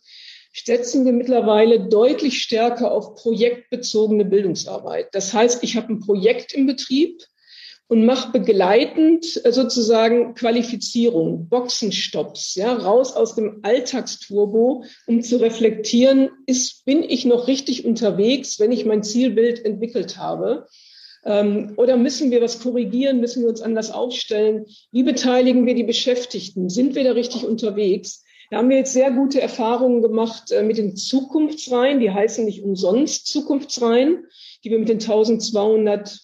setzen 0.53 1.05
wir 1.05 1.13
mittlerweile 1.13 1.87
deutlich 1.87 2.41
stärker 2.41 2.91
auf 2.91 3.15
projektbezogene 3.15 4.25
Bildungsarbeit. 4.25 5.07
Das 5.13 5.33
heißt, 5.33 5.63
ich 5.63 5.75
habe 5.75 5.93
ein 5.93 5.99
Projekt 5.99 6.53
im 6.53 6.65
Betrieb 6.65 7.23
und 7.89 8.05
mache 8.05 8.31
begleitend 8.31 9.43
äh, 9.43 9.51
sozusagen 9.51 10.35
Qualifizierung, 10.35 11.49
Boxenstopps, 11.49 12.55
ja, 12.55 12.73
raus 12.73 13.13
aus 13.13 13.35
dem 13.35 13.59
Alltagsturbo, 13.63 14.85
um 15.07 15.23
zu 15.23 15.37
reflektieren, 15.37 16.29
ist, 16.45 16.85
bin 16.85 17.03
ich 17.03 17.25
noch 17.25 17.47
richtig 17.47 17.85
unterwegs, 17.85 18.59
wenn 18.59 18.71
ich 18.71 18.85
mein 18.85 19.03
Zielbild 19.03 19.65
entwickelt 19.65 20.17
habe? 20.17 20.67
Ähm, 21.25 21.73
oder 21.75 21.97
müssen 21.97 22.31
wir 22.31 22.41
was 22.41 22.61
korrigieren? 22.61 23.19
Müssen 23.19 23.43
wir 23.43 23.49
uns 23.49 23.61
anders 23.61 23.91
aufstellen? 23.91 24.65
Wie 24.91 25.03
beteiligen 25.03 25.65
wir 25.65 25.75
die 25.75 25.83
Beschäftigten? 25.83 26.69
Sind 26.69 26.95
wir 26.95 27.03
da 27.03 27.11
richtig 27.11 27.45
unterwegs? 27.45 28.23
Da 28.51 28.57
haben 28.57 28.69
wir 28.69 28.77
jetzt 28.77 28.93
sehr 28.93 29.11
gute 29.11 29.41
Erfahrungen 29.41 30.01
gemacht 30.01 30.51
äh, 30.51 30.63
mit 30.63 30.77
den 30.77 30.95
Zukunftsreihen. 30.95 31.99
Die 31.99 32.11
heißen 32.11 32.45
nicht 32.45 32.63
umsonst 32.63 33.27
Zukunftsreihen, 33.27 34.25
die 34.63 34.71
wir 34.71 34.79
mit 34.79 34.89
den 34.89 34.99
1200 34.99 36.19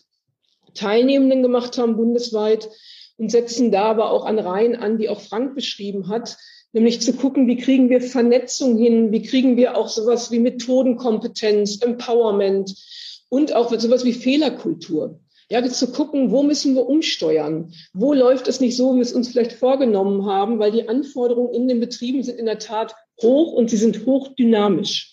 Teilnehmenden 0.74 1.42
gemacht 1.42 1.78
haben 1.78 1.96
bundesweit 1.96 2.70
und 3.18 3.32
setzen 3.32 3.72
da 3.72 3.84
aber 3.84 4.12
auch 4.12 4.26
an 4.26 4.40
Reihen 4.40 4.76
an, 4.76 4.98
die 4.98 5.10
auch 5.10 5.22
Frank 5.22 5.56
beschrieben 5.56 6.10
hat, 6.10 6.38
nämlich 6.74 7.02
zu 7.02 7.14
gucken, 7.14 7.48
wie 7.48 7.58
kriegen 7.58 7.90
wir 7.90 8.02
Vernetzung 8.02 8.78
hin, 8.78 9.12
wie 9.12 9.22
kriegen 9.22 9.56
wir 9.56 9.78
auch 9.78 9.88
sowas 9.88 10.32
wie 10.32 10.40
Methodenkompetenz, 10.40 11.82
Empowerment, 11.82 12.76
und 13.36 13.54
auch 13.54 13.70
sowas 13.78 14.06
wie 14.06 14.14
Fehlerkultur. 14.14 15.20
Ja, 15.50 15.62
zu 15.62 15.92
gucken, 15.92 16.32
wo 16.32 16.42
müssen 16.42 16.74
wir 16.74 16.88
umsteuern? 16.88 17.74
Wo 17.94 18.14
läuft 18.14 18.48
es 18.48 18.62
nicht 18.62 18.78
so, 18.78 18.94
wie 18.94 19.00
wir 19.00 19.02
es 19.02 19.12
uns 19.12 19.28
vielleicht 19.28 19.52
vorgenommen 19.52 20.26
haben? 20.26 20.58
Weil 20.58 20.72
die 20.72 20.88
Anforderungen 20.88 21.54
in 21.54 21.68
den 21.68 21.82
Betrieben 21.82 22.24
sind 22.24 22.40
in 22.40 22.46
der 22.46 22.60
Tat 22.60 22.96
hoch 23.22 23.52
und 23.52 23.70
sie 23.70 23.78
sind 23.78 24.06
hochdynamisch. 24.06 25.12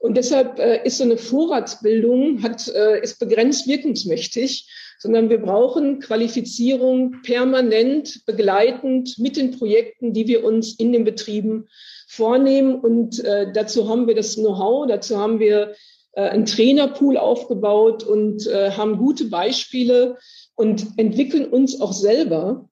Und 0.00 0.16
deshalb 0.16 0.58
äh, 0.58 0.84
ist 0.84 0.98
so 0.98 1.04
eine 1.04 1.16
Vorratsbildung, 1.16 2.42
hat, 2.42 2.66
äh, 2.68 3.00
ist 3.02 3.20
begrenzt 3.20 3.68
wirkungsmächtig, 3.68 4.68
sondern 4.98 5.30
wir 5.30 5.38
brauchen 5.38 6.00
Qualifizierung 6.00 7.22
permanent, 7.22 8.26
begleitend 8.26 9.16
mit 9.18 9.36
den 9.36 9.52
Projekten, 9.52 10.12
die 10.12 10.26
wir 10.26 10.44
uns 10.44 10.74
in 10.74 10.92
den 10.92 11.04
Betrieben 11.04 11.68
vornehmen. 12.08 12.80
Und 12.80 13.22
äh, 13.24 13.52
dazu 13.52 13.88
haben 13.88 14.08
wir 14.08 14.16
das 14.16 14.34
Know-how, 14.34 14.88
dazu 14.88 15.16
haben 15.16 15.38
wir 15.38 15.74
äh, 16.12 16.22
einen 16.22 16.46
Trainerpool 16.46 17.16
aufgebaut 17.16 18.02
und 18.02 18.46
äh, 18.46 18.72
haben 18.72 18.98
gute 18.98 19.26
Beispiele 19.26 20.18
und 20.54 20.86
entwickeln 20.96 21.46
uns 21.46 21.80
auch 21.80 21.92
selber 21.92 22.68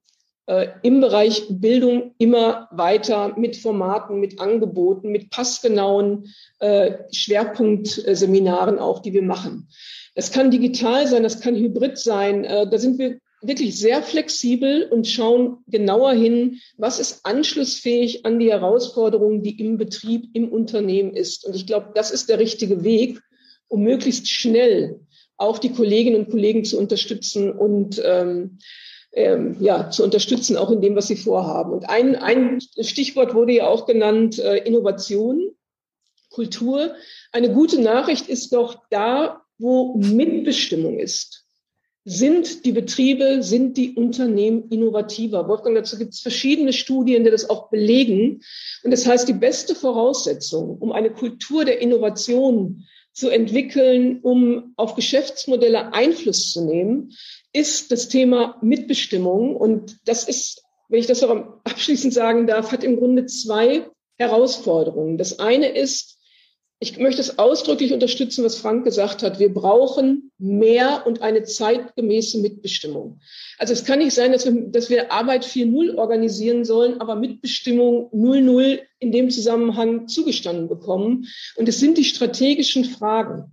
äh, 0.46 0.68
im 0.82 1.00
Bereich 1.00 1.46
Bildung 1.50 2.14
immer 2.18 2.68
weiter 2.70 3.36
mit 3.36 3.56
Formaten, 3.56 4.18
mit 4.18 4.40
Angeboten, 4.40 5.10
mit 5.10 5.30
passgenauen 5.30 6.34
äh, 6.58 6.94
Schwerpunktseminaren 7.12 8.78
auch, 8.78 9.00
die 9.00 9.12
wir 9.12 9.22
machen. 9.22 9.68
Das 10.14 10.32
kann 10.32 10.50
digital 10.50 11.06
sein, 11.06 11.22
das 11.22 11.40
kann 11.40 11.54
hybrid 11.54 11.98
sein. 11.98 12.44
Äh, 12.44 12.68
da 12.68 12.78
sind 12.78 12.98
wir 12.98 13.18
wirklich 13.40 13.78
sehr 13.78 14.02
flexibel 14.02 14.88
und 14.90 15.06
schauen 15.06 15.58
genauer 15.66 16.12
hin, 16.12 16.60
was 16.76 16.98
ist 16.98 17.24
anschlussfähig 17.24 18.24
an 18.24 18.38
die 18.38 18.50
Herausforderungen, 18.50 19.42
die 19.42 19.60
im 19.60 19.76
Betrieb, 19.76 20.30
im 20.32 20.50
Unternehmen 20.50 21.14
ist. 21.14 21.44
Und 21.44 21.54
ich 21.54 21.66
glaube, 21.66 21.90
das 21.94 22.10
ist 22.10 22.28
der 22.28 22.38
richtige 22.38 22.82
Weg, 22.82 23.20
um 23.68 23.82
möglichst 23.82 24.28
schnell 24.28 25.00
auch 25.36 25.58
die 25.58 25.72
Kolleginnen 25.72 26.24
und 26.24 26.30
Kollegen 26.30 26.64
zu 26.64 26.78
unterstützen 26.78 27.52
und 27.52 28.02
ähm, 28.04 28.58
ähm, 29.12 29.56
ja, 29.60 29.90
zu 29.90 30.04
unterstützen, 30.04 30.56
auch 30.56 30.70
in 30.70 30.82
dem, 30.82 30.94
was 30.94 31.06
sie 31.06 31.16
vorhaben. 31.16 31.72
Und 31.72 31.88
ein, 31.88 32.16
ein 32.16 32.60
Stichwort 32.80 33.34
wurde 33.34 33.52
ja 33.52 33.66
auch 33.66 33.86
genannt, 33.86 34.38
äh, 34.38 34.58
Innovation, 34.58 35.50
Kultur. 36.30 36.94
Eine 37.32 37.52
gute 37.52 37.80
Nachricht 37.80 38.28
ist 38.28 38.52
doch 38.52 38.82
da, 38.90 39.42
wo 39.58 39.96
Mitbestimmung 39.96 40.98
ist. 40.98 41.44
Sind 42.04 42.64
die 42.64 42.72
Betriebe, 42.72 43.42
sind 43.42 43.76
die 43.76 43.94
Unternehmen 43.94 44.68
innovativer? 44.70 45.46
Wolfgang, 45.48 45.76
dazu 45.76 45.98
gibt 45.98 46.14
es 46.14 46.20
verschiedene 46.20 46.72
Studien, 46.72 47.24
die 47.24 47.30
das 47.30 47.50
auch 47.50 47.70
belegen. 47.70 48.40
Und 48.82 48.92
das 48.92 49.06
heißt, 49.06 49.28
die 49.28 49.34
beste 49.34 49.74
Voraussetzung, 49.74 50.78
um 50.78 50.92
eine 50.92 51.10
Kultur 51.10 51.64
der 51.64 51.80
Innovation 51.80 52.86
zu 53.12 53.30
entwickeln, 53.30 54.20
um 54.22 54.72
auf 54.76 54.94
Geschäftsmodelle 54.94 55.92
Einfluss 55.92 56.52
zu 56.52 56.64
nehmen, 56.64 57.12
ist 57.52 57.90
das 57.90 58.08
Thema 58.08 58.58
Mitbestimmung. 58.62 59.56
Und 59.56 59.98
das 60.04 60.28
ist, 60.28 60.62
wenn 60.88 61.00
ich 61.00 61.06
das 61.06 61.22
noch 61.22 61.30
abschließend 61.64 62.14
sagen 62.14 62.46
darf, 62.46 62.72
hat 62.72 62.84
im 62.84 62.96
Grunde 62.96 63.26
zwei 63.26 63.88
Herausforderungen. 64.18 65.18
Das 65.18 65.38
eine 65.38 65.68
ist, 65.68 66.18
ich 66.80 66.98
möchte 66.98 67.20
es 67.20 67.38
ausdrücklich 67.38 67.92
unterstützen, 67.92 68.44
was 68.44 68.56
Frank 68.56 68.84
gesagt 68.84 69.22
hat. 69.22 69.38
Wir 69.38 69.52
brauchen 69.52 70.27
mehr 70.38 71.02
und 71.04 71.20
eine 71.20 71.42
zeitgemäße 71.42 72.38
Mitbestimmung. 72.38 73.20
Also 73.58 73.72
es 73.72 73.84
kann 73.84 73.98
nicht 73.98 74.14
sein, 74.14 74.32
dass 74.32 74.44
wir, 74.44 74.52
dass 74.68 74.88
wir 74.88 75.12
Arbeit 75.12 75.44
4.0 75.44 75.96
organisieren 75.96 76.64
sollen, 76.64 77.00
aber 77.00 77.16
Mitbestimmung 77.16 78.10
0.0 78.12 78.80
in 79.00 79.12
dem 79.12 79.30
Zusammenhang 79.30 80.06
zugestanden 80.06 80.68
bekommen. 80.68 81.26
Und 81.56 81.68
es 81.68 81.80
sind 81.80 81.98
die 81.98 82.04
strategischen 82.04 82.84
Fragen, 82.84 83.50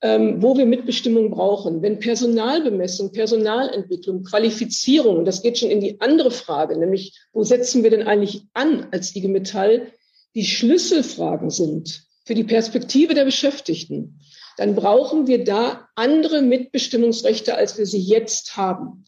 ähm, 0.00 0.42
wo 0.42 0.56
wir 0.56 0.64
Mitbestimmung 0.64 1.30
brauchen. 1.30 1.82
Wenn 1.82 1.98
Personalbemessung, 1.98 3.12
Personalentwicklung, 3.12 4.24
Qualifizierung, 4.24 5.26
das 5.26 5.42
geht 5.42 5.58
schon 5.58 5.70
in 5.70 5.80
die 5.80 6.00
andere 6.00 6.30
Frage, 6.30 6.78
nämlich 6.78 7.18
wo 7.32 7.44
setzen 7.44 7.82
wir 7.82 7.90
denn 7.90 8.06
eigentlich 8.06 8.42
an 8.54 8.88
als 8.90 9.14
IG 9.14 9.28
Metall, 9.28 9.92
die 10.34 10.46
Schlüsselfragen 10.46 11.50
sind 11.50 12.04
für 12.32 12.36
die 12.36 12.44
Perspektive 12.44 13.12
der 13.12 13.26
Beschäftigten, 13.26 14.18
dann 14.56 14.74
brauchen 14.74 15.26
wir 15.26 15.44
da 15.44 15.86
andere 15.96 16.40
Mitbestimmungsrechte, 16.40 17.56
als 17.56 17.76
wir 17.76 17.84
sie 17.84 18.00
jetzt 18.00 18.56
haben. 18.56 19.04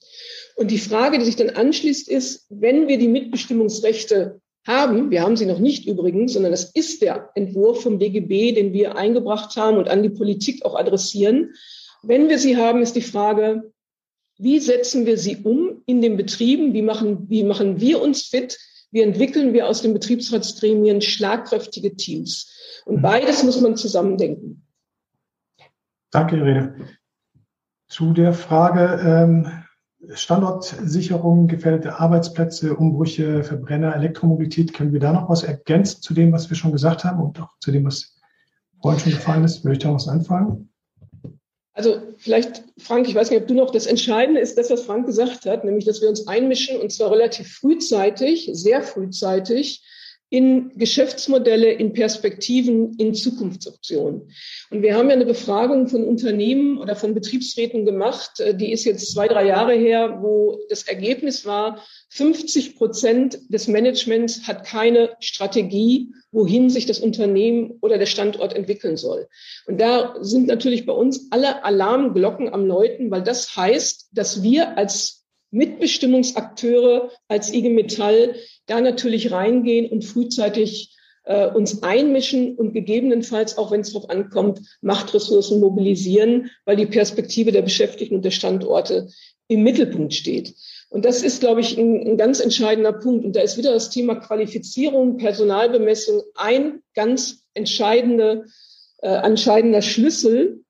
Und 0.56 0.70
die 0.70 0.76
Frage, 0.76 1.18
die 1.18 1.24
sich 1.24 1.36
dann 1.36 1.48
anschließt, 1.48 2.06
ist, 2.06 2.44
wenn 2.50 2.86
wir 2.86 2.98
die 2.98 3.08
Mitbestimmungsrechte 3.08 4.42
haben, 4.66 5.10
wir 5.10 5.22
haben 5.22 5.38
sie 5.38 5.46
noch 5.46 5.58
nicht 5.58 5.86
übrigens, 5.86 6.34
sondern 6.34 6.52
das 6.52 6.70
ist 6.74 7.00
der 7.00 7.30
Entwurf 7.34 7.82
vom 7.82 7.98
DGB, 7.98 8.52
den 8.52 8.74
wir 8.74 8.98
eingebracht 8.98 9.56
haben 9.56 9.78
und 9.78 9.88
an 9.88 10.02
die 10.02 10.10
Politik 10.10 10.62
auch 10.66 10.74
adressieren. 10.74 11.54
Wenn 12.02 12.28
wir 12.28 12.38
sie 12.38 12.58
haben, 12.58 12.82
ist 12.82 12.94
die 12.94 13.00
Frage, 13.00 13.72
wie 14.36 14.58
setzen 14.58 15.06
wir 15.06 15.16
sie 15.16 15.38
um 15.44 15.82
in 15.86 16.02
den 16.02 16.18
Betrieben? 16.18 16.74
Wie 16.74 16.82
machen, 16.82 17.30
wie 17.30 17.42
machen 17.42 17.80
wir 17.80 18.02
uns 18.02 18.26
fit? 18.26 18.58
Wie 18.94 19.02
entwickeln 19.02 19.52
wir 19.52 19.66
aus 19.66 19.82
den 19.82 19.92
Betriebsratsgremien 19.92 21.02
schlagkräftige 21.02 21.96
Teams? 21.96 22.80
Und 22.84 23.02
beides 23.02 23.42
muss 23.42 23.60
man 23.60 23.76
zusammendenken. 23.76 24.68
Danke, 26.12 26.36
Irene. 26.36 26.76
Zu 27.88 28.12
der 28.12 28.32
Frage 28.32 29.00
ähm, 29.04 29.64
Standortsicherung, 30.14 31.48
gefährdete 31.48 31.98
Arbeitsplätze, 31.98 32.76
Umbrüche, 32.76 33.42
Verbrenner, 33.42 33.96
Elektromobilität, 33.96 34.72
können 34.72 34.92
wir 34.92 35.00
da 35.00 35.12
noch 35.12 35.28
was 35.28 35.42
ergänzen 35.42 36.00
zu 36.00 36.14
dem, 36.14 36.30
was 36.30 36.48
wir 36.48 36.56
schon 36.56 36.70
gesagt 36.70 37.02
haben 37.02 37.20
und 37.20 37.40
auch 37.40 37.50
zu 37.58 37.72
dem, 37.72 37.86
was 37.86 38.20
vorhin 38.80 39.00
schon 39.00 39.12
gefallen 39.12 39.42
ist? 39.42 39.64
Würde 39.64 39.72
ich 39.72 39.82
da 39.82 39.92
was 39.92 40.06
anfangen? 40.06 40.72
Also 41.74 42.00
vielleicht, 42.18 42.62
Frank, 42.78 43.08
ich 43.08 43.16
weiß 43.16 43.30
nicht, 43.30 43.42
ob 43.42 43.48
du 43.48 43.54
noch, 43.54 43.72
das 43.72 43.86
Entscheidende 43.86 44.40
ist 44.40 44.56
das, 44.56 44.70
was 44.70 44.84
Frank 44.84 45.06
gesagt 45.06 45.44
hat, 45.44 45.64
nämlich, 45.64 45.84
dass 45.84 46.00
wir 46.00 46.08
uns 46.08 46.28
einmischen 46.28 46.80
und 46.80 46.92
zwar 46.92 47.10
relativ 47.10 47.52
frühzeitig, 47.52 48.48
sehr 48.52 48.82
frühzeitig 48.82 49.82
in 50.34 50.72
Geschäftsmodelle, 50.74 51.70
in 51.70 51.92
Perspektiven, 51.92 52.96
in 52.98 53.14
Zukunftsoptionen. 53.14 54.32
Und 54.68 54.82
wir 54.82 54.96
haben 54.96 55.08
ja 55.08 55.14
eine 55.14 55.26
Befragung 55.26 55.86
von 55.86 56.02
Unternehmen 56.02 56.78
oder 56.78 56.96
von 56.96 57.14
Betriebsräten 57.14 57.84
gemacht, 57.84 58.40
äh, 58.40 58.52
die 58.52 58.72
ist 58.72 58.84
jetzt 58.84 59.12
zwei, 59.12 59.28
drei 59.28 59.46
Jahre 59.46 59.74
her, 59.74 60.18
wo 60.22 60.58
das 60.68 60.88
Ergebnis 60.88 61.46
war, 61.46 61.84
50 62.08 62.74
Prozent 62.74 63.38
des 63.48 63.68
Managements 63.68 64.48
hat 64.48 64.66
keine 64.66 65.10
Strategie, 65.20 66.12
wohin 66.32 66.68
sich 66.68 66.86
das 66.86 66.98
Unternehmen 66.98 67.78
oder 67.80 67.96
der 67.96 68.06
Standort 68.06 68.56
entwickeln 68.56 68.96
soll. 68.96 69.28
Und 69.68 69.80
da 69.80 70.16
sind 70.20 70.48
natürlich 70.48 70.84
bei 70.84 70.94
uns 70.94 71.28
alle 71.30 71.62
Alarmglocken 71.62 72.52
am 72.52 72.66
Läuten, 72.66 73.12
weil 73.12 73.22
das 73.22 73.56
heißt, 73.56 74.08
dass 74.10 74.42
wir 74.42 74.76
als 74.76 75.23
Mitbestimmungsakteure, 75.54 77.10
als 77.28 77.52
IG 77.52 77.70
Metall 77.70 78.34
da 78.66 78.80
natürlich 78.80 79.30
reingehen 79.30 79.90
und 79.90 80.04
frühzeitig 80.04 80.96
äh, 81.24 81.48
uns 81.48 81.82
einmischen 81.82 82.56
und 82.56 82.72
gegebenenfalls, 82.72 83.56
auch 83.56 83.70
wenn 83.70 83.80
es 83.80 83.92
darauf 83.92 84.10
ankommt, 84.10 84.60
Machtressourcen 84.82 85.60
mobilisieren, 85.60 86.50
weil 86.64 86.76
die 86.76 86.86
Perspektive 86.86 87.52
der 87.52 87.62
Beschäftigten 87.62 88.16
und 88.16 88.24
der 88.24 88.30
Standorte 88.30 89.08
im 89.48 89.62
Mittelpunkt 89.62 90.14
steht. 90.14 90.54
Und 90.88 91.04
das 91.04 91.22
ist, 91.22 91.40
glaube 91.40 91.60
ich, 91.60 91.76
ein, 91.78 92.06
ein, 92.06 92.16
ganz 92.16 92.40
entscheidender 92.40 92.92
Punkt. 92.92 93.24
Und 93.24 93.34
da 93.36 93.40
ist 93.40 93.56
wieder 93.56 93.72
das 93.72 93.90
Thema 93.90 94.16
Qualifizierung, 94.16 95.16
Personalbemessung 95.16 96.22
ein 96.34 96.82
ganz 96.94 97.44
entscheidende, 97.54 98.46
äh, 98.98 99.08
entscheidender 99.08 99.82
Schlüssel, 99.82 100.64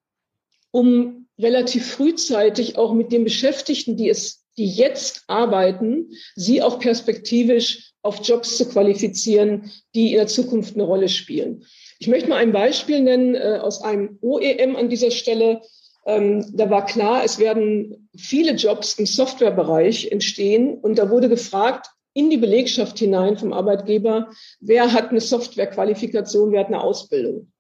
um 0.70 1.26
relativ 1.38 1.86
frühzeitig 1.86 2.78
auch 2.78 2.94
mit 2.94 3.12
den 3.12 3.24
Beschäftigten, 3.24 3.96
die 3.96 4.08
es 4.08 4.43
die 4.56 4.66
jetzt 4.66 5.24
arbeiten, 5.26 6.10
sie 6.34 6.62
auch 6.62 6.78
perspektivisch 6.78 7.92
auf 8.02 8.20
Jobs 8.22 8.56
zu 8.56 8.68
qualifizieren, 8.68 9.70
die 9.94 10.12
in 10.12 10.18
der 10.18 10.26
Zukunft 10.26 10.74
eine 10.74 10.84
Rolle 10.84 11.08
spielen. 11.08 11.64
Ich 11.98 12.08
möchte 12.08 12.28
mal 12.28 12.36
ein 12.36 12.52
Beispiel 12.52 13.00
nennen 13.00 13.34
äh, 13.34 13.58
aus 13.60 13.82
einem 13.82 14.18
OEM 14.20 14.76
an 14.76 14.88
dieser 14.88 15.10
Stelle. 15.10 15.62
Ähm, 16.06 16.44
da 16.52 16.68
war 16.68 16.84
klar, 16.84 17.24
es 17.24 17.38
werden 17.38 18.08
viele 18.16 18.52
Jobs 18.52 18.94
im 18.94 19.06
Softwarebereich 19.06 20.12
entstehen 20.12 20.78
und 20.78 20.98
da 20.98 21.08
wurde 21.08 21.28
gefragt 21.28 21.86
in 22.12 22.30
die 22.30 22.36
Belegschaft 22.36 22.98
hinein 22.98 23.36
vom 23.36 23.52
Arbeitgeber, 23.52 24.30
wer 24.60 24.92
hat 24.92 25.10
eine 25.10 25.20
Softwarequalifikation, 25.20 26.52
wer 26.52 26.60
hat 26.60 26.68
eine 26.68 26.80
Ausbildung. 26.80 27.50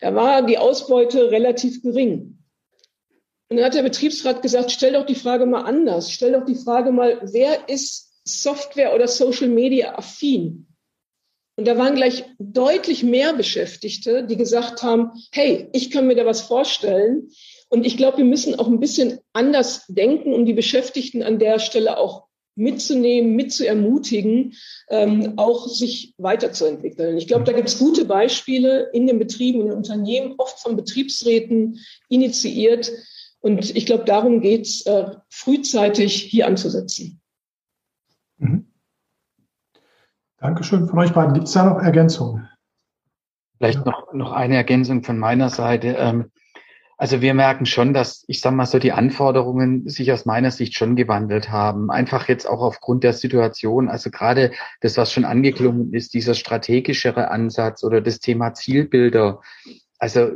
Da 0.00 0.14
war 0.14 0.44
die 0.44 0.58
Ausbeute 0.58 1.30
relativ 1.30 1.82
gering. 1.82 2.38
Und 3.48 3.56
dann 3.56 3.66
hat 3.66 3.74
der 3.74 3.82
Betriebsrat 3.82 4.42
gesagt, 4.42 4.72
stell 4.72 4.94
doch 4.94 5.06
die 5.06 5.14
Frage 5.14 5.46
mal 5.46 5.62
anders. 5.62 6.10
Stell 6.10 6.32
doch 6.32 6.44
die 6.44 6.56
Frage 6.56 6.90
mal, 6.90 7.20
wer 7.22 7.68
ist 7.68 8.12
Software 8.24 8.94
oder 8.94 9.06
Social 9.06 9.48
Media 9.48 9.96
affin? 9.96 10.66
Und 11.58 11.66
da 11.66 11.78
waren 11.78 11.94
gleich 11.94 12.24
deutlich 12.38 13.02
mehr 13.02 13.32
Beschäftigte, 13.32 14.24
die 14.24 14.36
gesagt 14.36 14.82
haben, 14.82 15.12
hey, 15.32 15.68
ich 15.72 15.90
kann 15.90 16.06
mir 16.06 16.14
da 16.14 16.26
was 16.26 16.42
vorstellen. 16.42 17.30
Und 17.68 17.86
ich 17.86 17.96
glaube, 17.96 18.18
wir 18.18 18.24
müssen 18.24 18.58
auch 18.58 18.66
ein 18.66 18.80
bisschen 18.80 19.20
anders 19.32 19.86
denken, 19.88 20.34
um 20.34 20.44
die 20.44 20.52
Beschäftigten 20.52 21.22
an 21.22 21.38
der 21.38 21.58
Stelle 21.58 21.98
auch 21.98 22.26
mitzunehmen, 22.56 23.36
mitzuermutigen, 23.36 24.54
ähm, 24.88 25.34
auch 25.36 25.68
sich 25.68 26.14
weiterzuentwickeln. 26.16 27.16
Ich 27.18 27.26
glaube, 27.26 27.44
da 27.44 27.52
gibt 27.52 27.68
es 27.68 27.78
gute 27.78 28.06
Beispiele 28.06 28.90
in 28.92 29.06
den 29.06 29.18
Betrieben, 29.18 29.60
in 29.60 29.68
den 29.68 29.76
Unternehmen, 29.76 30.34
oft 30.38 30.58
von 30.60 30.76
Betriebsräten 30.76 31.80
initiiert, 32.08 32.90
und 33.46 33.76
ich 33.76 33.86
glaube, 33.86 34.04
darum 34.04 34.40
geht 34.40 34.62
es, 34.62 34.84
äh, 34.86 35.06
frühzeitig 35.30 36.16
hier 36.16 36.48
anzusetzen. 36.48 37.20
Mhm. 38.38 38.72
Dankeschön 40.38 40.88
von 40.88 40.98
euch 40.98 41.12
beiden. 41.12 41.32
Gibt 41.32 41.46
es 41.46 41.52
da 41.52 41.64
noch 41.64 41.80
Ergänzungen? 41.80 42.48
Vielleicht 43.56 43.78
ja. 43.78 43.84
noch, 43.84 44.12
noch 44.12 44.32
eine 44.32 44.56
Ergänzung 44.56 45.04
von 45.04 45.16
meiner 45.16 45.48
Seite. 45.48 45.94
Ähm, 45.96 46.32
also 46.96 47.20
wir 47.20 47.34
merken 47.34 47.66
schon, 47.66 47.94
dass, 47.94 48.24
ich 48.26 48.40
sage 48.40 48.56
mal 48.56 48.66
so, 48.66 48.80
die 48.80 48.90
Anforderungen 48.90 49.88
sich 49.88 50.10
aus 50.10 50.26
meiner 50.26 50.50
Sicht 50.50 50.74
schon 50.74 50.96
gewandelt 50.96 51.48
haben. 51.48 51.88
Einfach 51.92 52.26
jetzt 52.26 52.48
auch 52.48 52.62
aufgrund 52.62 53.04
der 53.04 53.12
Situation. 53.12 53.88
Also 53.88 54.10
gerade 54.10 54.50
das, 54.80 54.96
was 54.96 55.12
schon 55.12 55.24
angeklungen 55.24 55.94
ist, 55.94 56.14
dieser 56.14 56.34
strategischere 56.34 57.30
Ansatz 57.30 57.84
oder 57.84 58.00
das 58.00 58.18
Thema 58.18 58.54
Zielbilder. 58.54 59.40
Also 60.00 60.32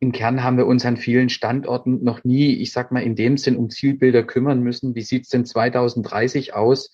im 0.00 0.12
Kern 0.12 0.42
haben 0.42 0.56
wir 0.56 0.66
uns 0.66 0.84
an 0.84 0.96
vielen 0.96 1.28
Standorten 1.28 2.02
noch 2.02 2.24
nie, 2.24 2.54
ich 2.54 2.72
sag 2.72 2.92
mal, 2.92 3.02
in 3.02 3.16
dem 3.16 3.36
Sinn 3.36 3.56
um 3.56 3.70
Zielbilder 3.70 4.22
kümmern 4.22 4.60
müssen. 4.60 4.94
Wie 4.94 5.02
sieht's 5.02 5.28
denn 5.28 5.46
2030 5.46 6.54
aus? 6.54 6.90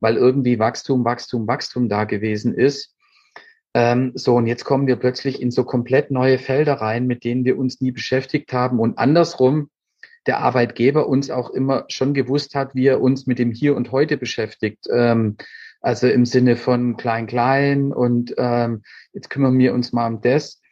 Weil 0.00 0.16
irgendwie 0.16 0.58
Wachstum, 0.58 1.04
Wachstum, 1.04 1.46
Wachstum 1.46 1.88
da 1.88 2.04
gewesen 2.04 2.54
ist. 2.54 2.94
Ähm, 3.74 4.12
so, 4.14 4.36
und 4.36 4.46
jetzt 4.46 4.64
kommen 4.64 4.86
wir 4.86 4.96
plötzlich 4.96 5.42
in 5.42 5.50
so 5.50 5.64
komplett 5.64 6.10
neue 6.10 6.38
Felder 6.38 6.74
rein, 6.74 7.06
mit 7.06 7.24
denen 7.24 7.44
wir 7.44 7.58
uns 7.58 7.80
nie 7.80 7.90
beschäftigt 7.90 8.52
haben. 8.52 8.78
Und 8.78 8.98
andersrum, 8.98 9.68
der 10.26 10.38
Arbeitgeber 10.38 11.08
uns 11.08 11.30
auch 11.30 11.50
immer 11.50 11.84
schon 11.88 12.14
gewusst 12.14 12.54
hat, 12.54 12.74
wie 12.74 12.86
er 12.86 13.00
uns 13.00 13.26
mit 13.26 13.38
dem 13.38 13.50
Hier 13.50 13.76
und 13.76 13.92
Heute 13.92 14.16
beschäftigt. 14.16 14.86
Ähm, 14.90 15.36
also 15.80 16.06
im 16.06 16.24
Sinne 16.24 16.56
von 16.56 16.96
klein, 16.96 17.26
klein 17.26 17.92
und 17.92 18.34
ähm, 18.38 18.82
jetzt 19.12 19.28
kümmern 19.28 19.58
wir 19.58 19.74
uns 19.74 19.92
mal 19.92 20.06
um 20.06 20.22
das. 20.22 20.62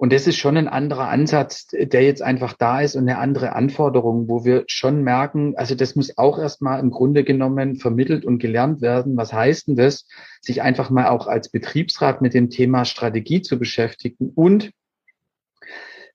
Und 0.00 0.14
das 0.14 0.26
ist 0.26 0.38
schon 0.38 0.56
ein 0.56 0.66
anderer 0.66 1.10
Ansatz, 1.10 1.66
der 1.66 2.02
jetzt 2.02 2.22
einfach 2.22 2.54
da 2.54 2.80
ist 2.80 2.96
und 2.96 3.02
eine 3.02 3.18
andere 3.18 3.52
Anforderung, 3.54 4.30
wo 4.30 4.46
wir 4.46 4.64
schon 4.66 5.02
merken, 5.02 5.52
also 5.58 5.74
das 5.74 5.94
muss 5.94 6.16
auch 6.16 6.38
erstmal 6.38 6.80
im 6.80 6.90
Grunde 6.90 7.22
genommen 7.22 7.76
vermittelt 7.76 8.24
und 8.24 8.38
gelernt 8.38 8.80
werden. 8.80 9.18
Was 9.18 9.34
heißt 9.34 9.68
denn 9.68 9.76
das, 9.76 10.06
sich 10.40 10.62
einfach 10.62 10.88
mal 10.88 11.08
auch 11.08 11.26
als 11.26 11.50
Betriebsrat 11.50 12.22
mit 12.22 12.32
dem 12.32 12.48
Thema 12.48 12.86
Strategie 12.86 13.42
zu 13.42 13.58
beschäftigen 13.58 14.32
und 14.34 14.70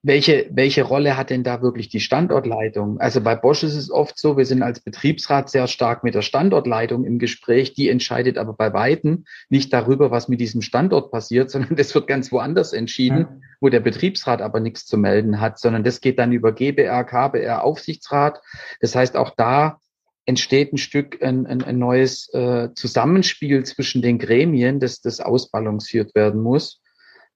welche, 0.06 0.48
welche 0.52 0.84
Rolle 0.84 1.18
hat 1.18 1.32
denn 1.32 1.44
da 1.44 1.64
wirklich 1.64 1.90
die 1.90 2.00
Standortleitung? 2.00 3.00
Also 3.00 3.22
bei 3.22 3.36
Bosch 3.36 3.64
ist 3.64 3.74
es 3.74 3.90
oft 3.90 4.20
so, 4.20 4.38
wir 4.38 4.46
sind 4.46 4.62
als 4.62 4.80
Betriebsrat 4.80 5.50
sehr 5.50 5.66
stark 5.66 6.04
mit 6.04 6.14
der 6.14 6.22
Standortleitung 6.22 7.06
im 7.06 7.18
Gespräch. 7.18 7.74
Die 7.74 7.90
entscheidet 7.90 8.38
aber 8.38 8.54
bei 8.54 8.72
Weitem 8.72 9.26
nicht 9.50 9.74
darüber, 9.74 10.12
was 10.12 10.28
mit 10.28 10.40
diesem 10.40 10.62
Standort 10.62 11.10
passiert, 11.10 11.50
sondern 11.52 11.76
das 11.76 11.96
wird 11.96 12.06
ganz 12.06 12.32
woanders 12.32 12.72
entschieden, 12.72 13.18
ja. 13.18 13.38
wo 13.60 13.70
der 13.70 13.80
Betriebsrat 13.80 14.44
aber 14.44 14.60
nichts 14.60 14.86
zu 14.86 14.96
melden 14.96 15.42
hat, 15.42 15.58
sondern 15.58 15.84
das 15.84 16.02
geht 16.02 16.20
dann 16.20 16.32
über 16.32 16.52
GBR, 16.52 17.04
KBR, 17.04 17.64
Aufsichtsrat. 17.64 18.42
Das 18.82 18.96
heißt, 18.96 19.18
auch 19.18 19.32
da 19.36 19.80
entsteht 20.28 20.72
ein 20.72 20.78
Stück 20.78 21.24
ein, 21.24 21.48
ein, 21.48 21.64
ein 21.64 21.80
neues 21.80 22.32
äh, 22.32 22.70
Zusammenspiel 22.76 23.64
zwischen 23.64 24.04
den 24.04 24.20
Gremien, 24.20 24.80
das, 24.80 25.02
das 25.02 25.20
ausbalanciert 25.20 26.14
werden 26.14 26.42
muss. 26.42 26.84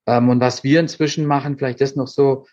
Ähm, 0.06 0.30
und 0.30 0.40
was 0.40 0.64
wir 0.64 0.80
inzwischen 0.80 1.26
machen, 1.26 1.58
vielleicht 1.58 1.82
das 1.82 1.96
noch 1.96 2.08
so 2.08 2.46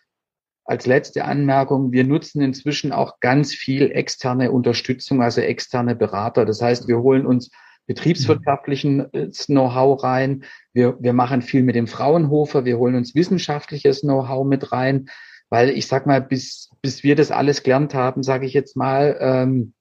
als 0.66 0.86
letzte 0.86 1.24
Anmerkung, 1.24 1.92
wir 1.92 2.04
nutzen 2.04 2.42
inzwischen 2.42 2.92
auch 2.92 3.20
ganz 3.20 3.54
viel 3.54 3.92
externe 3.92 4.50
Unterstützung, 4.50 5.22
also 5.22 5.40
externe 5.40 5.94
Berater. 5.94 6.44
Das 6.44 6.60
heißt, 6.60 6.88
wir 6.88 6.98
holen 6.98 7.24
uns 7.24 7.50
betriebswirtschaftlichen 7.86 9.06
Know-how 9.46 10.02
rein. 10.02 10.44
Wir, 10.72 10.96
wir 11.00 11.12
machen 11.12 11.42
viel 11.42 11.62
mit 11.62 11.76
dem 11.76 11.86
Fraunhofer. 11.86 12.64
Wir 12.64 12.78
holen 12.78 12.96
uns 12.96 13.14
wissenschaftliches 13.14 14.00
Know-how 14.00 14.44
mit 14.44 14.72
rein, 14.72 15.08
weil 15.50 15.70
ich 15.70 15.86
sag 15.86 16.06
mal, 16.06 16.20
bis, 16.20 16.70
bis 16.82 17.04
wir 17.04 17.14
das 17.14 17.30
alles 17.30 17.62
gelernt 17.62 17.94
haben, 17.94 18.24
sage 18.24 18.44
ich 18.44 18.52
jetzt 18.52 18.76
mal, 18.76 19.16
ähm, 19.20 19.72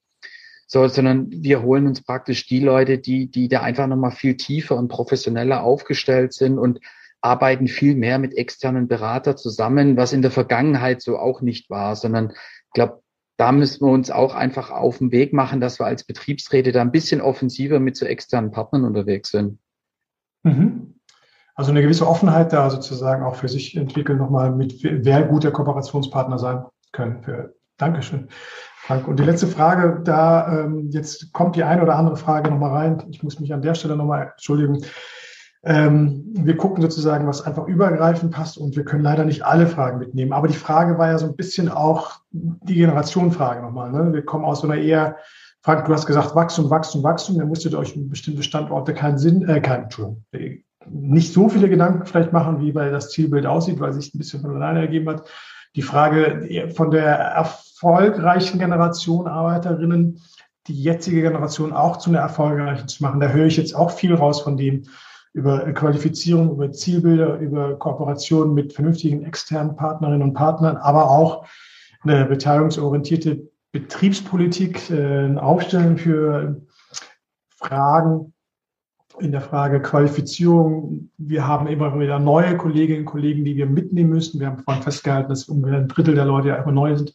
so, 0.68 0.86
sondern 0.88 1.28
wir 1.30 1.62
holen 1.62 1.86
uns 1.86 2.02
praktisch 2.02 2.46
die 2.46 2.60
Leute, 2.60 2.98
die, 2.98 3.30
die 3.30 3.48
da 3.48 3.62
einfach 3.62 3.86
nochmal 3.86 4.10
viel 4.10 4.36
tiefer 4.36 4.76
und 4.76 4.88
professioneller 4.88 5.62
aufgestellt 5.62 6.32
sind 6.32 6.58
und 6.58 6.80
arbeiten 7.26 7.66
viel 7.66 7.96
mehr 7.96 8.18
mit 8.18 8.36
externen 8.36 8.86
Berater 8.86 9.36
zusammen, 9.36 9.96
was 9.96 10.12
in 10.12 10.22
der 10.22 10.30
Vergangenheit 10.30 11.02
so 11.02 11.18
auch 11.18 11.40
nicht 11.40 11.68
war, 11.70 11.96
sondern 11.96 12.30
ich 12.30 12.72
glaube, 12.72 13.02
da 13.36 13.52
müssen 13.52 13.84
wir 13.84 13.92
uns 13.92 14.10
auch 14.10 14.34
einfach 14.34 14.70
auf 14.70 14.98
den 14.98 15.10
Weg 15.10 15.32
machen, 15.32 15.60
dass 15.60 15.80
wir 15.80 15.86
als 15.86 16.04
Betriebsräte 16.04 16.72
da 16.72 16.80
ein 16.80 16.92
bisschen 16.92 17.20
offensiver 17.20 17.80
mit 17.80 17.96
so 17.96 18.06
externen 18.06 18.52
Partnern 18.52 18.84
unterwegs 18.84 19.30
sind. 19.30 19.58
Mhm. 20.44 20.94
Also 21.56 21.70
eine 21.70 21.82
gewisse 21.82 22.06
Offenheit 22.06 22.52
da 22.52 22.70
sozusagen 22.70 23.24
auch 23.24 23.34
für 23.34 23.48
sich 23.48 23.76
entwickeln, 23.76 24.18
nochmal 24.18 24.54
mit 24.54 24.82
wer 24.82 25.24
guter 25.24 25.50
Kooperationspartner 25.50 26.38
sein 26.38 26.64
können. 26.92 27.22
Für, 27.22 27.54
Dankeschön, 27.78 28.28
Frank. 28.76 29.08
Und 29.08 29.18
die 29.18 29.24
letzte 29.24 29.46
Frage, 29.46 30.00
da 30.04 30.64
ähm, 30.64 30.90
jetzt 30.90 31.32
kommt 31.32 31.56
die 31.56 31.64
eine 31.64 31.82
oder 31.82 31.96
andere 31.96 32.16
Frage 32.16 32.50
nochmal 32.50 32.72
rein. 32.72 33.04
Ich 33.10 33.22
muss 33.22 33.40
mich 33.40 33.52
an 33.52 33.62
der 33.62 33.74
Stelle 33.74 33.96
nochmal 33.96 34.32
entschuldigen. 34.32 34.82
Ähm, 35.64 36.24
wir 36.32 36.56
gucken 36.56 36.82
sozusagen, 36.82 37.26
was 37.26 37.42
einfach 37.42 37.66
übergreifend 37.66 38.32
passt 38.32 38.58
und 38.58 38.76
wir 38.76 38.84
können 38.84 39.02
leider 39.02 39.24
nicht 39.24 39.44
alle 39.44 39.66
Fragen 39.66 39.98
mitnehmen. 39.98 40.32
Aber 40.32 40.48
die 40.48 40.54
Frage 40.54 40.98
war 40.98 41.08
ja 41.08 41.18
so 41.18 41.26
ein 41.26 41.36
bisschen 41.36 41.68
auch 41.68 42.20
die 42.30 42.74
Generationenfrage 42.74 43.62
nochmal. 43.62 43.90
Ne? 43.90 44.12
Wir 44.12 44.24
kommen 44.24 44.44
aus 44.44 44.60
so 44.60 44.68
einer 44.68 44.80
eher, 44.80 45.16
Frank, 45.62 45.86
du 45.86 45.92
hast 45.92 46.06
gesagt, 46.06 46.34
Wachstum, 46.34 46.70
Wachstum, 46.70 47.02
Wachstum. 47.02 47.36
Ihr 47.36 47.46
musstet 47.46 47.74
euch 47.74 47.94
bestimmte 47.96 48.42
Standorte 48.42 48.94
keinen 48.94 49.18
Sinn, 49.18 49.48
äh, 49.48 49.60
keinen, 49.60 49.84
Entschuldigung, 49.84 50.24
nicht 50.88 51.32
so 51.32 51.48
viele 51.48 51.68
Gedanken 51.68 52.06
vielleicht 52.06 52.32
machen, 52.32 52.60
wie 52.60 52.72
bei 52.72 52.90
das 52.90 53.10
Zielbild 53.10 53.46
aussieht, 53.46 53.80
weil 53.80 53.92
sich 53.92 54.14
ein 54.14 54.18
bisschen 54.18 54.40
von 54.40 54.54
alleine 54.54 54.80
ergeben 54.80 55.08
hat. 55.08 55.28
Die 55.74 55.82
Frage 55.82 56.72
von 56.74 56.90
der 56.90 57.06
erfolgreichen 57.06 58.58
Generation 58.58 59.26
Arbeiterinnen, 59.26 60.20
die 60.68 60.80
jetzige 60.80 61.22
Generation 61.22 61.72
auch 61.72 61.98
zu 61.98 62.10
einer 62.10 62.20
erfolgreichen 62.20 62.88
zu 62.88 63.02
machen. 63.02 63.20
Da 63.20 63.28
höre 63.28 63.46
ich 63.46 63.56
jetzt 63.56 63.74
auch 63.74 63.90
viel 63.90 64.14
raus 64.14 64.40
von 64.40 64.56
dem, 64.56 64.84
über 65.36 65.70
Qualifizierung, 65.74 66.52
über 66.52 66.72
Zielbilder, 66.72 67.38
über 67.40 67.78
Kooperation 67.78 68.54
mit 68.54 68.72
vernünftigen 68.72 69.22
externen 69.22 69.76
Partnerinnen 69.76 70.22
und 70.22 70.32
Partnern, 70.32 70.78
aber 70.78 71.10
auch 71.10 71.46
eine 72.02 72.24
beteiligungsorientierte 72.24 73.46
Betriebspolitik, 73.70 74.88
äh, 74.88 75.26
ein 75.26 75.38
Aufstellen 75.38 75.98
für 75.98 76.62
Fragen 77.50 78.32
in 79.20 79.30
der 79.30 79.42
Frage 79.42 79.82
Qualifizierung. 79.82 81.10
Wir 81.18 81.46
haben 81.46 81.66
immer 81.66 81.98
wieder 82.00 82.18
neue 82.18 82.56
Kolleginnen 82.56 83.00
und 83.00 83.06
Kollegen, 83.06 83.44
die 83.44 83.56
wir 83.56 83.66
mitnehmen 83.66 84.10
müssen. 84.10 84.40
Wir 84.40 84.46
haben 84.46 84.62
vorhin 84.62 84.82
festgehalten, 84.82 85.28
dass 85.28 85.44
ungefähr 85.44 85.80
ein 85.80 85.88
Drittel 85.88 86.14
der 86.14 86.24
Leute 86.24 86.48
ja 86.48 86.56
immer 86.56 86.72
neu 86.72 86.96
sind. 86.96 87.12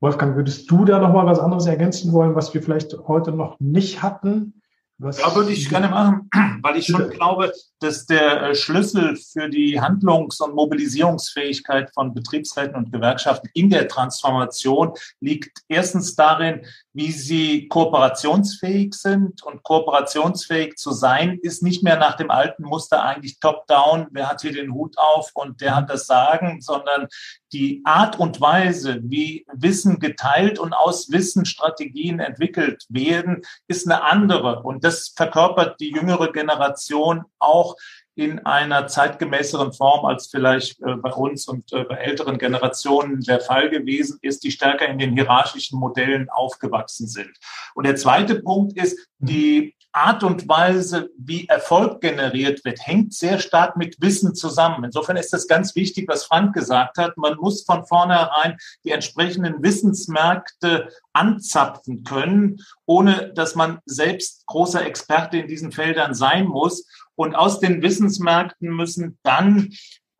Wolfgang, 0.00 0.36
würdest 0.36 0.70
du 0.70 0.84
da 0.84 0.98
noch 0.98 1.14
mal 1.14 1.24
was 1.24 1.40
anderes 1.40 1.64
ergänzen 1.64 2.12
wollen, 2.12 2.34
was 2.34 2.52
wir 2.52 2.62
vielleicht 2.62 2.94
heute 3.08 3.32
noch 3.32 3.58
nicht 3.58 4.02
hatten? 4.02 4.57
Was 5.00 5.20
ja, 5.20 5.32
würde 5.32 5.52
ich 5.52 5.68
gerne 5.68 5.88
machen, 5.88 6.28
weil 6.62 6.76
ich 6.76 6.86
schon 6.86 7.08
glaube, 7.10 7.52
dass 7.78 8.06
der 8.06 8.42
äh, 8.42 8.54
Schlüssel 8.56 9.16
für 9.16 9.48
die 9.48 9.80
Handlungs- 9.80 10.40
und 10.40 10.56
Mobilisierungsfähigkeit 10.56 11.92
von 11.94 12.12
Betriebsräten 12.14 12.74
und 12.74 12.92
Gewerkschaften 12.92 13.48
in 13.54 13.70
der 13.70 13.86
Transformation 13.86 14.94
liegt 15.20 15.62
erstens 15.68 16.16
darin, 16.16 16.66
wie 16.98 17.12
sie 17.12 17.68
kooperationsfähig 17.68 18.92
sind. 18.92 19.44
Und 19.44 19.62
kooperationsfähig 19.62 20.74
zu 20.74 20.90
sein, 20.90 21.38
ist 21.42 21.62
nicht 21.62 21.84
mehr 21.84 21.96
nach 21.96 22.16
dem 22.16 22.28
alten 22.28 22.64
Muster 22.64 23.04
eigentlich 23.04 23.38
top-down, 23.38 24.08
wer 24.10 24.28
hat 24.28 24.40
hier 24.40 24.52
den 24.52 24.74
Hut 24.74 24.98
auf 24.98 25.30
und 25.34 25.60
der 25.60 25.76
hat 25.76 25.90
das 25.90 26.08
Sagen, 26.08 26.60
sondern 26.60 27.06
die 27.52 27.82
Art 27.84 28.18
und 28.18 28.40
Weise, 28.40 28.98
wie 29.04 29.46
Wissen 29.52 30.00
geteilt 30.00 30.58
und 30.58 30.72
aus 30.72 31.12
Wissen 31.12 31.46
Strategien 31.46 32.18
entwickelt 32.18 32.84
werden, 32.88 33.42
ist 33.68 33.86
eine 33.86 34.02
andere. 34.02 34.64
Und 34.64 34.82
das 34.82 35.12
verkörpert 35.14 35.78
die 35.78 35.92
jüngere 35.92 36.32
Generation 36.32 37.24
auch 37.38 37.76
in 38.18 38.40
einer 38.40 38.88
zeitgemäßeren 38.88 39.72
Form 39.72 40.04
als 40.04 40.26
vielleicht 40.26 40.80
äh, 40.82 40.96
bei 40.96 41.12
uns 41.12 41.46
und 41.46 41.72
äh, 41.72 41.84
bei 41.84 41.94
älteren 41.94 42.36
Generationen 42.36 43.20
der 43.20 43.38
Fall 43.38 43.70
gewesen 43.70 44.18
ist, 44.22 44.42
die 44.42 44.50
stärker 44.50 44.88
in 44.88 44.98
den 44.98 45.14
hierarchischen 45.14 45.78
Modellen 45.78 46.28
aufgewachsen 46.28 47.06
sind. 47.06 47.30
Und 47.76 47.86
der 47.86 47.94
zweite 47.94 48.42
Punkt 48.42 48.76
ist, 48.76 48.98
die 49.18 49.76
Art 49.98 50.22
und 50.22 50.48
Weise, 50.48 51.10
wie 51.18 51.48
Erfolg 51.48 52.00
generiert 52.00 52.64
wird, 52.64 52.78
hängt 52.86 53.12
sehr 53.14 53.40
stark 53.40 53.76
mit 53.76 54.00
Wissen 54.00 54.34
zusammen. 54.34 54.84
Insofern 54.84 55.16
ist 55.16 55.32
das 55.32 55.48
ganz 55.48 55.74
wichtig, 55.74 56.06
was 56.08 56.24
Frank 56.24 56.54
gesagt 56.54 56.98
hat. 56.98 57.16
Man 57.16 57.36
muss 57.36 57.64
von 57.64 57.84
vornherein 57.84 58.56
die 58.84 58.92
entsprechenden 58.92 59.62
Wissensmärkte 59.62 60.88
anzapfen 61.12 62.04
können, 62.04 62.60
ohne 62.86 63.32
dass 63.34 63.56
man 63.56 63.80
selbst 63.86 64.46
großer 64.46 64.86
Experte 64.86 65.38
in 65.38 65.48
diesen 65.48 65.72
Feldern 65.72 66.14
sein 66.14 66.46
muss. 66.46 66.86
Und 67.16 67.34
aus 67.34 67.58
den 67.58 67.82
Wissensmärkten 67.82 68.70
müssen 68.70 69.18
dann 69.24 69.70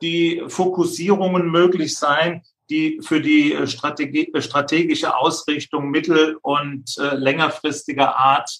die 0.02 0.42
Fokussierungen 0.48 1.50
möglich 1.50 1.96
sein, 1.96 2.42
die 2.70 3.00
für 3.02 3.20
die 3.20 3.52
äh, 3.52 3.62
äh, 3.62 4.42
strategische 4.42 5.16
Ausrichtung 5.16 5.90
mittel- 5.90 6.36
und 6.42 6.98
äh, 6.98 7.14
längerfristiger 7.14 8.16
Art 8.16 8.50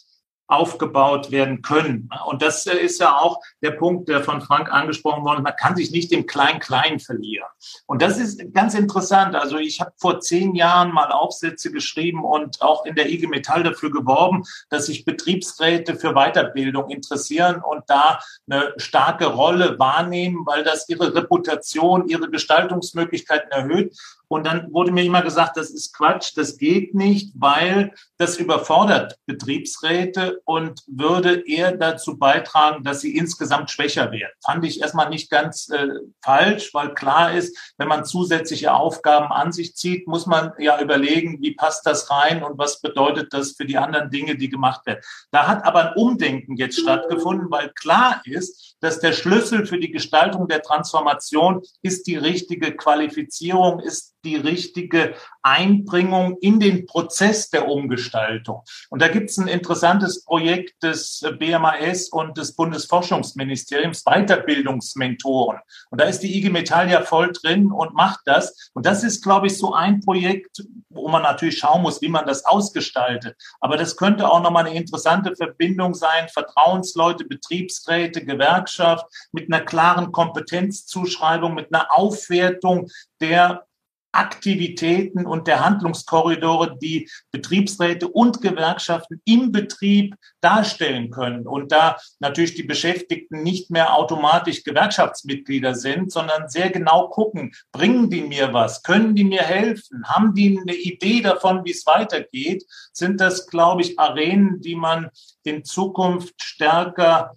aufgebaut 0.49 1.31
werden 1.31 1.61
können. 1.61 2.09
Und 2.25 2.41
das 2.43 2.67
äh, 2.67 2.77
ist 2.77 3.01
ja 3.01 3.17
auch 3.19 3.41
der 3.63 3.73
Punkt, 3.73 4.09
der 4.09 4.25
von 4.25 4.41
Frank 4.41 4.73
angesprochen 4.73 5.23
worden 5.25 5.39
ist. 5.39 5.45
Man 5.45 5.57
kann 5.57 5.77
sich 5.77 5.91
nicht 5.91 6.11
im 6.11 6.27
Klein-Klein 6.27 7.01
verlieren. 7.01 7.47
Und 7.87 8.01
das 8.01 8.19
ist 8.19 8.43
ganz 8.55 8.75
interessant. 8.75 9.37
Also 9.37 9.59
ich 9.59 9.81
habe 9.81 9.93
vor 9.99 10.21
zehn 10.21 10.55
Jahren 10.55 10.93
mal 10.93 11.13
Aufsätze 11.13 11.71
geschrieben 11.71 12.25
und 12.25 12.63
auch 12.63 12.87
in 12.87 12.95
der 12.95 13.11
IG 13.11 13.27
Metall 13.27 13.63
dafür 13.63 13.91
geworben, 13.91 14.43
dass 14.71 14.87
sich 14.87 15.05
Betriebsräte 15.05 15.97
für 15.97 16.15
Weiterbildung 16.15 16.89
interessieren 16.89 17.63
und 17.63 17.85
da 17.87 18.19
eine 18.49 18.73
starke 18.79 19.27
Rolle 19.27 19.79
wahrnehmen, 19.79 20.47
weil 20.47 20.65
das 20.65 20.89
ihre 20.89 21.15
Reputation, 21.15 22.09
ihre 22.09 22.31
Gestaltungsmöglichkeiten 22.31 23.51
erhöht. 23.51 23.95
Und 24.29 24.47
dann 24.47 24.73
wurde 24.73 24.93
mir 24.93 25.05
immer 25.05 25.23
gesagt, 25.23 25.57
das 25.57 25.71
ist 25.71 25.97
Quatsch, 25.97 26.33
das 26.37 26.59
geht 26.59 26.95
nicht, 26.95 27.33
weil 27.35 27.93
das 28.19 28.37
überfordert 28.37 29.19
Betriebsräte 29.27 30.41
und 30.45 30.83
würde 30.87 31.47
eher 31.49 31.73
dazu 31.73 32.19
beitragen, 32.19 32.85
dass 32.85 33.01
sie 33.01 33.17
insgesamt 33.17 33.71
schwächer 33.71 34.13
werden. 34.13 34.33
Fand 34.45 34.65
ich 34.65 34.81
erstmal 34.81 35.09
nicht 35.09 35.31
ganz 35.31 35.71
äh, 35.71 35.89
falsch, 36.23 36.75
weil 36.75 36.95
klar 36.95 37.33
ist, 37.33 37.57
wenn 37.79 37.89
man 37.89 38.05
zusätzliche 38.05 38.75
Aufgaben 38.75 39.33
an 39.33 39.53
sich 39.53 39.75
zieht, 39.75 40.07
muss 40.07 40.27
man 40.27 40.53
ja 40.59 40.81
überlegen, 40.81 41.41
wie 41.41 41.55
passt 41.55 41.87
das 41.87 42.11
rein 42.11 42.43
und 42.43 42.59
was 42.59 42.81
bedeutet 42.81 43.33
das 43.33 43.53
für 43.53 43.65
die 43.65 43.79
anderen 43.79 44.11
Dinge, 44.11 44.37
die 44.37 44.51
gemacht 44.51 44.85
werden. 44.85 45.01
Da 45.31 45.47
hat 45.47 45.65
aber 45.65 45.91
ein 45.91 45.97
Umdenken 45.97 46.57
jetzt 46.57 46.79
stattgefunden, 46.81 47.51
weil 47.51 47.71
klar 47.71 48.21
ist, 48.25 48.77
dass 48.81 49.01
der 49.01 49.13
Schlüssel 49.13 49.67
für 49.67 49.79
die 49.79 49.91
Gestaltung 49.91 50.49
der 50.49 50.63
Transformation 50.63 51.63
ist 51.83 52.07
die 52.07 52.17
richtige 52.17 52.77
Qualifizierung, 52.77 53.81
ist 53.81 54.18
die 54.25 54.37
richtige 54.37 55.15
Einbringung 55.43 56.37
in 56.41 56.61
den 56.61 56.87
Prozess 56.87 57.51
der 57.51 57.69
Umgestaltung. 57.69 58.63
Und 58.91 59.01
da 59.01 59.09
gibt 59.09 59.31
es 59.31 59.39
ein 59.39 59.49
interessantes 59.49 60.25
Projekt 60.25 60.83
des 60.83 61.25
BMAS 61.39 62.09
und 62.09 62.37
des 62.37 62.55
Bundesforschungsministeriums, 62.55 64.05
Weiterbildungsmentoren. 64.05 65.61
Und 65.91 66.01
da 66.01 66.07
ist 66.07 66.21
die 66.21 66.37
IG 66.37 66.51
Metall 66.51 66.91
ja 66.91 67.03
voll 67.03 67.33
drin 67.33 67.71
und 67.71 67.95
macht 67.95 68.21
das. 68.25 68.71
Und 68.75 68.87
das 68.87 69.05
ist, 69.05 69.23
glaube 69.23 69.47
ich, 69.47 69.57
so 69.57 69.73
ein 69.73 70.01
Projekt, 70.01 70.63
wo 70.91 71.09
man 71.09 71.23
natürlich 71.23 71.59
schauen 71.59 71.83
muss, 71.83 72.03
wie 72.03 72.09
man 72.09 72.27
das 72.27 72.45
ausgestaltet. 72.45 73.37
Aber 73.61 73.77
das 73.77 73.97
könnte 73.97 74.29
auch 74.29 74.43
nochmal 74.43 74.67
eine 74.67 74.77
interessante 74.77 75.37
Verbindung 75.37 75.95
sein, 75.95 76.29
Vertrauensleute, 76.29 77.25
Betriebsräte, 77.25 78.25
Gewerkschaft 78.25 79.07
mit 79.33 79.53
einer 79.53 79.65
klaren 79.65 80.13
Kompetenzzuschreibung, 80.13 81.55
mit 81.55 81.73
einer 81.73 81.97
Aufwertung 81.97 82.89
der 83.21 83.68
Aktivitäten 84.13 85.27
und 85.27 85.47
der 85.47 85.65
Handlungskorridore, 85.65 86.79
die 86.79 87.11
Betriebsräte 87.31 88.09
und 88.09 88.41
Gewerkschaften 88.41 89.21
im 89.25 89.53
Betrieb 89.53 90.15
darstellen 90.41 91.11
können. 91.11 91.47
Und 91.47 91.73
da 91.73 91.97
natürlich 92.19 92.55
die 92.55 92.63
Beschäftigten 92.63 93.43
nicht 93.43 93.71
mehr 93.71 93.95
automatisch 93.95 94.65
Gewerkschaftsmitglieder 94.65 95.75
sind, 95.75 96.11
sondern 96.11 96.49
sehr 96.49 96.71
genau 96.71 97.09
gucken, 97.09 97.53
bringen 97.73 98.11
die 98.11 98.23
mir 98.23 98.53
was, 98.53 98.83
können 98.83 99.15
die 99.15 99.25
mir 99.25 99.43
helfen, 99.43 100.05
haben 100.05 100.35
die 100.35 100.59
eine 100.59 100.75
Idee 100.75 101.21
davon, 101.21 101.65
wie 101.65 101.73
es 101.73 101.87
weitergeht, 101.87 102.65
sind 102.93 103.21
das, 103.21 103.47
glaube 103.47 103.83
ich, 103.83 103.99
Arenen, 103.99 104.61
die 104.61 104.75
man 104.75 105.11
in 105.45 105.65
Zukunft 105.65 106.43
stärker 106.43 107.37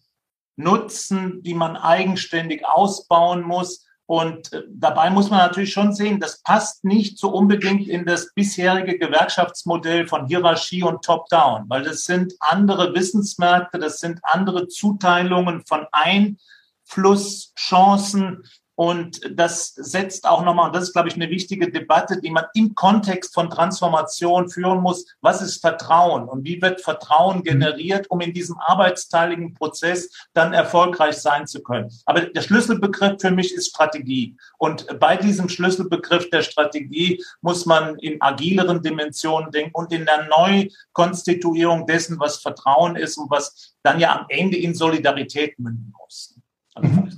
nutzen, 0.56 1.42
die 1.44 1.54
man 1.54 1.76
eigenständig 1.76 2.66
ausbauen 2.66 3.42
muss. 3.42 3.86
Und 4.12 4.52
äh, 4.52 4.64
dabei 4.68 5.10
muss 5.10 5.30
man 5.30 5.40
natürlich 5.40 5.72
schon 5.72 5.94
sehen, 5.94 6.20
das 6.20 6.42
passt 6.42 6.84
nicht 6.84 7.18
so 7.18 7.30
unbedingt 7.30 7.88
in 7.88 8.06
das 8.06 8.34
bisherige 8.34 9.00
Gewerkschaftsmodell 9.00 10.06
von 10.06 10.28
Hierarchie 10.28 10.84
und 10.84 11.02
Top-Down, 11.02 11.64
weil 11.70 11.84
das 11.84 12.04
sind 12.04 12.34
andere 12.42 12.94
Wissensmärkte, 12.94 13.80
das 13.80 14.02
sind 14.02 14.20
andere 14.24 14.68
Zuteilungen 14.68 15.64
von 15.66 15.88
Einflusschancen, 15.94 18.44
und 18.82 19.22
das 19.38 19.76
setzt 19.76 20.28
auch 20.28 20.44
nochmal, 20.44 20.66
und 20.66 20.76
das 20.76 20.86
ist, 20.86 20.94
glaube 20.94 21.08
ich, 21.08 21.14
eine 21.14 21.30
wichtige 21.30 21.70
Debatte, 21.70 22.20
die 22.20 22.32
man 22.32 22.46
im 22.56 22.74
Kontext 22.74 23.32
von 23.36 23.48
Transformation 23.48 24.50
führen 24.50 24.82
muss. 24.82 25.06
Was 25.22 25.44
ist 25.44 25.62
Vertrauen 25.62 26.28
und 26.28 26.46
wie 26.46 26.60
wird 26.64 26.82
Vertrauen 26.82 27.38
mhm. 27.38 27.44
generiert, 27.44 28.10
um 28.10 28.22
in 28.22 28.34
diesem 28.34 28.58
arbeitsteiligen 28.58 29.54
Prozess 29.54 30.10
dann 30.34 30.54
erfolgreich 30.54 31.18
sein 31.18 31.46
zu 31.46 31.62
können? 31.62 31.92
Aber 32.08 32.22
der 32.22 32.42
Schlüsselbegriff 32.42 33.22
für 33.22 33.30
mich 33.30 33.54
ist 33.54 33.68
Strategie. 33.68 34.36
Und 34.58 34.88
bei 35.00 35.16
diesem 35.16 35.48
Schlüsselbegriff 35.48 36.32
der 36.32 36.42
Strategie 36.42 37.24
muss 37.42 37.68
man 37.68 38.00
in 38.00 38.20
agileren 38.20 38.82
Dimensionen 38.82 39.52
denken 39.52 39.76
und 39.76 39.94
in 39.94 40.08
der 40.08 40.28
Neukonstituierung 40.28 41.86
dessen, 41.86 42.20
was 42.20 42.38
Vertrauen 42.38 42.96
ist 42.96 43.20
und 43.20 43.30
was 43.30 43.76
dann 43.84 44.00
ja 44.00 44.18
am 44.18 44.26
Ende 44.30 44.58
in 44.58 44.74
Solidarität 44.74 45.60
münden 45.60 45.94
muss. 46.00 46.40
Also, 46.74 46.90
mhm. 46.90 47.12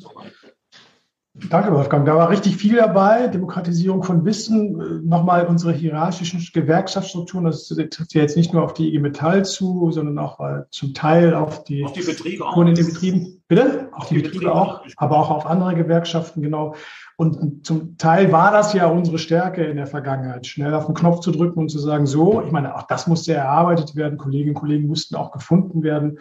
Danke, 1.36 1.74
Wolfgang. 1.74 2.06
Da 2.06 2.16
war 2.16 2.30
richtig 2.30 2.58
viel 2.58 2.76
dabei. 2.76 3.26
Demokratisierung 3.26 4.04
von 4.04 4.24
Wissen, 4.24 4.80
äh, 4.80 4.84
nochmal 5.04 5.48
unsere 5.48 5.74
hierarchischen 5.74 6.40
Gewerkschaftsstrukturen. 6.54 7.46
Das 7.46 7.68
trifft 7.68 8.14
ja 8.14 8.22
jetzt 8.22 8.38
nicht 8.38 8.54
nur 8.54 8.64
auf 8.64 8.76
die 8.76 8.90
IG 8.90 9.00
Metall 9.00 9.44
zu, 9.44 9.90
sondern 9.90 10.20
auch 10.20 10.40
äh, 10.40 10.62
zum 10.70 10.94
Teil 10.94 11.34
auf 11.34 11.64
die, 11.64 11.86
auf 11.86 11.94
die 11.94 12.04
Betriebe 12.04 12.46
auch. 12.46 12.56
in 12.62 12.76
den 12.76 12.86
Betrieben. 12.86 13.42
Bitte? 13.48 13.90
Auf 13.94 14.10
die, 14.10 14.16
die 14.16 14.22
Betriebe, 14.22 14.46
Betriebe 14.46 14.56
auch, 14.56 14.86
aber 14.98 15.18
auch 15.18 15.32
auf 15.32 15.48
andere 15.48 15.74
Gewerkschaften, 15.74 16.44
genau. 16.44 16.76
Und 17.16 17.66
zum 17.66 17.98
Teil 17.98 18.32
war 18.32 18.52
das 18.52 18.74
ja 18.74 18.86
unsere 18.86 19.18
Stärke 19.18 19.64
in 19.64 19.78
der 19.78 19.88
Vergangenheit, 19.88 20.46
schnell 20.46 20.74
auf 20.76 20.86
den 20.86 20.94
Knopf 20.94 21.22
zu 21.22 21.32
drücken 21.32 21.60
und 21.60 21.70
zu 21.70 21.80
sagen, 21.80 22.06
so, 22.06 22.44
ich 22.44 22.52
meine, 22.52 22.76
auch 22.76 22.84
das 22.84 23.08
musste 23.08 23.34
erarbeitet 23.34 23.96
werden. 23.96 24.20
Kolleginnen 24.20 24.56
und 24.56 24.62
Kollegen 24.62 24.88
mussten 24.88 25.16
auch 25.16 25.32
gefunden 25.32 25.82
werden 25.82 26.20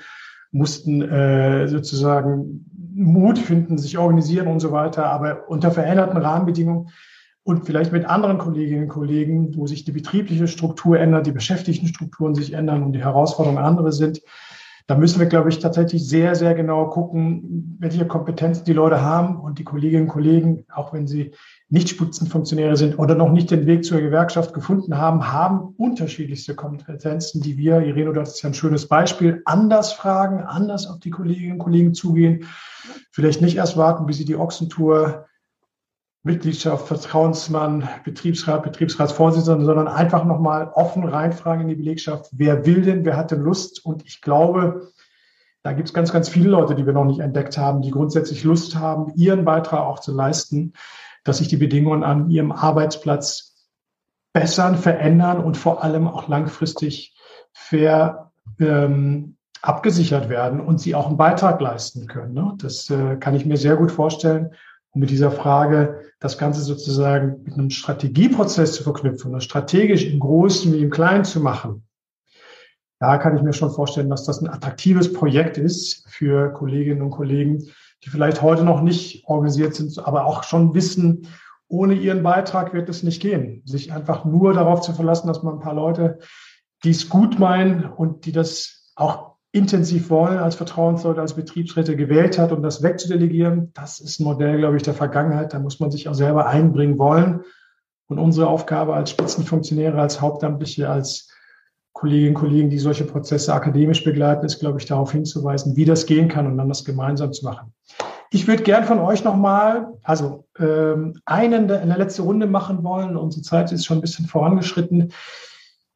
mussten 0.53 1.01
äh, 1.01 1.67
sozusagen 1.67 2.67
Mut 2.95 3.39
finden, 3.39 3.79
sich 3.79 3.99
organisieren 3.99 4.49
und 4.49 4.61
so 4.61 4.73
weiter, 4.73 5.07
aber 5.07 5.49
unter 5.49 5.71
veränderten 5.71 6.19
Rahmenbedingungen 6.19 6.91
und 7.45 7.67
vielleicht 7.67 7.93
mit 7.93 8.05
anderen 8.05 8.39
Kolleginnen 8.39 8.85
und 8.85 8.89
Kollegen, 8.89 9.57
wo 9.57 9.67
sich 9.67 9.85
die 9.85 9.93
betriebliche 9.93 10.47
Struktur 10.47 10.99
ändert, 10.99 11.27
die 11.27 11.33
Beschäftigtenstrukturen 11.33 12.35
sich 12.35 12.53
ändern 12.53 12.83
und 12.83 12.93
die 12.93 13.03
Herausforderungen 13.03 13.63
andere 13.63 13.93
sind. 13.93 14.21
Da 14.87 14.97
müssen 14.97 15.21
wir, 15.21 15.27
glaube 15.27 15.49
ich, 15.49 15.59
tatsächlich 15.59 16.09
sehr, 16.09 16.35
sehr 16.35 16.55
genau 16.55 16.87
gucken, 16.89 17.77
welche 17.79 18.07
Kompetenzen 18.07 18.65
die 18.65 18.73
Leute 18.73 19.01
haben 19.01 19.41
und 19.41 19.59
die 19.59 19.65
Kolleginnen 19.65 20.05
und 20.05 20.09
Kollegen, 20.09 20.65
auch 20.75 20.93
wenn 20.93 21.07
sie 21.07 21.33
nicht 21.69 21.89
Spitzenfunktionäre 21.89 22.77
sind 22.77 22.99
oder 22.99 23.15
noch 23.15 23.31
nicht 23.31 23.51
den 23.51 23.67
Weg 23.67 23.85
zur 23.85 24.01
Gewerkschaft 24.01 24.53
gefunden 24.55 24.99
haben, 24.99 25.33
haben 25.33 25.75
unterschiedlichste 25.77 26.55
Kompetenzen, 26.55 27.41
die 27.43 27.57
wir, 27.57 27.81
Irene, 27.81 28.13
das 28.13 28.35
ist 28.35 28.43
ja 28.43 28.51
ein 28.51 28.55
schönes 28.55 28.89
Beispiel, 28.89 29.43
anders 29.45 29.93
fragen, 29.93 30.43
anders 30.43 30.87
auf 30.87 31.01
die 31.01 31.11
Kolleginnen 31.11 31.53
und 31.53 31.59
Kollegen 31.59 31.95
zugehen, 31.95 32.45
vielleicht 33.11 33.41
nicht 33.41 33.57
erst 33.57 33.77
warten, 33.77 34.07
bis 34.07 34.19
sie 34.19 34.25
die 34.25 34.37
Ochsentour 34.37 35.27
Mitgliedschaft, 36.25 36.87
Vertrauensmann, 36.87 37.89
Betriebsrat, 38.05 38.63
Betriebsratsvorsitzender, 38.63 39.65
sondern 39.65 39.89
einfach 39.89 40.25
nochmal 40.25 40.71
offen 40.75 41.05
reinfragen 41.05 41.63
in 41.63 41.69
die 41.69 41.75
Belegschaft, 41.75 42.31
wer 42.33 42.65
will 42.65 42.83
denn, 42.83 43.05
wer 43.05 43.17
hat 43.17 43.33
denn 43.33 43.41
Lust? 43.41 43.85
Und 43.85 44.07
ich 44.07 44.21
glaube, 44.21 44.89
da 45.63 45.73
gibt 45.73 45.89
es 45.89 45.95
ganz, 45.95 46.13
ganz 46.13 46.29
viele 46.29 46.49
Leute, 46.49 46.75
die 46.75 46.87
wir 46.87 46.93
noch 46.93 47.05
nicht 47.05 47.21
entdeckt 47.21 47.59
haben, 47.59 47.83
die 47.83 47.91
grundsätzlich 47.91 48.45
Lust 48.45 48.77
haben, 48.77 49.13
ihren 49.17 49.45
Beitrag 49.45 49.81
auch 49.81 49.99
zu 49.99 50.13
leisten 50.13 50.75
dass 51.25 51.39
sich 51.39 51.49
die 51.49 51.57
Bedingungen 51.57 52.03
an 52.03 52.31
ihrem 52.31 52.53
Arbeitsplatz 52.53 53.55
bessern, 54.33 54.77
verändern 54.77 55.43
und 55.43 55.57
vor 55.57 55.83
allem 55.85 56.09
auch 56.09 56.29
langfristig 56.29 57.17
fair 57.53 58.33
ähm, 58.59 59.37
abgesichert 59.61 60.29
werden 60.29 60.61
und 60.61 60.81
sie 60.81 60.95
auch 60.95 61.07
einen 61.07 61.17
Beitrag 61.17 61.61
leisten 61.61 62.07
können. 62.09 62.33
Ne? 62.33 62.55
Das 62.59 62.91
äh, 62.91 63.17
kann 63.17 63.35
ich 63.35 63.47
mir 63.47 63.57
sehr 63.57 63.77
gut 63.77 63.93
vorstellen. 63.93 64.55
Und 64.93 65.01
mit 65.01 65.11
dieser 65.11 65.31
Frage, 65.31 66.01
das 66.21 66.39
Ganze 66.39 66.61
sozusagen 66.61 67.43
mit 67.45 67.55
einem 67.55 67.71
Strategieprozess 67.71 68.75
zu 68.75 68.83
verknüpfen, 68.83 69.33
das 69.33 69.45
strategisch 69.45 70.05
im 70.05 70.21
Großen 70.21 70.73
wie 70.73 70.83
im 70.83 70.91
Kleinen 70.91 71.25
zu 71.25 71.41
machen, 71.41 71.87
da 73.01 73.19
kann 73.19 73.37
ich 73.37 73.43
mir 73.43 73.53
schon 73.53 73.73
vorstellen, 73.73 74.11
dass 74.11 74.25
das 74.25 74.41
ein 74.41 74.49
attraktives 74.49 75.13
Projekt 75.13 75.59
ist 75.59 76.09
für 76.09 76.53
Kolleginnen 76.53 77.03
und 77.03 77.11
Kollegen, 77.11 77.59
die 78.05 78.11
vielleicht 78.11 78.43
heute 78.43 78.63
noch 78.63 78.81
nicht 78.81 79.25
organisiert 79.27 79.75
sind, 79.75 79.99
aber 79.99 80.25
auch 80.27 80.45
schon 80.45 80.75
wissen, 80.75 81.27
ohne 81.67 81.95
ihren 81.95 82.23
Beitrag 82.23 82.75
wird 82.75 82.89
es 82.89 83.03
nicht 83.03 83.21
gehen. 83.21 83.63
Sich 83.65 83.93
einfach 83.93 84.25
nur 84.25 84.53
darauf 84.53 84.83
zu 84.83 84.93
verlassen, 84.93 85.27
dass 85.27 85.43
man 85.43 85.55
ein 85.55 85.61
paar 85.61 85.75
Leute, 85.75 86.19
die 86.85 86.91
es 86.91 87.09
gut 87.09 87.39
meinen 87.39 87.87
und 87.87 88.27
die 88.27 88.33
das 88.33 88.93
auch 88.95 89.32
intensiv 89.53 90.09
wollen, 90.09 90.39
als 90.39 90.55
Vertrauensleute, 90.55 91.21
als 91.21 91.35
Betriebsräte 91.35 91.95
gewählt 91.95 92.39
hat, 92.39 92.53
um 92.53 92.63
das 92.63 92.83
wegzudelegieren, 92.83 93.71
das 93.75 94.01
ist 94.01 94.19
ein 94.19 94.25
Modell, 94.25 94.59
glaube 94.59 94.77
ich, 94.77 94.83
der 94.83 94.95
Vergangenheit. 94.95 95.53
Da 95.53 95.59
muss 95.59 95.79
man 95.79 95.91
sich 95.91 96.09
auch 96.09 96.15
selber 96.15 96.47
einbringen 96.47 96.99
wollen. 96.99 97.43
Und 98.09 98.19
unsere 98.19 98.49
Aufgabe 98.49 98.95
als 98.95 99.11
Spitzenfunktionäre, 99.11 100.01
als 100.01 100.21
Hauptamtliche, 100.21 100.89
als 100.89 101.29
Kolleginnen 101.93 102.35
und 102.35 102.41
Kollegen, 102.41 102.71
die 102.71 102.79
solche 102.79 103.05
Prozesse 103.05 103.53
akademisch 103.53 104.03
begleiten, 104.03 104.47
ist, 104.47 104.59
glaube 104.59 104.79
ich, 104.79 104.87
darauf 104.87 105.13
hinzuweisen, 105.13 105.77
wie 105.77 105.85
das 105.85 106.07
gehen 106.07 106.29
kann 106.29 106.47
und 106.47 106.57
dann 106.57 106.69
das 106.69 106.85
gemeinsam 106.85 107.33
zu 107.33 107.45
machen. 107.45 107.75
Ich 108.31 108.49
würde 108.49 108.63
gern 108.63 108.85
von 108.85 108.99
euch 108.99 109.25
nochmal, 109.25 109.93
also 110.03 110.47
ähm, 110.59 111.21
einen 111.27 111.69
in 111.69 111.89
der 111.89 111.99
letzten 111.99 112.23
Runde 112.23 112.47
machen 112.47 112.83
wollen. 112.83 113.17
Unsere 113.17 113.43
Zeit 113.43 113.71
ist 113.73 113.85
schon 113.85 113.99
ein 113.99 114.01
bisschen 114.01 114.27
vorangeschritten. 114.27 115.13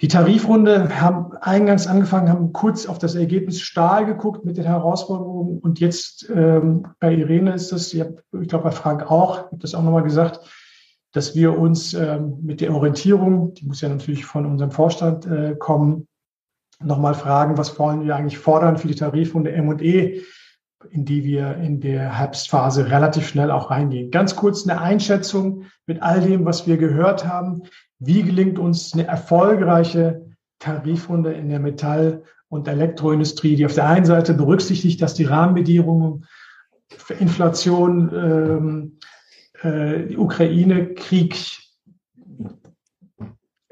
Die 0.02 0.08
Tarifrunde 0.08 1.00
haben 1.00 1.32
eingangs 1.38 1.86
angefangen, 1.86 2.28
haben 2.28 2.52
kurz 2.52 2.84
auf 2.86 2.98
das 2.98 3.14
Ergebnis 3.14 3.60
Stahl 3.60 4.04
geguckt 4.04 4.44
mit 4.44 4.58
den 4.58 4.64
Herausforderungen. 4.64 5.58
Und 5.58 5.80
jetzt 5.80 6.28
ähm, 6.34 6.86
bei 7.00 7.14
Irene 7.14 7.54
ist 7.54 7.72
das, 7.72 7.94
ich 7.94 8.04
glaube 8.30 8.64
bei 8.64 8.70
Frank 8.72 9.10
auch, 9.10 9.38
ich 9.38 9.44
habe 9.44 9.58
das 9.58 9.74
auch 9.74 9.82
nochmal 9.82 10.02
gesagt, 10.02 10.40
dass 11.12 11.34
wir 11.34 11.58
uns 11.58 11.94
ähm, 11.94 12.40
mit 12.42 12.60
der 12.60 12.74
Orientierung, 12.74 13.54
die 13.54 13.64
muss 13.64 13.80
ja 13.80 13.88
natürlich 13.88 14.26
von 14.26 14.44
unserem 14.44 14.70
Vorstand 14.70 15.24
äh, 15.24 15.56
kommen, 15.58 16.06
nochmal 16.78 17.14
fragen, 17.14 17.56
was 17.56 17.78
wollen 17.78 18.04
wir 18.04 18.16
eigentlich 18.16 18.38
fordern 18.38 18.76
für 18.76 18.88
die 18.88 18.96
Tarifrunde 18.96 19.50
M&E, 19.52 20.20
in 20.90 21.06
die 21.06 21.24
wir 21.24 21.56
in 21.56 21.80
der 21.80 22.18
Herbstphase 22.18 22.90
relativ 22.90 23.26
schnell 23.26 23.50
auch 23.50 23.70
reingehen. 23.70 24.10
Ganz 24.10 24.36
kurz 24.36 24.68
eine 24.68 24.78
Einschätzung 24.78 25.64
mit 25.86 26.02
all 26.02 26.20
dem, 26.20 26.44
was 26.44 26.66
wir 26.66 26.76
gehört 26.76 27.26
haben. 27.26 27.62
Wie 27.98 28.22
gelingt 28.22 28.58
uns 28.58 28.92
eine 28.92 29.06
erfolgreiche 29.06 30.26
Tarifrunde 30.58 31.32
in 31.32 31.48
der 31.48 31.60
Metall- 31.60 32.24
und 32.48 32.68
Elektroindustrie, 32.68 33.56
die 33.56 33.66
auf 33.66 33.74
der 33.74 33.88
einen 33.88 34.06
Seite 34.06 34.34
berücksichtigt, 34.34 35.00
dass 35.02 35.14
die 35.14 35.24
Rahmenbedingungen 35.24 36.26
für 36.88 37.14
Inflation 37.14 38.10
ähm, 38.14 38.98
äh, 39.62 40.16
Ukraine-Krieg, 40.16 41.36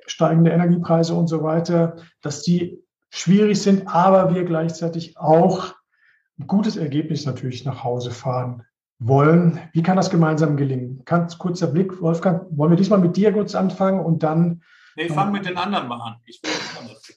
steigende 0.07 0.51
Energiepreise 0.51 1.15
und 1.15 1.29
so 1.29 1.43
weiter, 1.43 1.97
dass 2.23 2.43
die 2.43 2.83
schwierig 3.11 3.61
sind, 3.61 3.89
aber 3.89 4.35
wir 4.35 4.45
gleichzeitig 4.45 5.17
auch 5.17 5.75
ein 6.39 6.47
gutes 6.47 6.77
Ergebnis 6.77 7.27
natürlich 7.27 7.65
nach 7.65 7.85
Hause 7.85 8.11
fahren 8.11 8.65
wollen. 9.07 9.61
Wie 9.73 9.83
kann 9.83 9.97
das 9.97 10.11
gemeinsam 10.11 10.57
gelingen? 10.57 11.03
Ganz 11.05 11.39
kurzer 11.39 11.67
Blick, 11.67 12.01
Wolfgang, 12.01 12.47
wollen 12.51 12.73
wir 12.73 12.77
diesmal 12.77 12.99
mit 12.99 13.17
dir 13.17 13.33
kurz 13.33 13.55
anfangen 13.55 14.01
und 14.01 14.23
dann 14.23 14.63
Nee, 14.97 15.09
fang 15.09 15.33
mit 15.33 15.45
den 15.45 15.57
anderen 15.57 15.89
mal 15.89 16.01
an. 16.01 16.17
Ich 16.25 16.41
will 16.43 16.51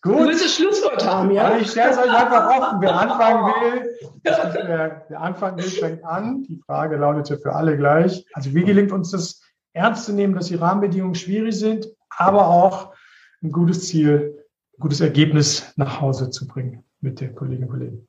Gut. 0.01 0.19
Du 0.19 0.25
willst 0.27 0.43
das 0.43 0.55
Schlusswort 0.55 1.05
haben, 1.05 1.31
ja? 1.31 1.45
Also 1.45 1.61
ich 1.61 1.71
stelle 1.71 1.91
es 1.91 1.97
euch 1.97 2.09
einfach 2.09 2.47
offen. 2.49 2.81
Wer 2.81 2.99
anfangen 2.99 3.45
will, 3.61 3.97
wer, 4.23 5.05
wer 5.09 5.21
anfangen 5.21 5.57
will, 5.57 5.69
fängt 5.69 6.03
an. 6.03 6.43
Die 6.43 6.61
Frage 6.65 6.97
lautete 6.97 7.38
für 7.38 7.53
alle 7.53 7.77
gleich. 7.77 8.25
Also 8.33 8.53
wie 8.53 8.63
gelingt 8.63 8.91
uns 8.91 9.11
das 9.11 9.41
ernst 9.73 10.05
zu 10.05 10.13
nehmen, 10.13 10.35
dass 10.35 10.47
die 10.47 10.55
Rahmenbedingungen 10.55 11.15
schwierig 11.15 11.57
sind, 11.57 11.88
aber 12.09 12.47
auch 12.47 12.93
ein 13.41 13.51
gutes 13.51 13.88
Ziel, 13.88 14.45
ein 14.77 14.79
gutes 14.79 15.01
Ergebnis 15.01 15.73
nach 15.77 15.99
Hause 15.99 16.29
zu 16.29 16.47
bringen 16.47 16.83
mit 17.01 17.19
den 17.21 17.35
Kolleginnen 17.35 17.69
und 17.69 17.73
Kollegen. 17.73 18.07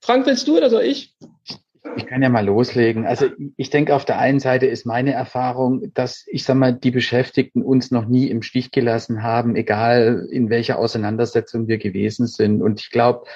Frank, 0.00 0.26
willst 0.26 0.46
du 0.48 0.56
oder 0.56 0.70
soll 0.70 0.82
ich? 0.82 1.16
Ich 2.00 2.06
kann 2.06 2.22
ja 2.22 2.30
mal 2.30 2.46
loslegen. 2.46 3.06
Also 3.06 3.26
ich 3.58 3.68
denke, 3.68 3.94
auf 3.94 4.06
der 4.06 4.18
einen 4.18 4.40
Seite 4.40 4.64
ist 4.64 4.86
meine 4.86 5.12
Erfahrung, 5.12 5.92
dass 5.92 6.24
ich 6.28 6.44
sag 6.44 6.56
mal, 6.56 6.72
die 6.72 6.90
Beschäftigten 6.90 7.62
uns 7.62 7.90
noch 7.90 8.06
nie 8.06 8.28
im 8.28 8.40
Stich 8.40 8.70
gelassen 8.70 9.22
haben, 9.22 9.54
egal 9.54 10.26
in 10.30 10.48
welcher 10.48 10.78
Auseinandersetzung 10.78 11.68
wir 11.68 11.76
gewesen 11.76 12.26
sind. 12.26 12.62
Und 12.62 12.80
ich 12.80 12.90
glaube, 12.90 13.26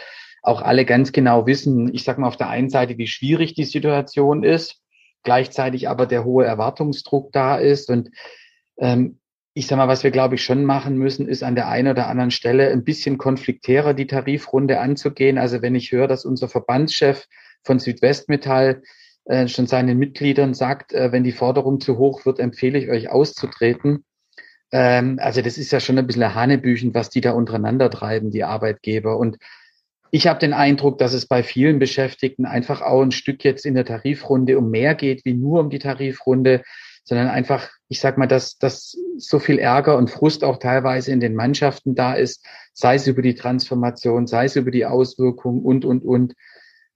auch 0.42 0.62
alle 0.62 0.86
ganz 0.86 1.12
genau 1.12 1.46
wissen, 1.46 1.92
ich 1.92 2.04
sag 2.04 2.16
mal, 2.16 2.26
auf 2.26 2.38
der 2.38 2.48
einen 2.48 2.70
Seite, 2.70 2.96
wie 2.96 3.06
schwierig 3.06 3.54
die 3.54 3.64
Situation 3.64 4.44
ist, 4.44 4.80
gleichzeitig 5.24 5.90
aber 5.90 6.06
der 6.06 6.24
hohe 6.24 6.46
Erwartungsdruck 6.46 7.32
da 7.32 7.56
ist. 7.56 7.90
Und 7.90 8.10
ähm, 8.78 9.18
ich 9.52 9.66
sag 9.66 9.76
mal, 9.76 9.88
was 9.88 10.04
wir 10.04 10.10
glaube 10.10 10.36
ich 10.36 10.42
schon 10.42 10.64
machen 10.64 10.96
müssen, 10.96 11.28
ist 11.28 11.42
an 11.42 11.54
der 11.54 11.68
einen 11.68 11.88
oder 11.88 12.08
anderen 12.08 12.30
Stelle 12.30 12.70
ein 12.70 12.82
bisschen 12.82 13.18
konfliktärer 13.18 13.92
die 13.92 14.06
Tarifrunde 14.06 14.80
anzugehen. 14.80 15.36
Also 15.36 15.60
wenn 15.60 15.74
ich 15.74 15.92
höre, 15.92 16.08
dass 16.08 16.24
unser 16.24 16.48
Verbandschef 16.48 17.26
von 17.64 17.78
Südwestmetall 17.78 18.82
äh, 19.24 19.48
schon 19.48 19.66
seinen 19.66 19.98
Mitgliedern 19.98 20.54
sagt, 20.54 20.92
äh, 20.92 21.10
wenn 21.10 21.24
die 21.24 21.32
Forderung 21.32 21.80
zu 21.80 21.98
hoch 21.98 22.26
wird, 22.26 22.38
empfehle 22.38 22.78
ich 22.78 22.90
euch 22.90 23.10
auszutreten. 23.10 24.04
Ähm, 24.70 25.18
also 25.20 25.40
das 25.40 25.56
ist 25.56 25.72
ja 25.72 25.80
schon 25.80 25.98
ein 25.98 26.06
bisschen 26.06 26.34
Hanebüchen, 26.34 26.94
was 26.94 27.10
die 27.10 27.20
da 27.20 27.32
untereinander 27.32 27.90
treiben, 27.90 28.30
die 28.30 28.44
Arbeitgeber. 28.44 29.16
Und 29.16 29.38
ich 30.10 30.26
habe 30.26 30.38
den 30.38 30.52
Eindruck, 30.52 30.98
dass 30.98 31.14
es 31.14 31.26
bei 31.26 31.42
vielen 31.42 31.78
Beschäftigten 31.78 32.44
einfach 32.44 32.82
auch 32.82 33.02
ein 33.02 33.12
Stück 33.12 33.42
jetzt 33.44 33.64
in 33.64 33.74
der 33.74 33.84
Tarifrunde 33.84 34.58
um 34.58 34.70
mehr 34.70 34.94
geht, 34.94 35.24
wie 35.24 35.34
nur 35.34 35.60
um 35.60 35.70
die 35.70 35.78
Tarifrunde, 35.78 36.62
sondern 37.02 37.28
einfach, 37.28 37.70
ich 37.88 38.00
sag 38.00 38.18
mal, 38.18 38.26
dass, 38.26 38.58
dass 38.58 38.96
so 39.16 39.38
viel 39.38 39.58
Ärger 39.58 39.96
und 39.96 40.10
Frust 40.10 40.44
auch 40.44 40.58
teilweise 40.58 41.12
in 41.12 41.20
den 41.20 41.34
Mannschaften 41.34 41.94
da 41.94 42.14
ist, 42.14 42.44
sei 42.72 42.94
es 42.96 43.06
über 43.06 43.22
die 43.22 43.34
Transformation, 43.34 44.26
sei 44.26 44.44
es 44.46 44.56
über 44.56 44.70
die 44.70 44.86
Auswirkungen 44.86 45.62
und, 45.62 45.84
und, 45.84 46.04
und. 46.04 46.34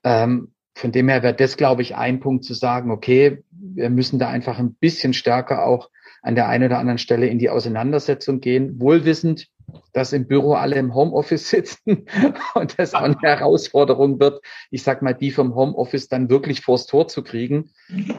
Ähm, 0.04 0.52
von 0.78 0.92
dem 0.92 1.08
her 1.08 1.22
wäre 1.22 1.34
das, 1.34 1.56
glaube 1.56 1.82
ich, 1.82 1.96
ein 1.96 2.20
Punkt 2.20 2.44
zu 2.44 2.54
sagen, 2.54 2.92
okay, 2.92 3.42
wir 3.50 3.90
müssen 3.90 4.18
da 4.18 4.28
einfach 4.28 4.58
ein 4.58 4.74
bisschen 4.74 5.12
stärker 5.12 5.66
auch 5.66 5.90
an 6.22 6.36
der 6.36 6.48
einen 6.48 6.66
oder 6.66 6.78
anderen 6.78 6.98
Stelle 6.98 7.26
in 7.26 7.38
die 7.38 7.50
Auseinandersetzung 7.50 8.40
gehen, 8.40 8.80
wohlwissend, 8.80 9.48
dass 9.92 10.12
im 10.12 10.28
Büro 10.28 10.54
alle 10.54 10.76
im 10.76 10.94
Homeoffice 10.94 11.50
sitzen 11.50 12.06
und 12.54 12.78
das 12.78 12.94
auch 12.94 13.02
eine 13.02 13.18
Herausforderung 13.20 14.20
wird, 14.20 14.40
ich 14.70 14.84
sag 14.84 15.02
mal, 15.02 15.14
die 15.14 15.32
vom 15.32 15.56
Homeoffice 15.56 16.08
dann 16.08 16.30
wirklich 16.30 16.60
vors 16.60 16.86
Tor 16.86 17.08
zu 17.08 17.22
kriegen 17.22 17.70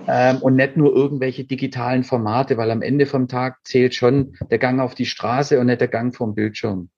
ähm, 0.08 0.38
und 0.42 0.56
nicht 0.56 0.76
nur 0.76 0.94
irgendwelche 0.94 1.46
digitalen 1.46 2.04
Formate, 2.04 2.58
weil 2.58 2.72
am 2.72 2.82
Ende 2.82 3.06
vom 3.06 3.30
Tag 3.30 3.60
zählt 3.64 3.96
schon 3.96 4.34
der 4.52 4.60
Gang 4.60 4.82
auf 4.82 4.96
die 4.96 5.06
Straße 5.06 5.60
und 5.60 5.68
nicht 5.68 5.82
der 5.82 5.88
Gang 5.88 6.14
vom 6.14 6.36
Bildschirm. 6.36 6.90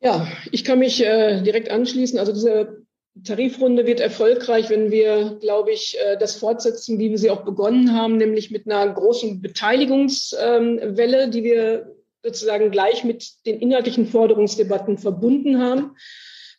Ja, 0.00 0.26
ich 0.50 0.64
kann 0.64 0.80
mich 0.80 1.04
äh, 1.04 1.42
direkt 1.42 1.70
anschließen. 1.70 2.18
Also 2.18 2.32
diese 2.32 2.85
Tarifrunde 3.24 3.86
wird 3.86 4.00
erfolgreich, 4.00 4.70
wenn 4.70 4.90
wir, 4.90 5.38
glaube 5.40 5.72
ich, 5.72 5.96
äh, 6.04 6.16
das 6.18 6.36
fortsetzen, 6.36 6.98
wie 6.98 7.10
wir 7.10 7.18
sie 7.18 7.30
auch 7.30 7.44
begonnen 7.44 7.92
haben, 7.92 8.16
nämlich 8.16 8.50
mit 8.50 8.66
einer 8.66 8.92
großen 8.92 9.40
Beteiligungswelle, 9.40 11.28
die 11.30 11.44
wir 11.44 11.96
sozusagen 12.22 12.70
gleich 12.70 13.04
mit 13.04 13.46
den 13.46 13.60
inhaltlichen 13.60 14.06
Forderungsdebatten 14.06 14.98
verbunden 14.98 15.60
haben. 15.60 15.96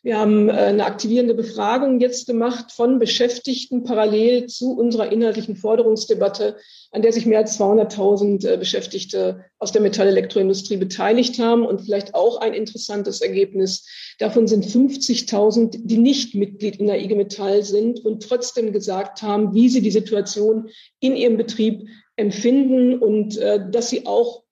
Wir 0.02 0.18
haben 0.18 0.48
äh, 0.48 0.52
eine 0.52 0.84
aktivierende 0.84 1.34
Befragung 1.34 2.00
jetzt 2.00 2.26
gemacht 2.26 2.72
von 2.72 2.98
Beschäftigten 2.98 3.82
parallel 3.82 4.46
zu 4.46 4.72
unserer 4.72 5.10
inhaltlichen 5.10 5.56
Forderungsdebatte, 5.56 6.56
an 6.92 7.02
der 7.02 7.12
sich 7.12 7.26
mehr 7.26 7.38
als 7.38 7.58
200.000 7.58 8.46
äh, 8.46 8.56
Beschäftigte 8.56 9.44
aus 9.58 9.72
der 9.72 9.82
Metallelektroindustrie 9.82 10.76
beteiligt 10.76 11.38
haben. 11.38 11.66
Und 11.66 11.82
vielleicht 11.82 12.14
auch 12.14 12.40
ein 12.40 12.54
interessantes 12.54 13.20
Ergebnis. 13.20 13.86
Davon 14.18 14.46
sind 14.46 14.64
50.000, 14.64 15.80
die 15.82 15.98
nicht 15.98 16.34
Mitglied 16.34 16.76
in 16.76 16.86
der 16.86 17.02
IG 17.02 17.14
Metall 17.14 17.62
sind 17.64 18.04
und 18.04 18.22
trotzdem 18.22 18.72
gesagt 18.72 19.22
haben, 19.22 19.52
wie 19.54 19.68
sie 19.68 19.82
die 19.82 19.90
Situation 19.90 20.68
in 21.00 21.16
ihrem 21.16 21.36
Betrieb 21.36 21.88
empfinden 22.16 22.98
und 22.98 23.36
äh, 23.36 23.70
dass 23.70 23.90
sie 23.90 24.06
auch 24.06 24.44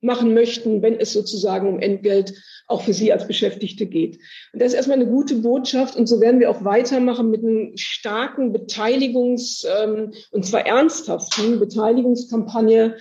mitmachen 0.00 0.34
möchten, 0.34 0.82
wenn 0.82 0.98
es 0.98 1.12
sozusagen 1.12 1.68
um 1.68 1.78
Entgelt 1.78 2.34
auch 2.66 2.82
für 2.82 2.92
Sie 2.92 3.12
als 3.12 3.26
Beschäftigte 3.26 3.86
geht. 3.86 4.18
Und 4.52 4.62
das 4.62 4.68
ist 4.68 4.74
erstmal 4.74 5.00
eine 5.00 5.10
gute 5.10 5.36
Botschaft 5.36 5.96
und 5.96 6.06
so 6.06 6.20
werden 6.20 6.40
wir 6.40 6.50
auch 6.50 6.64
weitermachen 6.64 7.30
mit 7.30 7.44
einer 7.44 7.70
starken 7.76 8.54
Beteiligungs- 8.54 9.66
ähm, 9.66 10.12
und 10.30 10.46
zwar 10.46 10.66
ernsthaften 10.66 11.58
Beteiligungskampagne 11.58 12.96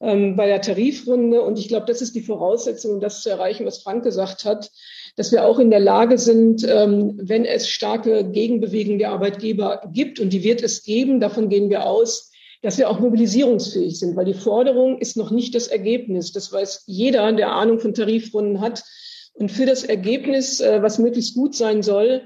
ähm, 0.00 0.36
bei 0.36 0.46
der 0.46 0.60
Tarifrunde. 0.60 1.42
Und 1.42 1.58
ich 1.58 1.68
glaube, 1.68 1.86
das 1.86 2.02
ist 2.02 2.14
die 2.14 2.22
Voraussetzung, 2.22 2.94
um 2.94 3.00
das 3.00 3.22
zu 3.22 3.30
erreichen, 3.30 3.64
was 3.64 3.82
Frank 3.82 4.02
gesagt 4.02 4.44
hat, 4.44 4.70
dass 5.16 5.30
wir 5.30 5.44
auch 5.44 5.58
in 5.58 5.70
der 5.70 5.80
Lage 5.80 6.18
sind, 6.18 6.66
ähm, 6.68 7.18
wenn 7.22 7.44
es 7.44 7.68
starke 7.68 8.28
Gegenbewegung 8.30 8.98
der 8.98 9.10
Arbeitgeber 9.10 9.82
gibt, 9.92 10.20
und 10.20 10.32
die 10.32 10.42
wird 10.42 10.62
es 10.62 10.82
geben, 10.82 11.20
davon 11.20 11.48
gehen 11.48 11.70
wir 11.70 11.86
aus, 11.86 12.31
dass 12.62 12.78
wir 12.78 12.88
auch 12.88 13.00
mobilisierungsfähig 13.00 13.98
sind, 13.98 14.16
weil 14.16 14.24
die 14.24 14.34
Forderung 14.34 14.98
ist 14.98 15.16
noch 15.16 15.30
nicht 15.30 15.54
das 15.54 15.66
Ergebnis. 15.66 16.32
Das 16.32 16.52
weiß 16.52 16.84
jeder, 16.86 17.32
der 17.32 17.52
Ahnung 17.52 17.80
von 17.80 17.92
Tarifrunden 17.92 18.60
hat. 18.60 18.84
Und 19.34 19.50
für 19.50 19.66
das 19.66 19.82
Ergebnis, 19.82 20.60
äh, 20.60 20.80
was 20.82 20.98
möglichst 20.98 21.34
gut 21.34 21.54
sein 21.56 21.82
soll, 21.82 22.22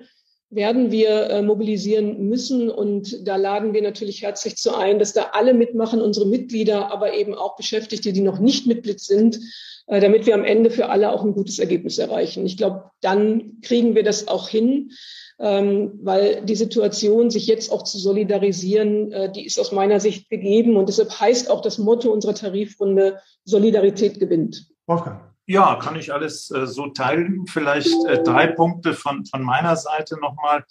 werden 0.50 0.92
wir 0.92 1.30
äh, 1.30 1.42
mobilisieren 1.42 2.28
müssen. 2.28 2.70
Und 2.70 3.26
da 3.26 3.36
laden 3.36 3.72
wir 3.72 3.82
natürlich 3.82 4.22
herzlich 4.22 4.56
zu 4.56 4.76
ein, 4.76 4.98
dass 4.98 5.12
da 5.12 5.30
alle 5.32 5.54
mitmachen, 5.54 6.00
unsere 6.00 6.26
Mitglieder, 6.26 6.92
aber 6.92 7.14
eben 7.14 7.34
auch 7.34 7.56
Beschäftigte, 7.56 8.12
die 8.12 8.20
noch 8.20 8.38
nicht 8.38 8.66
Mitglied 8.66 9.00
sind, 9.00 9.40
äh, 9.86 10.00
damit 10.00 10.26
wir 10.26 10.34
am 10.34 10.44
Ende 10.44 10.70
für 10.70 10.88
alle 10.88 11.12
auch 11.12 11.24
ein 11.24 11.32
gutes 11.32 11.58
Ergebnis 11.58 11.98
erreichen. 11.98 12.44
Ich 12.44 12.56
glaube, 12.56 12.90
dann 13.00 13.60
kriegen 13.62 13.94
wir 13.94 14.02
das 14.02 14.28
auch 14.28 14.48
hin, 14.48 14.92
ähm, 15.38 15.98
weil 16.02 16.44
die 16.44 16.56
Situation, 16.56 17.30
sich 17.30 17.46
jetzt 17.46 17.70
auch 17.70 17.82
zu 17.82 17.98
solidarisieren, 17.98 19.32
die 19.34 19.44
ist 19.46 19.58
aus 19.58 19.72
meiner 19.72 20.00
Sicht 20.00 20.30
gegeben. 20.30 20.76
Und 20.76 20.88
deshalb 20.88 21.20
heißt 21.20 21.50
auch 21.50 21.60
das 21.60 21.78
Motto 21.78 22.10
unserer 22.10 22.34
Tarifrunde, 22.34 23.20
Solidarität 23.44 24.18
gewinnt. 24.18 24.68
Wolfgang. 24.86 25.20
Ja, 25.46 25.76
kann 25.76 25.96
ich 25.96 26.12
alles 26.12 26.50
äh, 26.50 26.66
so 26.66 26.88
teilen. 26.88 27.46
Vielleicht 27.46 27.94
äh, 28.06 28.22
drei 28.22 28.48
Punkte 28.48 28.94
von, 28.94 29.24
von 29.26 29.42
meiner 29.42 29.76
Seite 29.76 30.18
nochmal. 30.20 30.64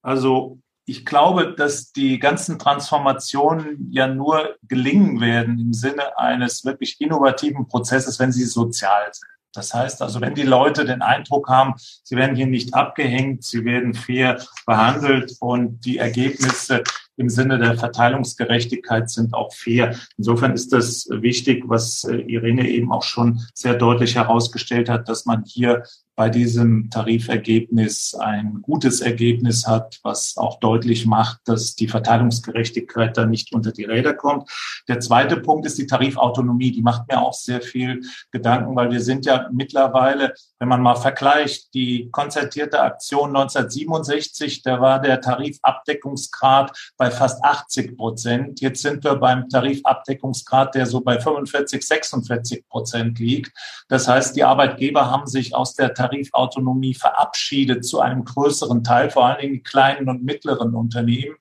Also 0.00 0.58
ich 0.86 1.04
glaube, 1.04 1.54
dass 1.54 1.92
die 1.92 2.18
ganzen 2.18 2.58
Transformationen 2.58 3.88
ja 3.90 4.06
nur 4.06 4.56
gelingen 4.62 5.20
werden 5.20 5.58
im 5.58 5.72
Sinne 5.72 6.18
eines 6.18 6.64
wirklich 6.64 7.00
innovativen 7.00 7.68
Prozesses, 7.68 8.18
wenn 8.18 8.32
sie 8.32 8.44
sozial 8.44 9.08
sind. 9.12 9.28
Das 9.54 9.72
heißt 9.72 10.02
also, 10.02 10.20
wenn 10.20 10.34
die 10.34 10.42
Leute 10.42 10.84
den 10.84 11.02
Eindruck 11.02 11.48
haben, 11.48 11.74
sie 11.76 12.16
werden 12.16 12.36
hier 12.36 12.46
nicht 12.46 12.74
abgehängt, 12.74 13.44
sie 13.44 13.64
werden 13.64 13.94
fair 13.94 14.42
behandelt 14.66 15.36
und 15.40 15.84
die 15.84 15.98
Ergebnisse 15.98 16.82
im 17.16 17.28
Sinne 17.28 17.58
der 17.58 17.76
Verteilungsgerechtigkeit 17.76 19.08
sind 19.08 19.34
auch 19.34 19.52
fair. 19.54 19.96
Insofern 20.18 20.52
ist 20.52 20.72
das 20.72 21.06
wichtig, 21.10 21.64
was 21.66 22.04
äh, 22.04 22.16
Irene 22.16 22.68
eben 22.68 22.90
auch 22.92 23.04
schon 23.04 23.40
sehr 23.54 23.74
deutlich 23.74 24.16
herausgestellt 24.16 24.88
hat, 24.88 25.08
dass 25.08 25.24
man 25.24 25.44
hier 25.44 25.84
bei 26.16 26.28
diesem 26.28 26.90
Tarifergebnis 26.90 28.14
ein 28.14 28.60
gutes 28.62 29.00
Ergebnis 29.00 29.66
hat, 29.66 29.98
was 30.02 30.36
auch 30.36 30.60
deutlich 30.60 31.06
macht, 31.06 31.40
dass 31.46 31.74
die 31.74 31.88
Verteilungsgerechtigkeit 31.88 33.16
da 33.16 33.26
nicht 33.26 33.52
unter 33.52 33.72
die 33.72 33.84
Räder 33.84 34.14
kommt. 34.14 34.50
Der 34.88 35.00
zweite 35.00 35.38
Punkt 35.38 35.66
ist 35.66 35.78
die 35.78 35.86
Tarifautonomie. 35.86 36.70
Die 36.70 36.82
macht 36.82 37.08
mir 37.08 37.20
auch 37.20 37.34
sehr 37.34 37.60
viel 37.60 38.02
Gedanken, 38.30 38.76
weil 38.76 38.90
wir 38.90 39.00
sind 39.00 39.26
ja 39.26 39.48
mittlerweile, 39.52 40.34
wenn 40.64 40.70
man 40.70 40.80
mal 40.80 40.94
vergleicht, 40.94 41.74
die 41.74 42.08
konzertierte 42.10 42.80
Aktion 42.80 43.36
1967, 43.36 44.62
da 44.62 44.80
war 44.80 44.98
der 44.98 45.20
Tarifabdeckungsgrad 45.20 46.72
bei 46.96 47.10
fast 47.10 47.44
80 47.44 47.98
Prozent. 47.98 48.62
Jetzt 48.62 48.80
sind 48.80 49.04
wir 49.04 49.16
beim 49.16 49.46
Tarifabdeckungsgrad, 49.50 50.74
der 50.74 50.86
so 50.86 51.02
bei 51.02 51.20
45, 51.20 51.86
46 51.86 52.66
Prozent 52.66 53.18
liegt. 53.18 53.52
Das 53.88 54.08
heißt, 54.08 54.36
die 54.36 54.44
Arbeitgeber 54.44 55.10
haben 55.10 55.26
sich 55.26 55.54
aus 55.54 55.74
der 55.74 55.92
Tarifautonomie 55.92 56.94
verabschiedet 56.94 57.84
zu 57.84 58.00
einem 58.00 58.24
größeren 58.24 58.82
Teil, 58.82 59.10
vor 59.10 59.26
allen 59.26 59.42
Dingen 59.42 59.52
die 59.52 59.62
kleinen 59.62 60.08
und 60.08 60.24
mittleren 60.24 60.74
Unternehmen. 60.74 61.36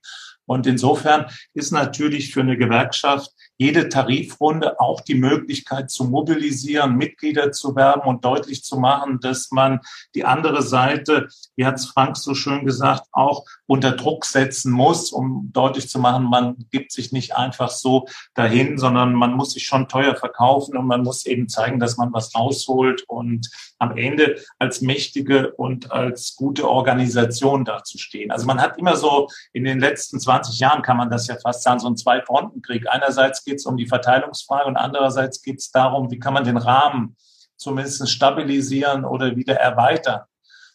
Und 0.45 0.67
insofern 0.67 1.27
ist 1.53 1.71
natürlich 1.71 2.33
für 2.33 2.41
eine 2.41 2.57
Gewerkschaft 2.57 3.31
jede 3.57 3.89
Tarifrunde 3.89 4.79
auch 4.79 5.01
die 5.01 5.15
Möglichkeit 5.15 5.91
zu 5.91 6.05
mobilisieren, 6.05 6.95
Mitglieder 6.95 7.51
zu 7.51 7.75
werben 7.75 8.07
und 8.07 8.25
deutlich 8.25 8.63
zu 8.63 8.77
machen, 8.77 9.19
dass 9.19 9.51
man 9.51 9.79
die 10.15 10.25
andere 10.25 10.61
Seite, 10.61 11.27
wie 11.55 11.65
hat 11.65 11.75
es 11.75 11.85
Frank 11.85 12.17
so 12.17 12.33
schön 12.33 12.65
gesagt, 12.65 13.03
auch 13.11 13.45
unter 13.73 13.93
Druck 13.93 14.25
setzen 14.25 14.71
muss, 14.71 15.11
um 15.11 15.49
deutlich 15.51 15.89
zu 15.89 15.97
machen, 15.97 16.25
man 16.25 16.67
gibt 16.69 16.91
sich 16.91 17.11
nicht 17.11 17.35
einfach 17.35 17.71
so 17.71 18.05
dahin, 18.35 18.77
sondern 18.77 19.13
man 19.15 19.33
muss 19.33 19.53
sich 19.53 19.65
schon 19.65 19.87
teuer 19.87 20.15
verkaufen 20.15 20.77
und 20.77 20.85
man 20.85 21.01
muss 21.01 21.25
eben 21.25 21.49
zeigen, 21.49 21.79
dass 21.79 21.97
man 21.97 22.13
was 22.13 22.35
rausholt 22.35 23.03
und 23.07 23.49
am 23.79 23.97
Ende 23.97 24.39
als 24.59 24.81
mächtige 24.81 25.53
und 25.53 25.91
als 25.91 26.35
gute 26.35 26.69
Organisation 26.69 27.65
dazustehen. 27.65 28.29
Also 28.29 28.45
man 28.45 28.61
hat 28.61 28.77
immer 28.77 28.95
so 28.95 29.27
in 29.53 29.63
den 29.63 29.79
letzten 29.79 30.19
20 30.19 30.59
Jahren, 30.59 30.83
kann 30.83 30.97
man 30.97 31.09
das 31.09 31.25
ja 31.25 31.35
fast 31.41 31.63
sagen, 31.63 31.79
so 31.79 31.87
einen 31.87 31.97
Zwei-Fronten-Krieg. 31.97 32.87
Einerseits 32.87 33.43
geht 33.43 33.55
es 33.55 33.65
um 33.65 33.75
die 33.75 33.87
Verteilungsfrage 33.87 34.67
und 34.67 34.77
andererseits 34.77 35.41
geht 35.41 35.57
es 35.57 35.71
darum, 35.71 36.11
wie 36.11 36.19
kann 36.19 36.35
man 36.35 36.43
den 36.43 36.57
Rahmen 36.57 37.15
zumindest 37.57 38.07
stabilisieren 38.07 39.03
oder 39.03 39.35
wieder 39.35 39.55
erweitern. 39.55 40.21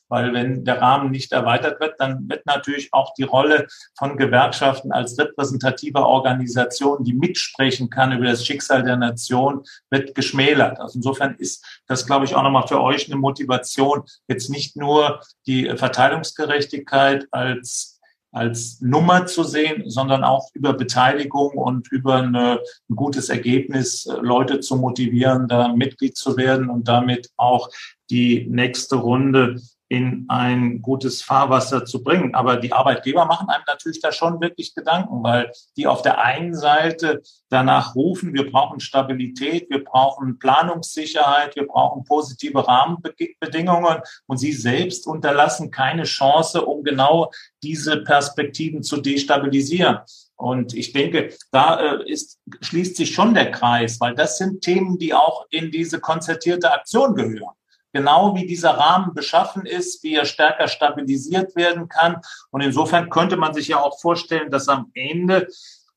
Weil 0.08 0.32
wenn 0.32 0.64
der 0.64 0.80
Rahmen 0.80 1.10
nicht 1.10 1.32
erweitert 1.32 1.80
wird, 1.80 1.94
dann 1.98 2.28
wird 2.28 2.46
natürlich 2.46 2.92
auch 2.92 3.14
die 3.14 3.24
Rolle 3.24 3.66
von 3.96 4.16
Gewerkschaften 4.16 4.92
als 4.92 5.18
repräsentative 5.18 6.00
Organisation, 6.00 7.04
die 7.04 7.12
mitsprechen 7.12 7.90
kann 7.90 8.12
über 8.12 8.26
das 8.26 8.44
Schicksal 8.44 8.82
der 8.82 8.96
Nation, 8.96 9.62
wird 9.90 10.14
geschmälert. 10.14 10.80
Also 10.80 10.98
insofern 10.98 11.34
ist 11.36 11.64
das, 11.86 12.06
glaube 12.06 12.24
ich, 12.24 12.34
auch 12.34 12.42
nochmal 12.42 12.66
für 12.66 12.80
euch 12.80 13.06
eine 13.06 13.16
Motivation, 13.16 14.02
jetzt 14.28 14.50
nicht 14.50 14.76
nur 14.76 15.20
die 15.46 15.76
Verteilungsgerechtigkeit 15.76 17.26
als 17.30 17.98
als 18.30 18.80
Nummer 18.80 19.26
zu 19.26 19.42
sehen, 19.42 19.88
sondern 19.88 20.22
auch 20.22 20.50
über 20.54 20.74
Beteiligung 20.74 21.52
und 21.52 21.90
über 21.90 22.16
eine, 22.16 22.60
ein 22.88 22.96
gutes 22.96 23.28
Ergebnis 23.30 24.06
äh, 24.06 24.12
Leute 24.20 24.60
zu 24.60 24.76
motivieren, 24.76 25.48
da 25.48 25.68
Mitglied 25.68 26.16
zu 26.16 26.36
werden 26.36 26.68
und 26.68 26.88
damit 26.88 27.30
auch 27.36 27.68
die 28.10 28.46
nächste 28.48 28.96
Runde 28.96 29.60
in 29.88 30.26
ein 30.28 30.82
gutes 30.82 31.22
Fahrwasser 31.22 31.84
zu 31.84 32.02
bringen. 32.02 32.34
Aber 32.34 32.56
die 32.56 32.72
Arbeitgeber 32.72 33.24
machen 33.24 33.48
einem 33.48 33.64
natürlich 33.66 34.00
da 34.00 34.12
schon 34.12 34.40
wirklich 34.40 34.74
Gedanken, 34.74 35.22
weil 35.22 35.50
die 35.76 35.86
auf 35.86 36.02
der 36.02 36.20
einen 36.20 36.54
Seite 36.54 37.22
danach 37.48 37.94
rufen, 37.94 38.34
wir 38.34 38.50
brauchen 38.50 38.80
Stabilität, 38.80 39.70
wir 39.70 39.82
brauchen 39.82 40.38
Planungssicherheit, 40.38 41.56
wir 41.56 41.66
brauchen 41.66 42.04
positive 42.04 42.66
Rahmenbedingungen 42.66 44.00
und 44.26 44.36
sie 44.36 44.52
selbst 44.52 45.06
unterlassen 45.06 45.70
keine 45.70 46.04
Chance, 46.04 46.64
um 46.64 46.84
genau 46.84 47.30
diese 47.62 48.02
Perspektiven 48.04 48.82
zu 48.82 48.98
destabilisieren. 48.98 49.98
Und 50.36 50.74
ich 50.74 50.92
denke, 50.92 51.34
da 51.50 51.80
äh, 51.80 52.10
ist, 52.10 52.38
schließt 52.60 52.96
sich 52.96 53.12
schon 53.12 53.34
der 53.34 53.50
Kreis, 53.50 54.00
weil 54.00 54.14
das 54.14 54.38
sind 54.38 54.60
Themen, 54.60 54.98
die 54.98 55.12
auch 55.12 55.46
in 55.50 55.70
diese 55.70 55.98
konzertierte 55.98 56.72
Aktion 56.72 57.14
gehören 57.14 57.54
genau 57.92 58.34
wie 58.34 58.46
dieser 58.46 58.70
Rahmen 58.70 59.14
beschaffen 59.14 59.66
ist, 59.66 60.02
wie 60.02 60.14
er 60.14 60.24
stärker 60.24 60.68
stabilisiert 60.68 61.56
werden 61.56 61.88
kann. 61.88 62.20
Und 62.50 62.60
insofern 62.60 63.10
könnte 63.10 63.36
man 63.36 63.54
sich 63.54 63.68
ja 63.68 63.80
auch 63.80 64.00
vorstellen, 64.00 64.50
dass 64.50 64.68
am 64.68 64.90
Ende, 64.94 65.48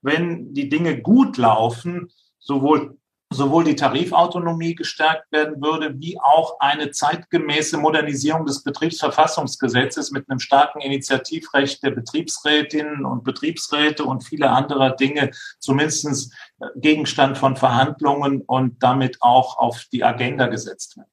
wenn 0.02 0.54
die 0.54 0.70
Dinge 0.70 1.02
gut 1.02 1.38
laufen, 1.38 2.12
sowohl 2.40 2.98
sowohl 3.34 3.64
die 3.64 3.76
Tarifautonomie 3.76 4.76
gestärkt 4.76 5.32
werden 5.32 5.62
würde, 5.62 5.98
wie 6.00 6.20
auch 6.20 6.58
eine 6.60 6.92
zeitgemäße 6.92 7.78
Modernisierung 7.78 8.46
des 8.46 8.62
Betriebsverfassungsgesetzes 8.64 10.12
mit 10.12 10.30
einem 10.30 10.40
starken 10.40 10.82
Initiativrecht 10.82 11.82
der 11.82 11.92
Betriebsrätinnen 11.92 13.06
und 13.06 13.24
Betriebsräte 13.24 14.04
und 14.04 14.26
viele 14.26 14.50
andere 14.50 14.96
Dinge 14.98 15.32
zumindest 15.60 16.34
Gegenstand 16.76 17.38
von 17.38 17.56
Verhandlungen 17.56 18.42
und 18.42 18.84
damit 18.84 19.18
auch 19.22 19.58
auf 19.58 19.86
die 19.92 20.04
Agenda 20.04 20.48
gesetzt 20.48 20.98
werden. 20.98 21.10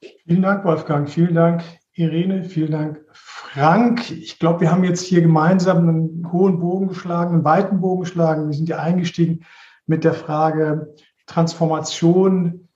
Vielen 0.00 0.42
Dank, 0.42 0.64
Wolfgang. 0.64 1.08
Vielen 1.08 1.34
Dank, 1.34 1.62
Irene. 1.92 2.44
Vielen 2.44 2.72
Dank, 2.72 3.04
Frank. 3.12 4.10
Ich 4.10 4.38
glaube, 4.38 4.60
wir 4.60 4.70
haben 4.70 4.84
jetzt 4.84 5.02
hier 5.02 5.20
gemeinsam 5.20 5.78
einen 5.78 6.32
hohen 6.32 6.58
Bogen 6.58 6.88
geschlagen, 6.88 7.34
einen 7.34 7.44
weiten 7.44 7.80
Bogen 7.80 8.02
geschlagen. 8.02 8.48
Wir 8.48 8.54
sind 8.54 8.68
ja 8.68 8.78
eingestiegen 8.78 9.44
mit 9.86 10.04
der 10.04 10.14
Frage 10.14 10.94
Transformation 11.26 12.68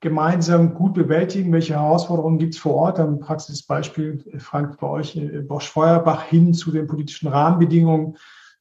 gemeinsam 0.00 0.74
gut 0.74 0.94
bewältigen. 0.94 1.52
Welche 1.52 1.74
Herausforderungen 1.74 2.38
gibt 2.38 2.54
es 2.54 2.60
vor 2.60 2.74
Ort? 2.74 3.00
Ein 3.00 3.18
Praxisbeispiel, 3.18 4.24
Frank, 4.38 4.78
bei 4.78 4.86
euch, 4.86 5.16
äh, 5.16 5.40
Bosch 5.40 5.68
Feuerbach 5.68 6.22
hin 6.22 6.54
zu 6.54 6.70
den 6.70 6.86
politischen 6.86 7.28
Rahmenbedingungen 7.28 8.16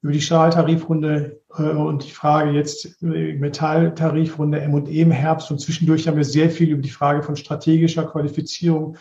über 0.07 0.13
die 0.13 0.21
Stahltarifrunde 0.21 1.41
äh, 1.57 1.63
und 1.63 2.05
die 2.05 2.11
Frage 2.11 2.51
jetzt 2.51 3.03
äh, 3.03 3.33
Metalltarifrunde 3.33 4.61
M&E 4.61 5.01
im 5.01 5.11
Herbst 5.11 5.51
und 5.51 5.59
zwischendurch 5.59 6.07
haben 6.07 6.15
wir 6.15 6.23
sehr 6.23 6.49
viel 6.49 6.69
über 6.69 6.81
die 6.81 6.89
Frage 6.89 7.23
von 7.23 7.35
strategischer 7.35 8.05
Qualifizierung 8.05 8.95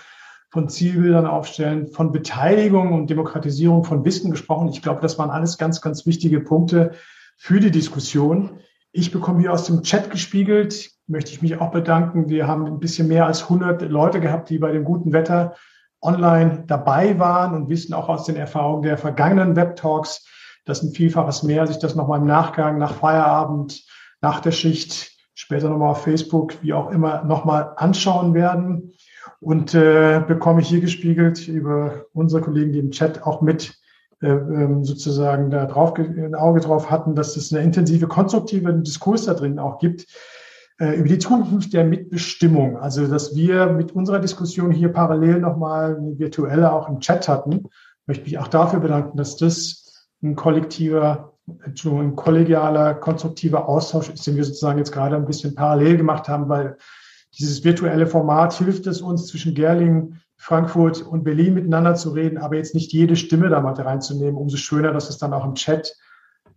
von 0.50 0.68
Zielbildern 0.68 1.24
aufstellen, 1.24 1.86
von 1.86 2.10
Beteiligung 2.10 2.92
und 2.92 3.08
Demokratisierung 3.08 3.84
von 3.84 4.04
Wissen 4.04 4.32
gesprochen. 4.32 4.66
Ich 4.66 4.82
glaube, 4.82 5.00
das 5.00 5.16
waren 5.16 5.30
alles 5.30 5.58
ganz, 5.58 5.80
ganz 5.80 6.06
wichtige 6.06 6.40
Punkte 6.40 6.90
für 7.36 7.60
die 7.60 7.70
Diskussion. 7.70 8.58
Ich 8.90 9.12
bekomme 9.12 9.38
hier 9.38 9.52
aus 9.52 9.66
dem 9.66 9.82
Chat 9.82 10.10
gespiegelt, 10.10 10.90
möchte 11.06 11.30
ich 11.30 11.40
mich 11.40 11.60
auch 11.60 11.70
bedanken. 11.70 12.28
Wir 12.28 12.48
haben 12.48 12.66
ein 12.66 12.80
bisschen 12.80 13.06
mehr 13.06 13.26
als 13.26 13.44
100 13.44 13.82
Leute 13.82 14.18
gehabt, 14.18 14.50
die 14.50 14.58
bei 14.58 14.72
dem 14.72 14.82
guten 14.82 15.12
Wetter 15.12 15.54
online 16.00 16.64
dabei 16.66 17.16
waren 17.20 17.54
und 17.54 17.68
wissen 17.68 17.94
auch 17.94 18.08
aus 18.08 18.24
den 18.24 18.34
Erfahrungen 18.34 18.82
der 18.82 18.98
vergangenen 18.98 19.54
Web-Talks, 19.54 20.26
das 20.66 20.82
ein 20.82 20.92
Vielfaches 20.92 21.42
mehr, 21.42 21.66
sich 21.66 21.78
das 21.78 21.94
nochmal 21.94 22.20
im 22.20 22.26
Nachgang, 22.26 22.76
nach 22.76 22.94
Feierabend, 22.94 23.82
nach 24.20 24.40
der 24.40 24.52
Schicht, 24.52 25.12
später 25.34 25.70
nochmal 25.70 25.92
auf 25.92 26.02
Facebook, 26.02 26.62
wie 26.62 26.74
auch 26.74 26.90
immer, 26.90 27.24
nochmal 27.24 27.72
anschauen 27.76 28.34
werden. 28.34 28.92
Und 29.40 29.74
äh, 29.74 30.22
bekomme 30.26 30.60
ich 30.60 30.68
hier 30.68 30.80
gespiegelt 30.80 31.46
über 31.46 32.06
unsere 32.12 32.42
Kollegen, 32.42 32.72
die 32.72 32.78
im 32.78 32.90
Chat 32.90 33.22
auch 33.22 33.40
mit 33.42 33.74
äh, 34.22 34.28
ähm, 34.28 34.84
sozusagen 34.84 35.50
da 35.50 35.66
drauf 35.66 35.94
ein 35.98 36.34
Auge 36.34 36.60
drauf 36.60 36.90
hatten, 36.90 37.14
dass 37.14 37.36
es 37.36 37.52
eine 37.52 37.62
intensive, 37.62 38.08
konstruktive 38.08 38.72
Diskurs 38.74 39.26
da 39.26 39.34
drin 39.34 39.58
auch 39.58 39.78
gibt 39.78 40.06
äh, 40.78 40.94
über 40.94 41.08
die 41.08 41.18
Zukunft 41.18 41.74
der 41.74 41.84
Mitbestimmung. 41.84 42.78
Also 42.78 43.06
dass 43.06 43.36
wir 43.36 43.66
mit 43.66 43.92
unserer 43.92 44.18
Diskussion 44.18 44.70
hier 44.70 44.88
parallel 44.88 45.40
nochmal 45.40 45.96
eine 45.96 46.18
virtuelle 46.18 46.72
auch 46.72 46.88
im 46.88 47.00
Chat 47.00 47.28
hatten. 47.28 47.64
Möchte 48.06 48.24
mich 48.24 48.38
auch 48.38 48.48
dafür 48.48 48.80
bedanken, 48.80 49.16
dass 49.18 49.36
das 49.36 49.85
ein 50.30 50.36
kollektiver, 50.36 51.32
ein 51.46 52.16
kollegialer, 52.16 52.94
konstruktiver 52.94 53.68
Austausch 53.68 54.10
ist, 54.10 54.26
den 54.26 54.36
wir 54.36 54.44
sozusagen 54.44 54.78
jetzt 54.78 54.92
gerade 54.92 55.16
ein 55.16 55.26
bisschen 55.26 55.54
parallel 55.54 55.96
gemacht 55.96 56.28
haben, 56.28 56.48
weil 56.48 56.76
dieses 57.38 57.64
virtuelle 57.64 58.06
Format 58.06 58.54
hilft 58.54 58.86
es 58.86 59.00
uns 59.00 59.26
zwischen 59.26 59.54
Gerling, 59.54 60.16
Frankfurt 60.36 61.02
und 61.02 61.24
Berlin 61.24 61.54
miteinander 61.54 61.94
zu 61.94 62.10
reden, 62.10 62.38
aber 62.38 62.56
jetzt 62.56 62.74
nicht 62.74 62.92
jede 62.92 63.16
Stimme 63.16 63.48
da 63.48 63.60
mal 63.60 63.74
reinzunehmen. 63.74 64.36
Umso 64.36 64.56
schöner, 64.56 64.92
dass 64.92 65.08
es 65.08 65.18
dann 65.18 65.32
auch 65.32 65.44
im 65.44 65.54
Chat 65.54 65.94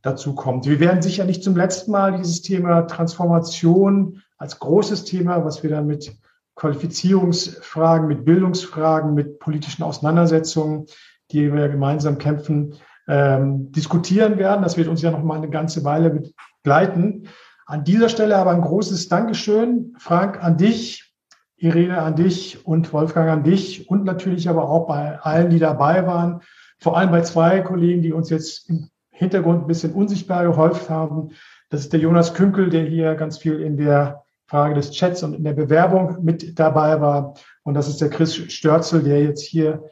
dazu 0.02 0.36
kommt. 0.36 0.66
Wir 0.68 0.80
werden 0.80 1.02
sicher 1.02 1.26
nicht 1.26 1.44
zum 1.44 1.56
letzten 1.56 1.92
Mal 1.92 2.18
dieses 2.18 2.42
Thema 2.42 2.84
Transformation 2.84 4.22
als 4.38 4.60
großes 4.60 5.04
Thema, 5.06 5.44
was 5.44 5.64
wir 5.64 5.70
dann 5.70 5.88
mit 5.88 6.18
Qualifizierungsfragen, 6.56 8.08
mit 8.08 8.26
Bildungsfragen, 8.26 9.14
mit 9.14 9.40
politischen 9.40 9.84
Auseinandersetzungen, 9.84 10.86
die 11.32 11.54
wir 11.54 11.70
gemeinsam 11.70 12.18
kämpfen, 12.18 12.76
ähm, 13.10 13.72
diskutieren 13.72 14.38
werden. 14.38 14.62
Das 14.62 14.78
wird 14.78 14.88
uns 14.88 15.02
ja 15.02 15.10
noch 15.12 15.24
mal 15.24 15.38
eine 15.38 15.50
ganze 15.50 15.84
Weile 15.84 16.22
begleiten. 16.62 17.28
An 17.66 17.84
dieser 17.84 18.08
Stelle 18.08 18.38
aber 18.38 18.52
ein 18.52 18.62
großes 18.62 19.10
Dankeschön, 19.10 19.96
Frank, 19.98 20.42
an 20.44 20.58
dich, 20.58 21.12
Irene 21.58 21.98
an 22.02 22.16
dich 22.16 22.66
und 22.66 22.94
Wolfgang 22.94 23.30
an 23.30 23.44
dich 23.44 23.90
und 23.90 24.06
natürlich 24.06 24.48
aber 24.48 24.70
auch 24.70 24.88
bei 24.88 25.20
allen, 25.20 25.50
die 25.50 25.60
dabei 25.60 26.08
waren. 26.08 26.42
Vor 26.80 26.98
allem 26.98 27.12
bei 27.12 27.22
zwei 27.22 27.60
Kollegen, 27.62 28.02
die 28.02 28.14
uns 28.14 28.30
jetzt 28.30 28.70
im 28.70 28.90
Hintergrund 29.12 29.64
ein 29.64 29.68
bisschen 29.68 29.94
unsichtbar 29.94 30.46
geholfen 30.46 30.90
haben. 30.90 31.30
Das 31.70 31.82
ist 31.82 31.92
der 31.92 32.00
Jonas 32.00 32.34
Künkel, 32.34 32.70
der 32.70 32.86
hier 32.86 33.16
ganz 33.16 33.40
viel 33.40 33.60
in 33.60 33.76
der 33.76 34.24
Frage 34.48 34.76
des 34.76 34.92
Chats 34.92 35.24
und 35.24 35.34
in 35.34 35.44
der 35.44 35.54
Bewerbung 35.54 36.24
mit 36.24 36.58
dabei 36.58 37.02
war. 37.02 37.34
Und 37.64 37.74
das 37.74 37.88
ist 37.90 38.02
der 38.02 38.10
Chris 38.10 38.36
Störzel, 38.36 39.04
der 39.04 39.22
jetzt 39.22 39.42
hier 39.42 39.84